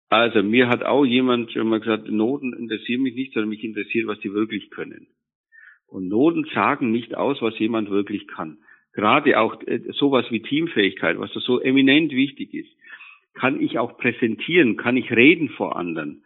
Also 0.10 0.42
mir 0.42 0.70
hat 0.70 0.84
auch 0.84 1.06
jemand 1.06 1.52
schon 1.52 1.68
mal 1.68 1.82
gesagt, 1.82 2.10
Noten 2.10 2.54
interessieren 2.54 3.02
mich 3.02 3.16
nicht, 3.16 3.34
sondern 3.34 3.50
mich 3.50 3.64
interessiert, 3.64 4.08
was 4.08 4.20
die 4.20 4.34
wirklich 4.34 4.70
können. 4.70 5.08
Und 5.86 6.08
Noten 6.08 6.46
sagen 6.54 6.92
nicht 6.92 7.16
aus, 7.16 7.42
was 7.42 7.60
jemand 7.60 7.90
wirklich 7.90 8.28
kann. 8.28 8.58
Gerade 8.98 9.40
auch 9.40 9.62
äh, 9.68 9.80
sowas 9.94 10.26
wie 10.32 10.42
Teamfähigkeit, 10.42 11.20
was 11.20 11.32
so 11.32 11.62
eminent 11.62 12.12
wichtig 12.14 12.52
ist, 12.56 12.72
kann 13.36 13.62
ich 13.62 13.78
auch 13.78 13.96
präsentieren, 13.96 14.76
kann 14.76 14.98
ich 14.98 15.12
reden 15.12 15.50
vor 15.50 15.78
anderen, 15.78 16.24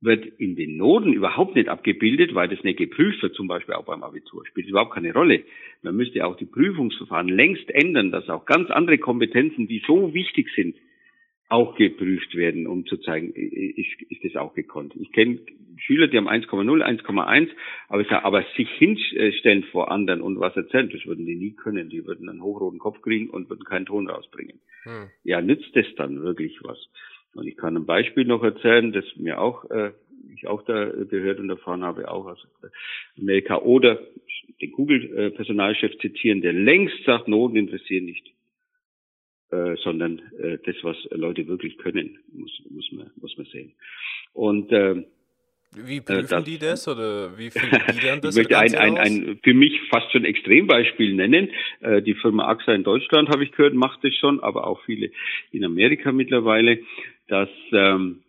wird 0.00 0.24
in 0.24 0.54
den 0.54 0.76
Noten 0.76 1.12
überhaupt 1.12 1.56
nicht 1.56 1.68
abgebildet, 1.68 2.36
weil 2.36 2.46
das 2.46 2.62
nicht 2.62 2.78
geprüft 2.78 3.20
wird, 3.20 3.34
zum 3.34 3.48
Beispiel 3.48 3.74
auch 3.74 3.84
beim 3.84 4.04
Abitur. 4.04 4.46
Spielt 4.46 4.68
überhaupt 4.68 4.94
keine 4.94 5.12
Rolle. 5.12 5.42
Man 5.82 5.96
müsste 5.96 6.24
auch 6.24 6.36
die 6.36 6.46
Prüfungsverfahren 6.46 7.30
längst 7.30 7.68
ändern, 7.70 8.12
dass 8.12 8.28
auch 8.28 8.46
ganz 8.46 8.70
andere 8.70 8.98
Kompetenzen, 8.98 9.66
die 9.66 9.82
so 9.84 10.14
wichtig 10.14 10.50
sind, 10.54 10.76
auch 11.48 11.76
geprüft 11.76 12.34
werden, 12.34 12.66
um 12.66 12.84
zu 12.86 12.98
zeigen, 12.98 13.32
ist, 13.32 14.02
ist 14.10 14.24
das 14.24 14.36
auch 14.36 14.54
gekonnt. 14.54 14.94
Ich 14.96 15.12
kenne 15.12 15.38
Schüler, 15.78 16.08
die 16.08 16.16
haben 16.16 16.28
1,0, 16.28 16.82
1,1, 16.82 17.48
aber, 17.88 18.24
aber 18.24 18.44
sich 18.56 18.68
hinstellen 18.78 19.64
vor 19.64 19.90
anderen 19.90 20.20
und 20.20 20.40
was 20.40 20.56
erzählen, 20.56 20.90
das 20.90 21.06
würden 21.06 21.24
die 21.24 21.36
nie 21.36 21.52
können. 21.52 21.88
Die 21.88 22.04
würden 22.04 22.28
einen 22.28 22.42
hochroten 22.42 22.78
Kopf 22.78 23.00
kriegen 23.00 23.30
und 23.30 23.48
würden 23.48 23.64
keinen 23.64 23.86
Ton 23.86 24.08
rausbringen. 24.08 24.60
Hm. 24.82 25.10
Ja, 25.24 25.40
nützt 25.40 25.74
das 25.74 25.86
dann 25.96 26.22
wirklich 26.22 26.58
was? 26.62 26.78
Und 27.34 27.46
ich 27.46 27.56
kann 27.56 27.76
ein 27.76 27.86
Beispiel 27.86 28.24
noch 28.24 28.42
erzählen, 28.42 28.92
das 28.92 29.04
mir 29.16 29.40
auch, 29.40 29.70
äh, 29.70 29.92
ich 30.34 30.46
auch 30.46 30.62
da 30.64 30.86
gehört 30.86 31.38
und 31.38 31.48
erfahren 31.48 31.84
habe, 31.84 32.10
auch 32.10 32.26
aus 32.26 32.46
Amerika. 33.18 33.58
Oder 33.58 34.00
den 34.60 34.72
Google-Personalchef 34.72 35.98
zitieren, 35.98 36.42
der 36.42 36.52
längst 36.52 37.04
sagt, 37.04 37.28
Noten 37.28 37.56
interessieren 37.56 38.04
nicht. 38.04 38.26
Äh, 39.50 39.76
sondern 39.82 40.20
äh, 40.38 40.58
das, 40.66 40.76
was 40.82 40.96
Leute 41.10 41.46
wirklich 41.48 41.78
können, 41.78 42.18
muss, 42.34 42.52
muss, 42.68 42.92
man, 42.92 43.10
muss 43.16 43.34
man 43.38 43.46
sehen. 43.46 43.72
Und 44.34 44.70
äh, 44.72 45.06
wie 45.74 46.02
prüfen 46.02 46.26
das, 46.28 46.44
die 46.44 46.58
das 46.58 46.86
oder 46.86 47.38
wie 47.38 47.50
finden 47.50 47.80
die 47.94 48.06
dann 48.06 48.20
das? 48.20 48.36
ich 48.36 48.42
möchte 48.42 48.58
ein, 48.58 48.74
ein, 48.74 48.98
ein 48.98 49.40
für 49.42 49.54
mich 49.54 49.80
fast 49.88 50.12
schon 50.12 50.26
Extrembeispiel 50.26 51.14
nennen. 51.14 51.48
Äh, 51.80 52.02
die 52.02 52.14
Firma 52.14 52.46
AXA 52.46 52.74
in 52.74 52.84
Deutschland, 52.84 53.30
habe 53.30 53.42
ich 53.42 53.52
gehört, 53.52 53.72
macht 53.72 54.04
das 54.04 54.14
schon, 54.16 54.40
aber 54.40 54.66
auch 54.66 54.82
viele 54.84 55.10
in 55.50 55.64
Amerika 55.64 56.12
mittlerweile, 56.12 56.80
dass, 57.28 57.48
ähm, 57.72 58.22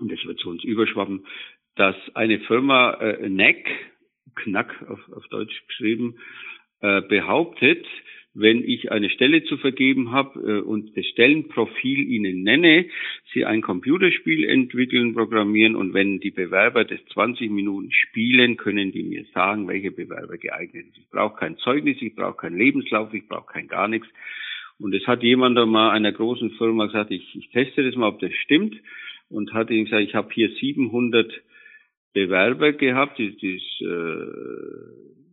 und 0.00 0.10
das 0.10 0.24
wird 0.24 0.38
zu 0.38 0.48
uns 0.48 0.64
überschwappen, 0.64 1.26
dass 1.76 1.96
eine 2.14 2.40
Firma 2.40 2.94
äh, 2.94 3.28
NAC, 3.28 3.66
Knack 4.36 4.74
auf, 4.88 5.00
auf 5.12 5.26
Deutsch 5.28 5.66
geschrieben, 5.66 6.16
äh, 6.80 7.02
behauptet, 7.02 7.86
wenn 8.34 8.64
ich 8.64 8.90
eine 8.90 9.10
Stelle 9.10 9.44
zu 9.44 9.56
vergeben 9.56 10.10
habe 10.10 10.40
äh, 10.40 10.60
und 10.60 10.96
das 10.96 11.06
Stellenprofil 11.06 12.00
Ihnen 12.00 12.42
nenne, 12.42 12.86
Sie 13.32 13.44
ein 13.44 13.62
Computerspiel 13.62 14.44
entwickeln, 14.44 15.14
programmieren 15.14 15.76
und 15.76 15.94
wenn 15.94 16.18
die 16.18 16.32
Bewerber 16.32 16.84
das 16.84 16.98
20 17.12 17.50
Minuten 17.50 17.92
spielen, 17.92 18.56
können 18.56 18.90
die 18.90 19.04
mir 19.04 19.24
sagen, 19.32 19.68
welche 19.68 19.92
Bewerber 19.92 20.36
geeignet 20.36 20.86
sind. 20.86 20.98
Ich 20.98 21.10
brauche 21.10 21.38
kein 21.38 21.56
Zeugnis, 21.58 21.96
ich 22.00 22.14
brauche 22.14 22.36
keinen 22.36 22.58
Lebenslauf, 22.58 23.14
ich 23.14 23.26
brauche 23.28 23.52
kein 23.52 23.68
gar 23.68 23.86
nichts. 23.86 24.08
Und 24.78 24.92
es 24.94 25.06
hat 25.06 25.22
jemand 25.22 25.56
einmal 25.56 25.90
einer 25.90 26.12
großen 26.12 26.50
Firma 26.52 26.86
gesagt, 26.86 27.12
ich, 27.12 27.36
ich 27.36 27.50
teste 27.50 27.84
das 27.84 27.94
mal, 27.94 28.08
ob 28.08 28.18
das 28.18 28.32
stimmt 28.34 28.74
und 29.30 29.52
hat 29.52 29.70
ihnen 29.70 29.84
gesagt, 29.84 30.02
ich 30.02 30.14
habe 30.16 30.34
hier 30.34 30.50
700 30.50 31.32
Bewerber 32.12 32.72
gehabt, 32.72 33.20
das, 33.20 33.32
das 33.40 33.88
äh, 33.88 35.23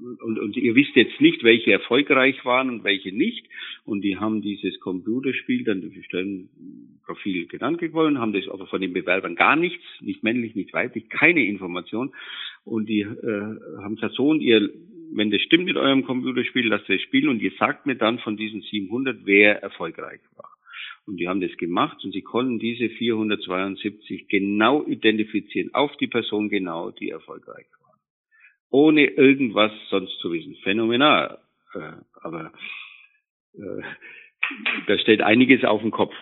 und, 0.00 0.38
und 0.38 0.56
ihr 0.56 0.74
wisst 0.74 0.96
jetzt 0.96 1.20
nicht, 1.20 1.42
welche 1.42 1.72
erfolgreich 1.72 2.44
waren 2.44 2.70
und 2.70 2.84
welche 2.84 3.12
nicht. 3.12 3.46
Und 3.84 4.02
die 4.02 4.16
haben 4.16 4.42
dieses 4.42 4.78
Computerspiel 4.80 5.64
dann 5.64 5.80
durch 5.80 6.04
Stellenprofil 6.04 7.46
genannt 7.46 7.78
gewollt, 7.78 8.16
haben 8.16 8.32
das 8.32 8.48
aber 8.48 8.66
von 8.66 8.80
den 8.80 8.92
Bewerbern 8.92 9.34
gar 9.34 9.56
nichts, 9.56 9.84
nicht 10.00 10.22
männlich, 10.22 10.54
nicht 10.54 10.72
weiblich, 10.72 11.08
keine 11.08 11.44
Information. 11.44 12.12
Und 12.64 12.88
die 12.88 13.00
äh, 13.00 13.56
haben 13.82 13.96
gesagt, 13.96 14.14
so 14.14 14.28
und 14.28 14.40
ihr, 14.40 14.70
wenn 15.12 15.30
das 15.30 15.42
stimmt 15.42 15.64
mit 15.64 15.76
eurem 15.76 16.04
Computerspiel, 16.04 16.68
lasst 16.68 16.88
es 16.88 17.02
spielen 17.02 17.28
und 17.28 17.42
ihr 17.42 17.52
sagt 17.58 17.86
mir 17.86 17.96
dann 17.96 18.18
von 18.18 18.36
diesen 18.36 18.62
700, 18.62 19.20
wer 19.24 19.62
erfolgreich 19.62 20.20
war. 20.36 20.50
Und 21.06 21.16
die 21.18 21.28
haben 21.28 21.40
das 21.40 21.56
gemacht 21.56 22.04
und 22.04 22.12
sie 22.12 22.22
konnten 22.22 22.58
diese 22.58 22.88
472 22.88 24.28
genau 24.28 24.86
identifizieren, 24.86 25.74
auf 25.74 25.96
die 25.96 26.06
Person 26.06 26.48
genau, 26.48 26.90
die 26.90 27.10
erfolgreich 27.10 27.66
war 27.72 27.79
ohne 28.70 29.04
irgendwas 29.04 29.72
sonst 29.88 30.18
zu 30.20 30.32
wissen. 30.32 30.56
Phänomenal. 30.62 31.38
Äh, 31.74 31.92
aber 32.22 32.52
äh, 33.54 33.82
da 34.86 34.98
steht 34.98 35.22
einiges 35.22 35.64
auf 35.64 35.80
dem 35.82 35.90
Kopf. 35.90 36.14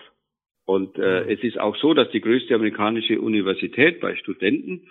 Und 0.65 0.97
äh, 0.99 1.31
es 1.31 1.43
ist 1.43 1.59
auch 1.59 1.75
so, 1.77 1.93
dass 1.93 2.11
die 2.11 2.21
größte 2.21 2.53
amerikanische 2.53 3.19
Universität 3.19 3.99
bei 3.99 4.15
Studenten 4.15 4.87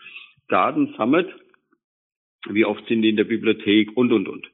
Daten 0.49 0.95
sammelt. 0.97 1.33
Wie 2.49 2.65
oft 2.65 2.87
sind 2.89 3.03
die 3.03 3.11
in 3.11 3.17
der 3.17 3.25
Bibliothek 3.25 3.97
und, 3.97 4.13
und, 4.13 4.29
und. 4.29 4.51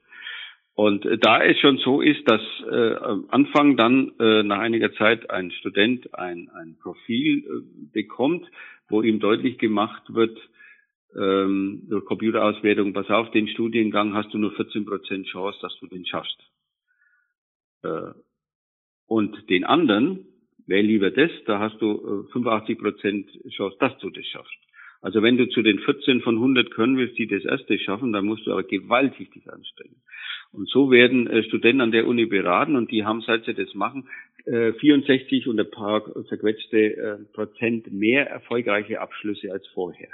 Und 0.75 1.07
äh, 1.07 1.19
da 1.19 1.43
es 1.43 1.59
schon 1.61 1.79
so 1.79 2.01
ist, 2.01 2.29
dass 2.29 2.43
äh, 2.71 2.95
am 2.97 3.27
Anfang 3.31 3.77
dann 3.77 4.13
äh, 4.19 4.43
nach 4.43 4.59
einiger 4.59 4.93
Zeit 4.95 5.31
ein 5.31 5.51
Student 5.53 6.13
ein, 6.15 6.51
ein 6.55 6.77
Profil 6.83 7.39
äh, 7.39 7.93
bekommt, 7.93 8.47
wo 8.89 9.01
ihm 9.03 9.21
deutlich 9.21 9.59
gemacht 9.59 10.03
wird, 10.09 10.37
ähm, 11.17 11.83
durch 11.89 12.05
Computerauswertung, 12.05 12.93
pass 12.93 13.09
auf, 13.11 13.31
den 13.31 13.49
Studiengang 13.49 14.15
hast 14.15 14.33
du 14.35 14.39
nur 14.39 14.53
14 14.53 14.85
Prozent 14.85 15.27
Chance, 15.27 15.59
dass 15.63 15.77
du 15.81 15.87
den 15.87 16.07
schaffst. 16.07 16.39
Äh, 17.83 18.13
und 19.07 19.49
den 19.51 19.65
anderen, 19.65 20.27
wähl 20.67 20.85
lieber 20.85 21.11
das, 21.11 21.31
da 21.47 21.59
hast 21.61 21.81
du 21.81 22.27
äh, 22.29 22.33
85 22.33 22.79
Prozent 22.79 23.31
Chance, 23.51 23.77
dass 23.79 23.97
du 23.99 24.11
das 24.11 24.27
schaffst. 24.27 24.59
Also 25.03 25.23
wenn 25.23 25.37
du 25.37 25.47
zu 25.49 25.63
den 25.63 25.81
14 25.81 26.23
von 26.23 26.37
100 26.37 26.71
können 26.71 26.97
willst, 26.97 27.19
die 27.19 27.27
das 27.27 27.45
erste 27.45 27.79
schaffen, 27.79 28.13
dann 28.13 28.25
musst 28.25 28.47
du 28.47 28.53
aber 28.53 28.63
gewaltig 28.63 29.31
dich 29.33 29.51
anstrengen. 29.53 30.01
Und 30.51 30.69
so 30.69 30.91
werden 30.91 31.27
äh, 31.27 31.43
Studenten 31.45 31.83
an 31.83 31.93
der 31.93 32.07
Uni 32.07 32.27
beraten 32.27 32.77
und 32.77 32.91
die 32.91 33.05
haben, 33.05 33.21
seit 33.21 33.45
sie 33.45 33.55
das 33.55 33.75
machen, 33.75 34.09
äh, 34.47 34.73
64 34.73 35.47
und 35.47 35.61
ein 35.61 35.71
paar 35.71 36.03
zerquetschte 36.25 36.97
äh, 36.97 37.17
Prozent 37.33 37.93
mehr 37.93 38.29
erfolgreiche 38.31 39.01
Abschlüsse 39.01 39.53
als 39.53 39.67
vorher 39.69 40.09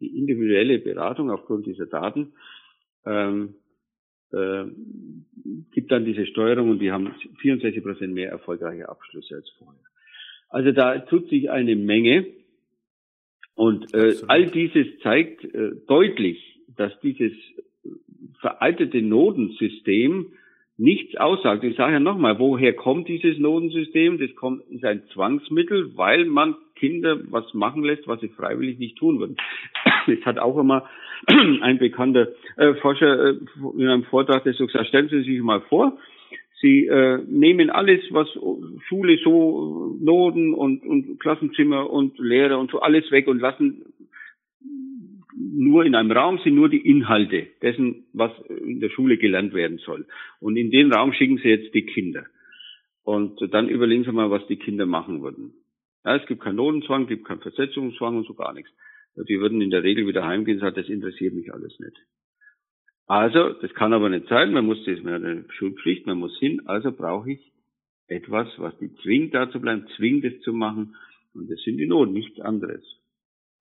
die 0.00 0.18
individuelle 0.18 0.78
Beratung 0.78 1.30
aufgrund 1.30 1.66
dieser 1.66 1.86
Daten 1.86 2.32
ähm, 3.06 3.54
äh, 4.32 4.64
gibt 5.72 5.90
dann 5.92 6.04
diese 6.04 6.26
Steuerung 6.26 6.70
und 6.70 6.78
die 6.78 6.92
haben 6.92 7.14
64 7.40 7.82
Prozent 7.82 8.14
mehr 8.14 8.30
erfolgreiche 8.30 8.88
Abschlüsse 8.88 9.36
als 9.36 9.48
vorher. 9.58 9.80
Also 10.48 10.72
da 10.72 10.98
tut 10.98 11.28
sich 11.28 11.50
eine 11.50 11.76
Menge 11.76 12.26
und 13.54 13.92
äh, 13.94 14.16
all 14.26 14.46
dieses 14.46 14.86
zeigt 15.02 15.44
äh, 15.44 15.72
deutlich, 15.86 16.60
dass 16.76 16.98
dieses 17.00 17.32
veraltete 18.40 19.02
Nodensystem 19.02 20.32
nichts 20.76 21.14
aussagt. 21.16 21.62
Ich 21.62 21.76
sage 21.76 21.92
ja 21.94 22.00
nochmal, 22.00 22.38
woher 22.38 22.72
kommt 22.72 23.06
dieses 23.08 23.38
Nodensystem? 23.38 24.18
Das 24.18 24.34
kommt, 24.34 24.64
ist 24.70 24.84
ein 24.84 25.02
Zwangsmittel, 25.12 25.96
weil 25.96 26.24
man 26.24 26.56
Kinder 26.80 27.20
was 27.30 27.52
machen 27.54 27.84
lässt, 27.84 28.08
was 28.08 28.20
sie 28.20 28.28
freiwillig 28.28 28.78
nicht 28.78 28.96
tun 28.96 29.20
würden. 29.20 29.36
Es 30.06 30.24
hat 30.24 30.38
auch 30.38 30.58
immer 30.58 30.88
ein 31.60 31.78
bekannter 31.78 32.28
äh, 32.56 32.74
Forscher 32.74 33.30
äh, 33.30 33.34
in 33.78 33.86
einem 33.86 34.04
Vortrag 34.04 34.44
der 34.44 34.54
so 34.54 34.66
gesagt, 34.66 34.88
stellen 34.88 35.10
Sie 35.10 35.22
sich 35.22 35.40
mal 35.42 35.60
vor, 35.60 35.98
Sie 36.60 36.86
äh, 36.86 37.18
nehmen 37.26 37.70
alles, 37.70 38.00
was 38.10 38.28
Schule 38.88 39.18
so, 39.24 39.96
Noten 40.00 40.52
und, 40.52 40.84
und 40.84 41.18
Klassenzimmer 41.20 41.88
und 41.88 42.18
Lehrer 42.18 42.58
und 42.58 42.70
so 42.70 42.80
alles 42.80 43.10
weg 43.10 43.28
und 43.28 43.40
lassen 43.40 43.84
nur 45.52 45.84
in 45.84 45.94
einem 45.94 46.12
Raum 46.12 46.38
sind 46.38 46.54
nur 46.54 46.68
die 46.68 46.86
Inhalte 46.86 47.46
dessen, 47.62 48.04
was 48.12 48.30
in 48.48 48.80
der 48.80 48.90
Schule 48.90 49.16
gelernt 49.16 49.54
werden 49.54 49.78
soll. 49.78 50.06
Und 50.38 50.56
in 50.56 50.70
den 50.70 50.92
Raum 50.92 51.12
schicken 51.12 51.38
sie 51.38 51.48
jetzt 51.48 51.74
die 51.74 51.86
Kinder. 51.86 52.24
Und 53.04 53.40
dann 53.52 53.68
überlegen 53.68 54.04
Sie 54.04 54.12
mal, 54.12 54.30
was 54.30 54.46
die 54.46 54.56
Kinder 54.56 54.86
machen 54.86 55.22
würden. 55.22 55.54
Ja, 56.04 56.16
es 56.16 56.26
gibt 56.26 56.42
keinen 56.42 56.56
Notenzwang, 56.56 57.06
gibt 57.06 57.26
keinen 57.26 57.40
Versetzungszwang 57.40 58.16
und 58.16 58.26
so 58.26 58.34
gar 58.34 58.52
nichts. 58.52 58.70
Die 59.16 59.40
würden 59.40 59.60
in 59.60 59.70
der 59.70 59.82
Regel 59.82 60.06
wieder 60.06 60.26
heimgehen 60.26 60.58
und 60.58 60.62
sagen, 60.62 60.76
das 60.76 60.88
interessiert 60.88 61.34
mich 61.34 61.52
alles 61.52 61.78
nicht. 61.78 61.96
Also, 63.06 63.54
das 63.54 63.74
kann 63.74 63.92
aber 63.92 64.08
nicht 64.08 64.28
sein, 64.28 64.52
man 64.52 64.66
muss 64.66 64.84
das, 64.84 65.02
man 65.02 65.14
hat 65.14 65.24
eine 65.24 65.44
Schulpflicht, 65.50 66.06
man 66.06 66.18
muss 66.18 66.38
hin, 66.38 66.62
also 66.66 66.92
brauche 66.92 67.32
ich 67.32 67.52
etwas, 68.06 68.48
was 68.58 68.76
die 68.78 68.94
zwingt, 69.02 69.34
da 69.34 69.50
zu 69.50 69.60
bleiben, 69.60 69.86
zwingt 69.96 70.24
es 70.24 70.40
zu 70.42 70.52
machen, 70.52 70.94
und 71.34 71.50
das 71.50 71.60
sind 71.62 71.76
die 71.78 71.86
Noten, 71.86 72.12
nichts 72.12 72.40
anderes. 72.40 72.82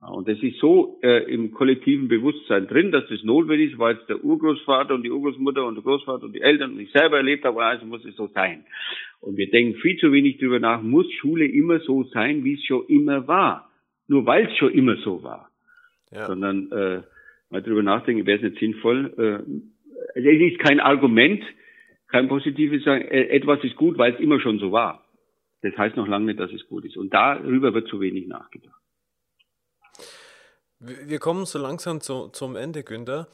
Und 0.02 0.30
das 0.30 0.41
ist 0.41 0.58
so 0.60 0.97
äh, 1.04 1.32
im 1.32 1.52
kollektiven 1.52 2.08
Bewusstsein 2.08 2.68
drin, 2.68 2.91
dass 2.91 3.06
das 3.10 3.22
notwendig 3.24 3.74
ist, 3.74 3.80
weil 3.80 3.97
es 3.97 4.06
der 4.06 4.24
Urgroßvater 4.24 4.95
und 4.95 5.04
die 5.04 5.12
Urgroßmutter 5.12 5.66
und 5.66 5.76
der 5.76 5.84
Großvater 5.84 6.24
und 6.24 6.34
die 6.34 6.41
Eltern 6.41 6.72
und 6.72 6.80
ich 6.80 6.91
selber 6.91 7.18
erlebt 7.18 7.43
habe, 7.43 7.64
also 7.64 7.86
muss 7.86 8.06
es 8.06 8.16
so 8.16 8.28
sein. 8.28 8.66
Und 9.20 9.36
wir 9.36 9.50
denken 9.52 9.78
viel 9.80 9.97
zu 9.97 10.14
wenig 10.14 10.38
darüber 10.38 10.60
nach, 10.60 10.82
muss 10.82 11.12
Schule 11.12 11.45
immer 11.45 11.80
so 11.80 12.04
sein, 12.06 12.45
wie 12.45 12.54
es 12.54 12.64
schon 12.64 12.86
immer 12.88 13.28
war. 13.28 13.70
Nur 14.08 14.26
weil 14.26 14.45
es 14.45 14.56
schon 14.56 14.72
immer 14.72 14.95
so 14.97 15.22
war. 15.22 15.50
Ja. 16.12 16.28
Sondern 16.28 16.72
äh, 16.72 17.02
mal 17.50 17.62
darüber 17.62 17.84
nachdenken, 17.84 18.26
wäre 18.26 18.38
es 18.38 18.43
nicht 18.43 18.60
sinnvoll. 18.60 19.14
Äh, 19.18 20.20
es 20.20 20.54
ist 20.54 20.60
kein 20.60 20.80
Argument, 20.80 21.43
kein 22.08 22.30
positives 22.30 22.86
sagen, 22.86 23.04
äh, 23.04 23.28
etwas 23.28 23.62
ist 23.66 23.76
gut, 23.76 23.97
weil 23.97 24.14
es 24.14 24.20
immer 24.22 24.39
schon 24.39 24.60
so 24.60 24.72
war. 24.72 25.06
Das 25.62 25.78
heißt 25.78 25.97
noch 25.97 26.08
lange 26.08 26.28
nicht, 26.28 26.39
dass 26.39 26.54
es 26.54 26.66
gut 26.68 26.86
ist. 26.86 26.95
Und 26.95 27.14
darüber 27.14 27.74
wird 27.74 27.89
zu 27.89 28.00
wenig 28.00 28.28
nachgedacht. 28.28 28.79
Wir 30.80 31.20
kommen 31.20 31.46
so 31.46 31.60
langsam 31.60 32.00
zu, 32.00 32.30
zum 32.30 32.56
Ende, 32.56 32.84
Günther. 32.84 33.28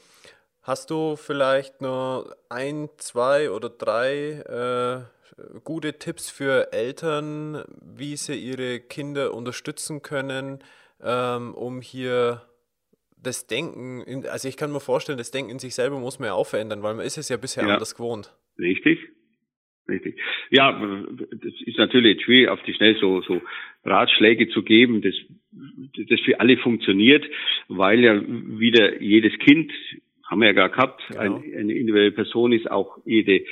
Hast 0.62 0.90
du 0.90 1.14
vielleicht 1.14 1.80
nur 1.80 2.36
ein, 2.48 2.88
zwei 2.96 3.52
oder 3.52 3.68
drei 3.68 5.06
äh, 5.38 5.60
gute 5.62 5.96
Tipps 5.96 6.28
für 6.28 6.72
Eltern, 6.72 7.62
wie 7.80 8.16
sie 8.16 8.34
ihre 8.34 8.80
Kinder 8.80 9.32
unterstützen 9.32 10.02
können, 10.02 10.58
ähm, 11.00 11.54
um 11.54 11.80
hier 11.80 12.42
das 13.16 13.46
Denken, 13.46 14.02
in, 14.02 14.26
also 14.26 14.48
ich 14.48 14.56
kann 14.56 14.72
mir 14.72 14.80
vorstellen, 14.80 15.18
das 15.18 15.30
Denken 15.30 15.52
in 15.52 15.58
sich 15.60 15.76
selber 15.76 16.00
muss 16.00 16.18
man 16.18 16.26
ja 16.26 16.34
auch 16.34 16.48
verändern, 16.48 16.82
weil 16.82 16.94
man 16.94 17.06
ist 17.06 17.16
es 17.16 17.28
ja 17.28 17.36
bisher 17.36 17.64
ja, 17.64 17.74
anders 17.74 17.94
gewohnt. 17.94 18.34
Richtig, 18.58 18.98
richtig. 19.88 20.20
Ja, 20.50 20.72
das 20.72 21.52
ist 21.64 21.78
natürlich 21.78 22.24
schwierig, 22.24 22.48
auf 22.48 22.62
die 22.62 22.74
schnell 22.74 22.96
so, 23.00 23.22
so 23.22 23.40
Ratschläge 23.86 24.48
zu 24.48 24.62
geben, 24.62 25.02
das, 25.02 25.14
das 26.08 26.20
für 26.20 26.40
alle 26.40 26.56
funktioniert, 26.58 27.24
weil 27.68 28.00
ja 28.00 28.20
wieder 28.26 29.00
jedes 29.00 29.38
Kind 29.38 29.72
haben 30.26 30.40
wir 30.40 30.48
ja 30.48 30.52
gar 30.54 30.70
gehabt. 30.70 31.02
Genau. 31.08 31.36
Ein, 31.36 31.54
eine 31.56 31.72
individuelle 31.72 32.12
Person 32.12 32.52
ist 32.52 32.70
auch 32.70 32.98
jede 33.04 33.44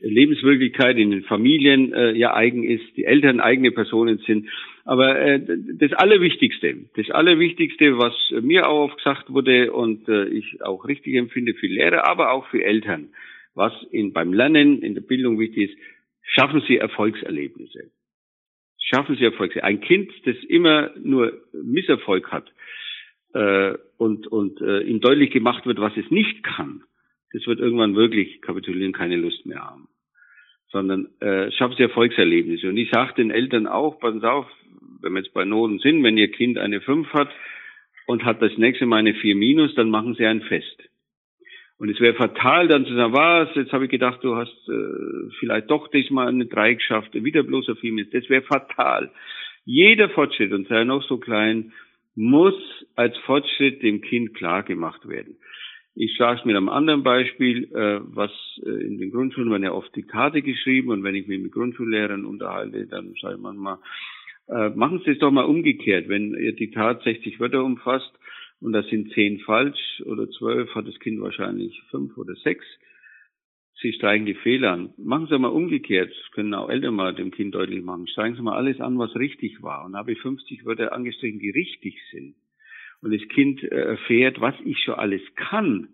Lebenswirklichkeit 0.00 0.96
in 0.96 1.10
den 1.10 1.24
Familien 1.24 1.92
äh, 1.92 2.12
ja 2.12 2.34
eigen 2.34 2.64
ist, 2.64 2.96
die 2.96 3.04
Eltern 3.04 3.40
eigene 3.40 3.70
Personen 3.70 4.18
sind. 4.26 4.48
Aber 4.84 5.18
äh, 5.20 5.40
das 5.74 5.92
Allerwichtigste, 5.92 6.74
das 6.96 7.10
Allerwichtigste, 7.10 7.98
was 7.98 8.14
mir 8.42 8.68
auch 8.68 8.84
oft 8.84 8.96
gesagt 8.96 9.30
wurde 9.30 9.72
und 9.72 10.08
äh, 10.08 10.28
ich 10.28 10.62
auch 10.62 10.86
richtig 10.86 11.14
empfinde 11.14 11.54
für 11.54 11.66
Lehrer, 11.66 12.08
aber 12.08 12.32
auch 12.32 12.46
für 12.48 12.64
Eltern, 12.64 13.10
was 13.54 13.72
in, 13.90 14.12
beim 14.12 14.32
Lernen, 14.32 14.82
in 14.82 14.94
der 14.94 15.02
Bildung 15.02 15.38
wichtig 15.38 15.70
ist, 15.70 15.78
schaffen 16.22 16.62
Sie 16.66 16.78
Erfolgserlebnisse. 16.78 17.90
Schaffen 18.82 19.16
Sie 19.16 19.24
Erfolgserlebnisse. 19.24 19.64
Ein 19.64 19.80
Kind, 19.80 20.12
das 20.26 20.36
immer 20.48 20.90
nur 20.96 21.32
Misserfolg 21.52 22.30
hat, 22.30 22.52
äh, 23.34 23.74
und, 23.96 24.26
und 24.26 24.60
äh, 24.60 24.80
ihm 24.80 25.00
deutlich 25.00 25.30
gemacht 25.30 25.64
wird, 25.66 25.80
was 25.80 25.96
es 25.96 26.10
nicht 26.10 26.42
kann, 26.42 26.82
das 27.32 27.46
wird 27.46 27.60
irgendwann 27.60 27.94
wirklich 27.94 28.42
kapitulieren, 28.42 28.92
keine 28.92 29.16
Lust 29.16 29.46
mehr 29.46 29.60
haben. 29.60 29.88
Sondern 30.70 31.08
äh, 31.20 31.50
schaffen 31.52 31.76
Sie 31.76 31.82
Erfolgserlebnisse. 31.82 32.68
Und 32.68 32.76
ich 32.76 32.90
sage 32.90 33.14
den 33.14 33.30
Eltern 33.30 33.66
auch, 33.66 34.00
Sie 34.20 34.30
auf, 34.30 34.46
wenn 35.00 35.12
wir 35.12 35.20
jetzt 35.20 35.34
bei 35.34 35.44
Noten 35.44 35.78
sind, 35.78 36.02
wenn 36.02 36.18
Ihr 36.18 36.30
Kind 36.30 36.58
eine 36.58 36.80
5 36.80 37.08
hat 37.12 37.30
und 38.06 38.24
hat 38.24 38.42
das 38.42 38.56
nächste 38.58 38.86
Mal 38.86 38.98
eine 38.98 39.14
4 39.14 39.34
minus, 39.34 39.74
dann 39.74 39.90
machen 39.90 40.14
Sie 40.14 40.26
ein 40.26 40.42
Fest. 40.42 40.82
Und 41.82 41.88
es 41.88 41.98
wäre 41.98 42.14
fatal, 42.14 42.68
dann 42.68 42.86
zu 42.86 42.94
sagen, 42.94 43.12
was, 43.12 43.48
jetzt 43.56 43.72
habe 43.72 43.86
ich 43.86 43.90
gedacht, 43.90 44.22
du 44.22 44.36
hast 44.36 44.54
äh, 44.68 45.34
vielleicht 45.40 45.68
doch 45.68 45.88
diesmal 45.88 46.28
eine 46.28 46.46
3 46.46 46.74
geschafft, 46.74 47.12
wieder 47.12 47.42
bloß 47.42 47.70
ein 47.70 47.74
4 47.74 47.92
minus. 47.92 48.12
Das 48.12 48.30
wäre 48.30 48.42
fatal. 48.42 49.10
Jeder 49.64 50.08
Fortschritt, 50.08 50.52
und 50.52 50.68
sei 50.68 50.76
er 50.76 50.84
noch 50.84 51.02
so 51.02 51.18
klein, 51.18 51.72
muss 52.14 52.54
als 52.94 53.16
Fortschritt 53.26 53.82
dem 53.82 54.00
Kind 54.00 54.32
klar 54.34 54.62
gemacht 54.62 55.08
werden. 55.08 55.38
Ich 55.96 56.16
sage 56.16 56.38
es 56.38 56.44
mit 56.44 56.54
einem 56.54 56.68
anderen 56.68 57.02
Beispiel, 57.02 57.64
äh, 57.74 57.98
was 58.14 58.30
äh, 58.64 58.86
in 58.86 58.98
den 58.98 59.10
Grundschulen 59.10 59.50
werden 59.50 59.64
ja 59.64 59.72
oft 59.72 59.92
Diktate 59.96 60.40
geschrieben 60.40 60.90
und 60.90 61.02
wenn 61.02 61.16
ich 61.16 61.26
mich 61.26 61.42
mit 61.42 61.50
Grundschullehrern 61.50 62.24
unterhalte, 62.24 62.86
dann 62.86 63.12
sage 63.20 63.34
ich 63.34 63.40
manchmal, 63.40 63.78
äh, 64.46 64.68
machen 64.68 65.02
Sie 65.04 65.10
es 65.10 65.18
doch 65.18 65.32
mal 65.32 65.46
umgekehrt. 65.46 66.08
Wenn 66.08 66.32
Ihr 66.34 66.54
Diktat 66.54 67.02
60 67.02 67.40
Wörter 67.40 67.64
umfasst 67.64 68.12
und 68.62 68.72
da 68.72 68.82
sind 68.84 69.12
zehn 69.12 69.40
falsch 69.40 70.02
oder 70.06 70.30
zwölf, 70.30 70.74
hat 70.74 70.86
das 70.86 70.98
Kind 71.00 71.20
wahrscheinlich 71.20 71.82
fünf 71.90 72.16
oder 72.16 72.34
sechs. 72.36 72.64
Sie 73.80 73.92
streichen 73.92 74.26
die 74.26 74.34
Fehler 74.34 74.72
an. 74.72 74.94
Machen 74.96 75.26
Sie 75.26 75.38
mal 75.38 75.48
umgekehrt. 75.48 76.10
Das 76.10 76.30
können 76.30 76.54
auch 76.54 76.68
Eltern 76.68 76.94
mal 76.94 77.12
dem 77.14 77.32
Kind 77.32 77.54
deutlich 77.54 77.82
machen. 77.82 78.06
Streichen 78.06 78.36
Sie 78.36 78.42
mal 78.42 78.56
alles 78.56 78.80
an, 78.80 78.96
was 78.98 79.16
richtig 79.16 79.60
war. 79.62 79.84
Und 79.84 79.96
habe 79.96 80.12
ich 80.12 80.20
50 80.20 80.64
Wörter 80.64 80.92
angestrichen, 80.92 81.40
die 81.40 81.50
richtig 81.50 81.98
sind. 82.12 82.36
Und 83.00 83.12
das 83.12 83.28
Kind 83.28 83.62
äh, 83.64 83.74
erfährt, 83.74 84.40
was 84.40 84.54
ich 84.64 84.78
schon 84.78 84.94
alles 84.94 85.22
kann 85.34 85.88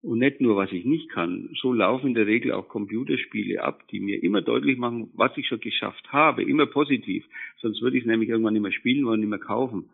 und 0.00 0.20
nicht 0.20 0.40
nur, 0.40 0.56
was 0.56 0.72
ich 0.72 0.86
nicht 0.86 1.10
kann. 1.10 1.50
So 1.60 1.74
laufen 1.74 2.08
in 2.08 2.14
der 2.14 2.26
Regel 2.26 2.52
auch 2.52 2.68
Computerspiele 2.68 3.62
ab, 3.62 3.86
die 3.90 4.00
mir 4.00 4.22
immer 4.22 4.40
deutlich 4.40 4.78
machen, 4.78 5.10
was 5.14 5.36
ich 5.36 5.48
schon 5.48 5.60
geschafft 5.60 6.12
habe, 6.12 6.42
immer 6.44 6.66
positiv. 6.66 7.26
Sonst 7.60 7.82
würde 7.82 7.98
ich 7.98 8.04
es 8.04 8.08
nämlich 8.08 8.30
irgendwann 8.30 8.54
nicht 8.54 8.62
mehr 8.62 8.72
spielen 8.72 9.04
wollen, 9.04 9.20
nicht 9.20 9.28
mehr 9.28 9.38
kaufen. 9.38 9.90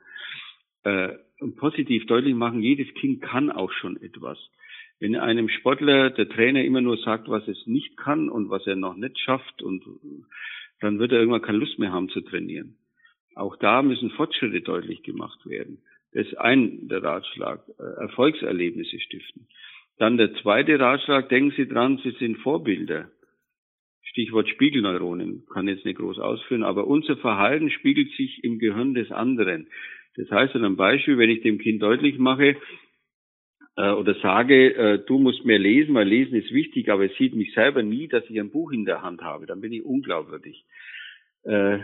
Äh, 0.84 1.14
positiv 1.56 2.06
deutlich 2.06 2.34
machen, 2.34 2.62
jedes 2.62 2.92
Kind 2.94 3.22
kann 3.22 3.50
auch 3.50 3.72
schon 3.72 4.00
etwas. 4.00 4.38
Wenn 5.00 5.16
einem 5.16 5.48
Sportler 5.48 6.10
der 6.10 6.28
Trainer 6.28 6.64
immer 6.64 6.80
nur 6.80 6.96
sagt, 6.98 7.28
was 7.28 7.46
es 7.48 7.66
nicht 7.66 7.96
kann 7.96 8.28
und 8.28 8.50
was 8.50 8.66
er 8.66 8.76
noch 8.76 8.96
nicht 8.96 9.18
schafft, 9.18 9.62
und 9.62 9.82
dann 10.80 10.98
wird 10.98 11.12
er 11.12 11.18
irgendwann 11.18 11.42
keine 11.42 11.58
Lust 11.58 11.78
mehr 11.78 11.92
haben 11.92 12.08
zu 12.08 12.20
trainieren. 12.20 12.76
Auch 13.34 13.56
da 13.56 13.82
müssen 13.82 14.10
Fortschritte 14.10 14.60
deutlich 14.60 15.02
gemacht 15.02 15.44
werden. 15.46 15.78
Das 16.12 16.26
ist 16.26 16.38
ein 16.38 16.88
der 16.88 17.02
Ratschlag. 17.02 17.62
Äh, 17.78 18.02
Erfolgserlebnisse 18.02 19.00
stiften. 19.00 19.48
Dann 19.98 20.18
der 20.18 20.34
zweite 20.34 20.78
Ratschlag, 20.78 21.28
denken 21.28 21.52
Sie 21.56 21.66
dran, 21.66 21.98
Sie 22.02 22.10
sind 22.12 22.38
Vorbilder. 22.38 23.10
Stichwort 24.02 24.48
Spiegelneuronen, 24.48 25.46
kann 25.52 25.68
jetzt 25.68 25.86
nicht 25.86 25.98
groß 25.98 26.18
ausführen, 26.18 26.64
aber 26.64 26.86
unser 26.86 27.16
Verhalten 27.16 27.70
spiegelt 27.70 28.10
sich 28.12 28.44
im 28.44 28.58
Gehirn 28.58 28.92
des 28.92 29.10
anderen. 29.10 29.68
Das 30.16 30.30
heißt, 30.30 30.54
an 30.54 30.64
einem 30.64 30.76
Beispiel, 30.76 31.18
wenn 31.18 31.30
ich 31.30 31.42
dem 31.42 31.58
Kind 31.58 31.82
deutlich 31.82 32.18
mache, 32.18 32.56
äh, 33.76 33.90
oder 33.90 34.14
sage, 34.16 34.74
äh, 34.74 34.98
du 35.06 35.18
musst 35.18 35.44
mehr 35.44 35.58
lesen, 35.58 35.94
weil 35.94 36.06
Lesen 36.06 36.34
ist 36.34 36.52
wichtig, 36.52 36.90
aber 36.90 37.06
es 37.06 37.16
sieht 37.16 37.34
mich 37.34 37.54
selber 37.54 37.82
nie, 37.82 38.08
dass 38.08 38.28
ich 38.28 38.38
ein 38.38 38.50
Buch 38.50 38.72
in 38.72 38.84
der 38.84 39.02
Hand 39.02 39.22
habe, 39.22 39.46
dann 39.46 39.60
bin 39.60 39.72
ich 39.72 39.84
unglaubwürdig. 39.84 40.64
Äh, 41.44 41.78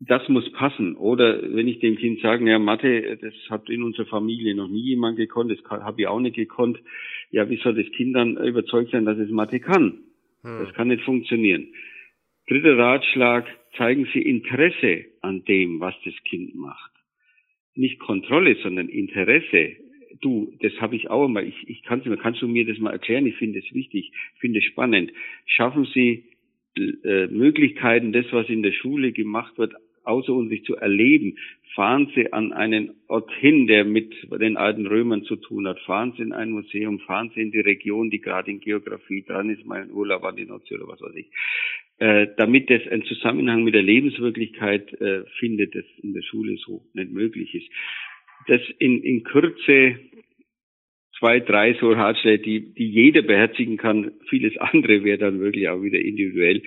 das 0.00 0.28
muss 0.28 0.50
passen. 0.52 0.96
Oder 0.96 1.40
wenn 1.54 1.68
ich 1.68 1.78
dem 1.78 1.96
Kind 1.96 2.20
sage, 2.20 2.48
ja, 2.48 2.58
Mathe, 2.58 3.16
das 3.20 3.34
hat 3.48 3.68
in 3.70 3.82
unserer 3.82 4.06
Familie 4.06 4.54
noch 4.54 4.68
nie 4.68 4.82
jemand 4.82 5.16
gekonnt, 5.16 5.50
das 5.50 5.64
habe 5.70 6.02
ich 6.02 6.06
auch 6.06 6.20
nicht 6.20 6.36
gekonnt. 6.36 6.78
Ja, 7.30 7.48
wie 7.48 7.56
soll 7.58 7.74
das 7.74 7.90
Kind 7.92 8.14
dann 8.14 8.36
überzeugt 8.36 8.90
sein, 8.90 9.04
dass 9.04 9.18
es 9.18 9.30
Mathe 9.30 9.60
kann? 9.60 10.00
Hm. 10.42 10.64
Das 10.64 10.74
kann 10.74 10.88
nicht 10.88 11.04
funktionieren. 11.04 11.68
Dritter 12.48 12.76
Ratschlag, 12.76 13.46
zeigen 13.76 14.06
Sie 14.12 14.20
Interesse 14.20 15.06
an 15.22 15.44
dem, 15.44 15.80
was 15.80 15.94
das 16.04 16.14
Kind 16.24 16.54
macht. 16.54 16.93
Nicht 17.74 17.98
Kontrolle, 17.98 18.56
sondern 18.62 18.88
Interesse 18.88 19.76
du, 20.20 20.52
das 20.60 20.72
habe 20.80 20.96
ich 20.96 21.10
auch 21.10 21.26
immer, 21.26 21.42
ich, 21.42 21.68
ich 21.68 21.82
kann 21.82 22.00
es 22.04 22.18
kannst 22.20 22.42
du 22.42 22.48
mir 22.48 22.66
das 22.66 22.78
mal 22.78 22.92
erklären? 22.92 23.26
Ich 23.26 23.36
finde 23.36 23.58
es 23.58 23.74
wichtig, 23.74 24.10
ich 24.34 24.40
finde 24.40 24.58
es 24.58 24.64
spannend. 24.64 25.12
Schaffen 25.46 25.86
Sie 25.92 26.24
äh, 26.76 27.26
Möglichkeiten, 27.28 28.12
das, 28.12 28.26
was 28.30 28.48
in 28.48 28.62
der 28.62 28.72
Schule 28.72 29.12
gemacht 29.12 29.58
wird, 29.58 29.74
außer 30.04 30.32
uns 30.32 30.50
sich 30.50 30.64
zu 30.64 30.76
erleben. 30.76 31.38
Fahren 31.74 32.10
Sie 32.14 32.32
an 32.32 32.52
einen 32.52 32.92
Ort 33.08 33.32
hin, 33.40 33.66
der 33.66 33.84
mit 33.84 34.14
den 34.30 34.56
alten 34.56 34.86
Römern 34.86 35.24
zu 35.24 35.36
tun 35.36 35.66
hat. 35.66 35.80
Fahren 35.80 36.12
Sie 36.16 36.22
in 36.22 36.32
ein 36.32 36.50
Museum, 36.50 37.00
fahren 37.00 37.30
Sie 37.34 37.40
in 37.40 37.50
die 37.50 37.60
Region, 37.60 38.10
die 38.10 38.20
gerade 38.20 38.50
in 38.50 38.60
Geografie 38.60 39.22
dran 39.22 39.50
ist, 39.50 39.64
mal 39.66 39.82
in 39.82 39.90
Urlaub 39.90 40.24
an 40.24 40.36
die 40.36 40.44
Nordsee 40.44 40.76
oder 40.76 40.88
was 40.88 41.00
weiß 41.00 41.14
ich. 41.16 41.26
Äh, 41.98 42.26
damit 42.36 42.70
das 42.70 42.82
einen 42.90 43.04
Zusammenhang 43.04 43.62
mit 43.62 43.74
der 43.74 43.82
Lebenswirklichkeit 43.82 44.92
äh, 45.00 45.24
findet, 45.38 45.74
das 45.74 45.84
in 46.02 46.12
der 46.12 46.22
Schule 46.22 46.56
so 46.56 46.84
nicht 46.92 47.12
möglich 47.12 47.54
ist 47.54 47.70
das 48.46 48.60
in, 48.78 49.02
in 49.02 49.24
Kürze 49.24 49.98
zwei, 51.18 51.40
drei 51.40 51.74
so 51.80 51.92
Ratschläge, 51.92 52.42
die, 52.42 52.74
die 52.74 52.90
jeder 52.90 53.22
beherzigen 53.22 53.76
kann. 53.76 54.12
Vieles 54.28 54.56
andere 54.58 55.04
wäre 55.04 55.18
dann 55.18 55.40
wirklich 55.40 55.68
auch 55.68 55.82
wieder 55.82 55.98
individuell. 55.98 56.62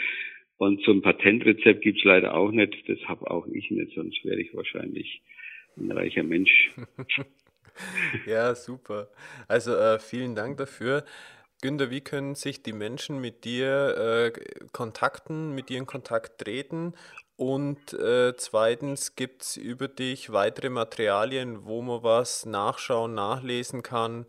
Und 0.57 0.83
so 0.83 0.91
ein 0.91 1.01
Patentrezept 1.01 1.81
gibt's 1.81 2.03
leider 2.03 2.33
auch 2.33 2.51
nicht. 2.51 2.73
Das 2.87 2.97
habe 3.05 3.29
auch 3.29 3.47
ich 3.47 3.69
nicht, 3.69 3.93
sonst 3.93 4.23
wäre 4.25 4.39
ich 4.39 4.55
wahrscheinlich 4.55 5.21
ein 5.77 5.91
reicher 5.91 6.23
Mensch. 6.23 6.71
ja, 8.25 8.55
super. 8.55 9.09
Also 9.47 9.75
äh, 9.75 9.99
vielen 9.99 10.33
Dank 10.33 10.57
dafür. 10.57 11.03
Günter, 11.61 11.89
wie 11.89 12.01
können 12.01 12.35
sich 12.35 12.61
die 12.61 12.73
Menschen 12.73 13.19
mit 13.19 13.43
dir 13.43 13.95
äh, 13.97 14.31
kontakten, 14.71 15.55
mit 15.55 15.69
dir 15.69 15.79
in 15.79 15.87
Kontakt 15.87 16.39
treten? 16.39 16.93
Und 17.35 17.93
äh, 17.93 18.35
zweitens, 18.37 19.15
gibt 19.15 19.41
es 19.41 19.57
über 19.57 19.87
dich 19.87 20.31
weitere 20.31 20.69
Materialien, 20.69 21.65
wo 21.65 21.81
man 21.81 22.03
was 22.03 22.45
nachschauen, 22.45 23.15
nachlesen 23.15 23.81
kann? 23.81 24.25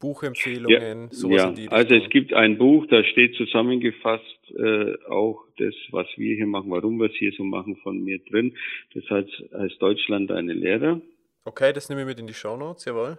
Buchempfehlungen, 0.00 1.02
ja, 1.02 1.08
sowas 1.12 1.42
ja. 1.42 1.48
in 1.48 1.54
die 1.54 1.60
Richtung? 1.62 1.78
Also 1.78 1.94
es 1.94 2.10
gibt 2.10 2.32
ein 2.34 2.58
Buch, 2.58 2.86
da 2.86 3.04
steht 3.04 3.36
zusammengefasst 3.36 4.50
äh, 4.50 4.94
auch 5.08 5.44
das, 5.58 5.74
was 5.92 6.08
wir 6.16 6.34
hier 6.34 6.46
machen, 6.46 6.72
warum 6.72 6.98
wir 6.98 7.06
es 7.06 7.14
hier 7.14 7.30
so 7.36 7.44
machen, 7.44 7.76
von 7.84 8.02
mir 8.02 8.18
drin. 8.18 8.56
Das 8.94 9.08
heißt, 9.08 9.30
heißt 9.56 9.80
Deutschland 9.80 10.32
eine 10.32 10.52
Lehrer. 10.52 11.00
Okay, 11.44 11.72
das 11.72 11.88
nehme 11.88 12.00
ich 12.00 12.08
mit 12.08 12.18
in 12.18 12.26
die 12.26 12.34
Shownotes, 12.34 12.84
jawohl. 12.84 13.18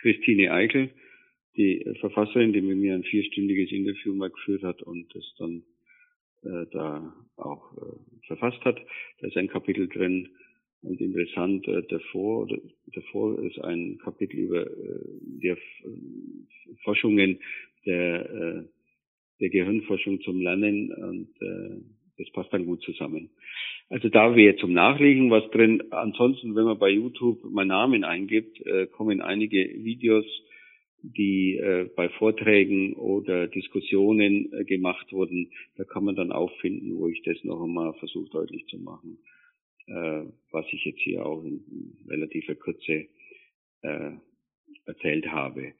Christine 0.00 0.52
Eichel 0.52 0.90
die 1.56 1.84
Verfasserin, 2.00 2.52
die 2.52 2.60
mit 2.60 2.78
mir 2.78 2.94
ein 2.94 3.04
vierstündiges 3.04 3.72
Interview 3.72 4.14
mal 4.14 4.30
geführt 4.30 4.62
hat 4.62 4.82
und 4.82 5.14
das 5.14 5.24
dann 5.38 5.62
äh, 6.42 6.66
da 6.70 7.14
auch 7.36 7.76
äh, 7.76 8.26
verfasst 8.26 8.62
hat. 8.64 8.78
Da 9.20 9.28
ist 9.28 9.36
ein 9.36 9.48
Kapitel 9.48 9.88
drin 9.88 10.28
und 10.82 11.00
interessant 11.00 11.66
äh, 11.68 11.82
davor, 11.88 12.48
davor 12.94 13.38
ist 13.42 13.58
ein 13.60 13.98
Kapitel 13.98 14.38
über 14.38 14.66
äh, 14.66 15.00
die 15.20 15.48
äh, 15.48 15.56
Forschungen 16.84 17.38
der, 17.84 18.30
äh, 18.30 18.62
der 19.40 19.48
Gehirnforschung 19.48 20.20
zum 20.20 20.40
Lernen 20.40 20.92
und 20.92 21.28
äh, 21.40 21.80
das 22.18 22.30
passt 22.32 22.52
dann 22.52 22.66
gut 22.66 22.82
zusammen. 22.82 23.30
Also 23.88 24.08
da 24.08 24.34
wäre 24.34 24.56
zum 24.56 24.72
Nachlesen 24.72 25.30
was 25.30 25.48
drin. 25.50 25.82
Ansonsten, 25.90 26.56
wenn 26.56 26.64
man 26.64 26.78
bei 26.78 26.90
YouTube 26.90 27.44
meinen 27.44 27.68
Namen 27.68 28.04
eingibt, 28.04 28.60
äh, 28.66 28.86
kommen 28.86 29.20
einige 29.20 29.58
Videos 29.58 30.24
die 31.14 31.56
äh, 31.56 31.88
bei 31.94 32.08
Vorträgen 32.08 32.94
oder 32.94 33.46
Diskussionen 33.46 34.52
äh, 34.52 34.64
gemacht 34.64 35.12
wurden, 35.12 35.52
da 35.76 35.84
kann 35.84 36.04
man 36.04 36.16
dann 36.16 36.32
auch 36.32 36.50
finden, 36.60 36.98
wo 36.98 37.08
ich 37.08 37.22
das 37.22 37.36
noch 37.44 37.62
einmal 37.62 37.94
versuche 37.94 38.30
deutlich 38.30 38.66
zu 38.66 38.78
machen, 38.78 39.18
äh, 39.86 40.24
was 40.50 40.66
ich 40.72 40.84
jetzt 40.84 41.00
hier 41.00 41.24
auch 41.24 41.44
in, 41.44 41.64
in 41.70 42.08
relativer 42.08 42.54
Kürze 42.54 43.06
äh, 43.82 44.10
erzählt 44.84 45.26
habe. 45.28 45.74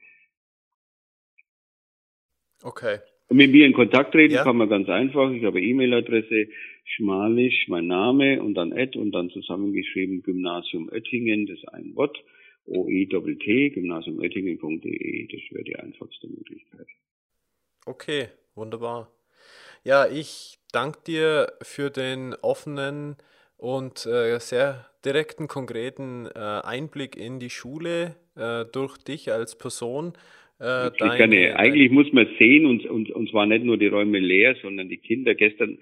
Okay. 2.63 2.99
Und 3.29 3.37
mit 3.37 3.51
mir 3.51 3.65
in 3.65 3.73
Kontakt 3.73 4.13
treten 4.13 4.35
ja. 4.35 4.43
kann 4.43 4.57
man 4.57 4.69
ganz 4.69 4.87
einfach. 4.87 5.31
Ich 5.31 5.43
habe 5.43 5.61
E-Mail-Adresse 5.61 6.47
schmalisch, 6.85 7.67
mein 7.67 7.87
Name 7.87 8.41
und 8.41 8.53
dann 8.53 8.71
Ed 8.71 8.95
und 8.95 9.11
dann 9.11 9.29
zusammengeschrieben 9.29 10.23
Gymnasium 10.23 10.89
Oettingen, 10.89 11.45
das 11.45 11.57
ist 11.57 11.67
ein 11.67 11.93
Wort 11.95 12.17
oe-t, 12.67 13.69
gymnasiumoettingen.de, 13.69 15.27
das 15.27 15.41
wäre 15.51 15.63
die 15.63 15.75
einfachste 15.75 16.27
Möglichkeit. 16.27 16.87
Okay, 17.85 18.27
wunderbar. 18.55 19.11
Ja, 19.83 20.05
ich 20.07 20.57
danke 20.71 20.99
dir 21.07 21.53
für 21.61 21.89
den 21.89 22.35
offenen 22.41 23.15
und 23.57 24.05
äh, 24.05 24.39
sehr 24.39 24.85
direkten, 25.05 25.47
konkreten 25.47 26.27
äh, 26.27 26.39
Einblick 26.39 27.15
in 27.15 27.39
die 27.39 27.49
Schule 27.49 28.15
äh, 28.35 28.65
durch 28.71 28.97
dich 28.97 29.31
als 29.31 29.57
Person. 29.57 30.13
Äh, 30.59 30.91
deine, 30.97 31.55
Eigentlich 31.57 31.91
muss 31.91 32.11
man 32.11 32.27
sehen, 32.37 32.65
und, 32.65 32.85
und, 32.85 33.09
und 33.11 33.29
zwar 33.29 33.45
nicht 33.45 33.63
nur 33.63 33.77
die 33.77 33.87
Räume 33.87 34.19
leer, 34.19 34.55
sondern 34.61 34.89
die 34.89 34.97
Kinder. 34.97 35.35
Gestern 35.35 35.77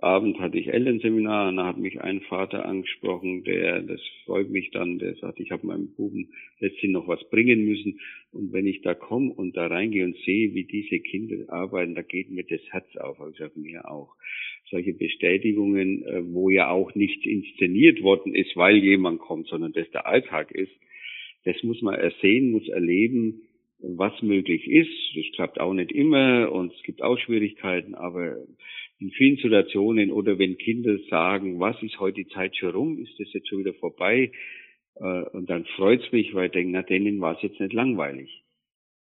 Abend 0.00 0.38
hatte 0.38 0.58
ich 0.58 0.68
Elternseminar 0.68 1.48
und 1.48 1.56
da 1.56 1.66
hat 1.66 1.78
mich 1.78 2.00
ein 2.00 2.20
Vater 2.22 2.64
angesprochen, 2.64 3.42
der, 3.44 3.82
das 3.82 4.00
freut 4.24 4.50
mich 4.50 4.70
dann, 4.70 4.98
der 4.98 5.14
sagt, 5.16 5.40
ich 5.40 5.50
habe 5.50 5.66
meinem 5.66 5.94
Buben 5.94 6.30
letztlich 6.60 6.90
noch 6.90 7.08
was 7.08 7.28
bringen 7.30 7.64
müssen. 7.64 8.00
Und 8.32 8.52
wenn 8.52 8.66
ich 8.66 8.82
da 8.82 8.94
komme 8.94 9.32
und 9.32 9.56
da 9.56 9.66
reingehe 9.66 10.04
und 10.04 10.16
sehe, 10.24 10.54
wie 10.54 10.64
diese 10.64 11.00
Kinder 11.00 11.52
arbeiten, 11.52 11.94
da 11.94 12.02
geht 12.02 12.30
mir 12.30 12.44
das 12.44 12.60
Herz 12.70 12.96
auf. 12.96 13.20
Also 13.20 13.44
ich 13.44 13.56
mir 13.56 13.90
auch. 13.90 14.14
Solche 14.70 14.92
Bestätigungen, 14.92 16.04
äh, 16.04 16.22
wo 16.32 16.50
ja 16.50 16.70
auch 16.70 16.94
nichts 16.94 17.24
inszeniert 17.24 18.02
worden 18.02 18.34
ist, 18.34 18.56
weil 18.56 18.76
jemand 18.76 19.18
kommt, 19.18 19.48
sondern 19.48 19.72
das 19.72 19.90
der 19.90 20.06
Alltag 20.06 20.52
ist, 20.52 20.72
das 21.44 21.62
muss 21.62 21.80
man 21.82 21.94
ersehen, 21.94 22.50
muss 22.50 22.68
erleben, 22.68 23.42
was 23.80 24.20
möglich 24.22 24.66
ist. 24.68 24.90
Das 25.14 25.24
klappt 25.34 25.60
auch 25.60 25.72
nicht 25.72 25.92
immer 25.92 26.52
und 26.52 26.72
es 26.72 26.82
gibt 26.82 27.02
auch 27.02 27.18
Schwierigkeiten, 27.18 27.94
aber 27.94 28.36
in 29.00 29.10
vielen 29.10 29.36
Situationen 29.36 30.10
oder 30.10 30.38
wenn 30.38 30.58
Kinder 30.58 30.98
sagen, 31.08 31.60
was 31.60 31.80
ist 31.82 32.00
heute 32.00 32.24
die 32.24 32.28
Zeit 32.28 32.56
schon 32.56 32.70
rum, 32.70 32.98
ist 32.98 33.18
das 33.18 33.32
jetzt 33.32 33.48
schon 33.48 33.60
wieder 33.60 33.74
vorbei, 33.74 34.32
äh, 35.00 35.22
und 35.32 35.48
dann 35.48 35.64
freut's 35.76 36.10
mich, 36.12 36.34
weil 36.34 36.46
ich 36.46 36.52
denke, 36.52 36.72
na, 36.72 36.82
denen 36.82 37.20
war 37.20 37.36
es 37.36 37.42
jetzt 37.42 37.60
nicht 37.60 37.72
langweilig. 37.72 38.44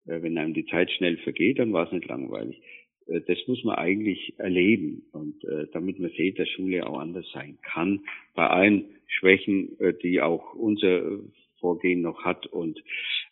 Äh, 0.05 0.21
wenn 0.21 0.37
einem 0.37 0.53
die 0.53 0.65
Zeit 0.65 0.91
schnell 0.91 1.17
vergeht, 1.17 1.59
dann 1.59 1.73
war 1.73 1.85
es 1.85 1.91
nicht 1.91 2.07
langweilig. 2.07 2.61
Äh, 3.07 3.21
das 3.27 3.37
muss 3.47 3.63
man 3.63 3.75
eigentlich 3.75 4.37
erleben 4.37 5.03
und 5.11 5.35
damit 5.73 5.99
man 5.99 6.11
sieht, 6.11 6.39
dass 6.39 6.49
Schule 6.49 6.87
auch 6.87 6.99
anders 6.99 7.29
sein 7.33 7.57
kann. 7.61 8.01
Bei 8.33 8.47
allen 8.47 8.85
Schwächen, 9.07 9.77
die 10.01 10.21
auch 10.21 10.53
unser 10.53 11.19
Vorgehen 11.59 12.01
noch 12.01 12.23
hat 12.23 12.47
und 12.47 12.79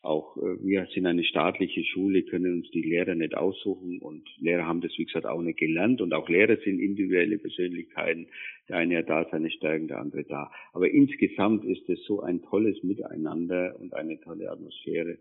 auch 0.04 0.36
äh, 0.38 0.62
wir 0.62 0.86
sind 0.94 1.06
eine 1.06 1.24
staatliche 1.24 1.84
Schule, 1.84 2.24
können 2.24 2.54
uns 2.54 2.70
die 2.72 2.82
Lehrer 2.82 3.16
nicht 3.16 3.36
aussuchen 3.36 4.00
und 4.00 4.28
Lehrer 4.40 4.66
haben 4.66 4.82
das, 4.82 4.92
wie 4.98 5.06
gesagt, 5.06 5.26
auch 5.26 5.42
nicht 5.42 5.58
gelernt 5.58 6.02
und 6.02 6.14
auch 6.14 6.28
Lehrer 6.28 6.58
sind 6.58 6.80
individuelle 6.80 7.38
Persönlichkeiten. 7.38 8.28
Der 8.68 8.78
eine 8.78 8.98
hat 8.98 9.10
da 9.10 9.28
seine 9.32 9.50
Stärken, 9.50 9.88
der 9.88 10.00
andere 10.00 10.26
da. 10.26 10.52
Aber 10.74 10.90
insgesamt 10.90 11.64
ist 11.66 11.90
es 11.90 12.04
so 12.06 12.22
ein 12.22 12.42
tolles 12.42 12.84
Miteinander 12.84 13.76
und 13.80 13.94
eine 13.94 14.20
tolle 14.20 14.52
Atmosphäre, 14.52 15.18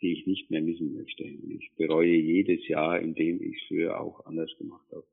die 0.00 0.12
ich 0.12 0.26
nicht 0.26 0.50
mehr 0.50 0.62
missen 0.62 0.94
möchte. 0.94 1.24
Ich 1.24 1.72
bereue 1.76 2.14
jedes 2.14 2.66
Jahr, 2.68 3.00
in 3.00 3.14
dem 3.14 3.42
ich 3.42 3.56
es 3.56 3.68
früher 3.68 4.00
auch 4.00 4.24
anders 4.26 4.50
gemacht 4.58 4.86
habe. 4.92 5.04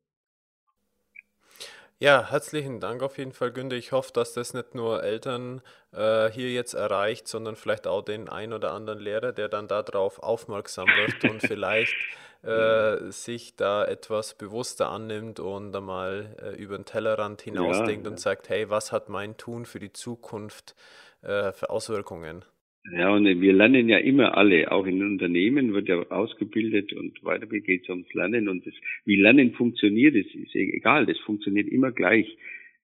Ja, 1.99 2.29
herzlichen 2.29 2.79
Dank 2.79 3.01
auf 3.01 3.17
jeden 3.17 3.31
Fall, 3.31 3.51
Günter. 3.51 3.75
Ich 3.75 3.91
hoffe, 3.91 4.13
dass 4.13 4.33
das 4.33 4.53
nicht 4.53 4.75
nur 4.75 5.03
Eltern 5.03 5.63
äh, 5.93 6.29
hier 6.29 6.51
jetzt 6.51 6.75
erreicht, 6.75 7.27
sondern 7.27 7.55
vielleicht 7.55 7.87
auch 7.87 8.03
den 8.03 8.29
ein 8.29 8.53
oder 8.53 8.71
anderen 8.73 8.99
Lehrer, 8.99 9.31
der 9.31 9.49
dann 9.49 9.67
darauf 9.67 10.19
aufmerksam 10.19 10.85
wird 10.85 11.23
und 11.23 11.41
vielleicht 11.47 11.95
äh, 12.43 13.09
sich 13.09 13.55
da 13.55 13.83
etwas 13.83 14.35
bewusster 14.35 14.91
annimmt 14.91 15.39
und 15.39 15.75
einmal 15.75 16.35
äh, 16.39 16.55
über 16.55 16.77
den 16.77 16.85
Tellerrand 16.85 17.41
hinausdenkt 17.41 18.05
ja, 18.05 18.11
und 18.11 18.19
sagt, 18.19 18.47
hey, 18.49 18.69
was 18.69 18.91
hat 18.91 19.09
mein 19.09 19.35
Tun 19.35 19.65
für 19.65 19.79
die 19.79 19.91
Zukunft 19.91 20.75
äh, 21.23 21.51
für 21.51 21.71
Auswirkungen? 21.71 22.45
Ja, 22.91 23.13
und 23.13 23.25
wir 23.25 23.53
lernen 23.53 23.89
ja 23.89 23.97
immer 23.97 24.37
alle, 24.37 24.71
auch 24.71 24.85
in 24.85 25.03
Unternehmen 25.03 25.73
wird 25.73 25.89
ja 25.89 25.97
ausgebildet 26.09 26.93
und 26.93 27.21
weiter 27.23 27.45
geht 27.47 27.83
es 27.83 27.89
ums 27.89 28.13
Lernen 28.13 28.47
und 28.47 28.65
das, 28.65 28.73
wie 29.03 29.17
Lernen 29.17 29.51
funktioniert, 29.51 30.15
ist, 30.15 30.33
ist 30.33 30.55
egal, 30.55 31.05
das 31.05 31.17
funktioniert 31.19 31.67
immer 31.67 31.91
gleich 31.91 32.37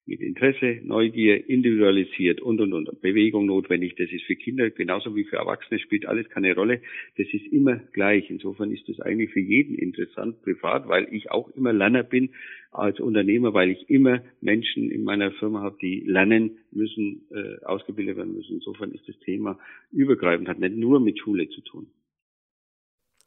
mit 0.06 0.20
Interesse, 0.20 0.80
Neugier, 0.84 1.48
individualisiert 1.50 2.42
und, 2.42 2.60
und, 2.60 2.74
und. 2.74 3.02
Bewegung 3.02 3.46
notwendig. 3.46 3.96
Das 3.96 4.12
ist 4.12 4.24
für 4.24 4.36
Kinder 4.36 4.70
genauso 4.70 5.16
wie 5.16 5.24
für 5.24 5.38
Erwachsene 5.38 5.80
spielt 5.80 6.06
alles 6.06 6.30
keine 6.30 6.54
Rolle. 6.56 6.82
Das 7.18 7.28
ist 7.32 7.46
immer 7.48 7.78
gleich. 7.94 8.30
Insofern 8.30 8.72
ist 8.72 8.88
das 8.90 9.00
eigentlich 9.00 9.32
für 9.32 9.40
jeden 9.40 9.76
interessant 9.76 10.42
privat, 10.42 10.88
weil 10.88 11.08
ich 11.14 11.32
auch 11.32 11.50
immer 11.56 11.72
Lerner 11.72 12.04
bin 12.04 12.32
als 12.72 13.00
Unternehmer, 13.00 13.54
weil 13.54 13.70
ich 13.70 13.90
immer 13.90 14.22
Menschen 14.42 14.92
in 14.92 15.04
meiner 15.04 15.32
Firma 15.32 15.62
habe, 15.62 15.78
die 15.82 16.02
lernen 16.02 16.58
müssen, 16.72 17.22
äh, 17.32 17.64
ausgebildet 17.64 18.18
werden 18.18 18.34
müssen. 18.34 18.56
Insofern 18.56 18.92
ist 18.92 19.08
das 19.08 19.18
Thema 19.20 19.58
übergreifend, 19.92 20.50
hat 20.50 20.60
nicht 20.60 20.76
nur 20.76 21.00
mit 21.00 21.20
Schule 21.20 21.48
zu 21.50 21.62
tun. 21.62 21.88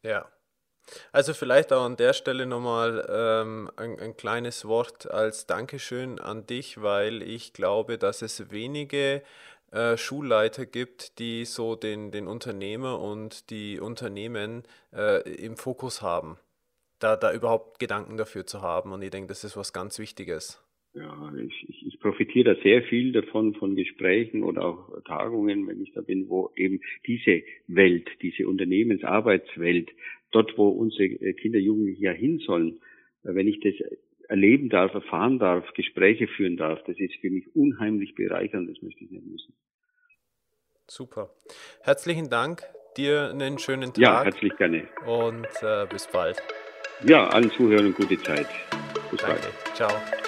Ja, 0.02 0.26
also 1.12 1.34
vielleicht 1.34 1.72
auch 1.72 1.84
an 1.84 1.97
der 1.97 2.12
Stelle 2.12 2.47
nochmal 2.47 3.07
ähm, 3.09 3.70
ein, 3.76 3.99
ein 3.99 4.16
kleines 4.16 4.66
Wort 4.66 5.11
als 5.11 5.47
Dankeschön 5.47 6.20
an 6.20 6.47
dich, 6.47 6.80
weil 6.80 7.22
ich 7.22 7.53
glaube, 7.53 7.99
dass 7.99 8.22
es 8.22 8.51
wenige 8.51 9.22
äh, 9.72 9.97
Schulleiter 9.97 10.64
gibt, 10.64 11.18
die 11.18 11.45
so 11.45 11.74
den, 11.74 12.11
den 12.11 12.28
Unternehmer 12.28 13.01
und 13.01 13.51
die 13.51 13.80
Unternehmen 13.80 14.62
äh, 14.93 15.22
im 15.34 15.57
Fokus 15.57 16.03
haben. 16.03 16.39
Da, 16.99 17.16
da 17.16 17.32
überhaupt 17.32 17.78
Gedanken 17.78 18.16
dafür 18.16 18.47
zu 18.47 18.62
haben. 18.62 18.93
Und 18.93 19.03
ich 19.03 19.11
denke, 19.11 19.28
das 19.28 19.45
ist 19.45 19.57
was 19.57 19.72
ganz 19.72 19.99
Wichtiges. 19.99 20.61
Ja, 20.97 21.30
ich, 21.36 21.68
ich, 21.68 21.86
ich 21.88 22.01
profitiere 22.01 22.55
da 22.55 22.62
sehr 22.62 22.82
viel 22.82 23.12
davon, 23.12 23.55
von 23.55 23.76
Gesprächen 23.76 24.42
oder 24.42 24.64
auch 24.64 25.03
Tagungen, 25.05 25.66
wenn 25.66 25.82
ich 25.82 25.92
da 25.92 26.01
bin, 26.01 26.30
wo 26.30 26.51
eben 26.57 26.80
diese 27.07 27.42
Welt, 27.66 28.09
diese 28.22 28.49
Unternehmensarbeitswelt 28.49 29.90
dort, 30.32 30.57
wo 30.57 30.68
unsere 30.68 31.34
Kinder, 31.34 31.59
Jugendliche 31.59 32.05
ja 32.05 32.12
hin 32.12 32.38
sollen, 32.38 32.80
äh, 33.24 33.34
wenn 33.34 33.47
ich 33.47 33.61
das 33.61 33.74
erleben 34.28 34.70
darf, 34.70 34.94
erfahren 34.94 35.38
darf, 35.38 35.70
Gespräche 35.74 36.28
führen 36.28 36.57
darf, 36.57 36.82
das 36.84 36.99
ist 36.99 37.14
für 37.16 37.28
mich 37.28 37.55
unheimlich 37.55 38.14
bereichernd, 38.14 38.70
das 38.70 38.80
möchte 38.80 39.05
ich 39.05 39.11
nicht 39.11 39.26
missen. 39.26 39.55
Super. 40.88 41.30
Herzlichen 41.82 42.30
Dank, 42.30 42.62
dir 42.97 43.30
einen 43.30 43.59
schönen 43.59 43.92
Tag. 43.92 43.99
Ja, 43.99 44.24
herzlich 44.24 44.57
gerne. 44.57 44.88
Und 45.07 45.47
äh, 45.61 45.86
bis 45.90 46.09
bald. 46.11 46.42
Ja, 47.05 47.28
allen 47.28 47.51
Zuhörern 47.51 47.92
gute 47.92 48.18
Zeit. 48.22 48.49
Bis 49.11 49.20
Danke. 49.20 49.42
bald. 49.42 49.76
Ciao. 49.76 50.25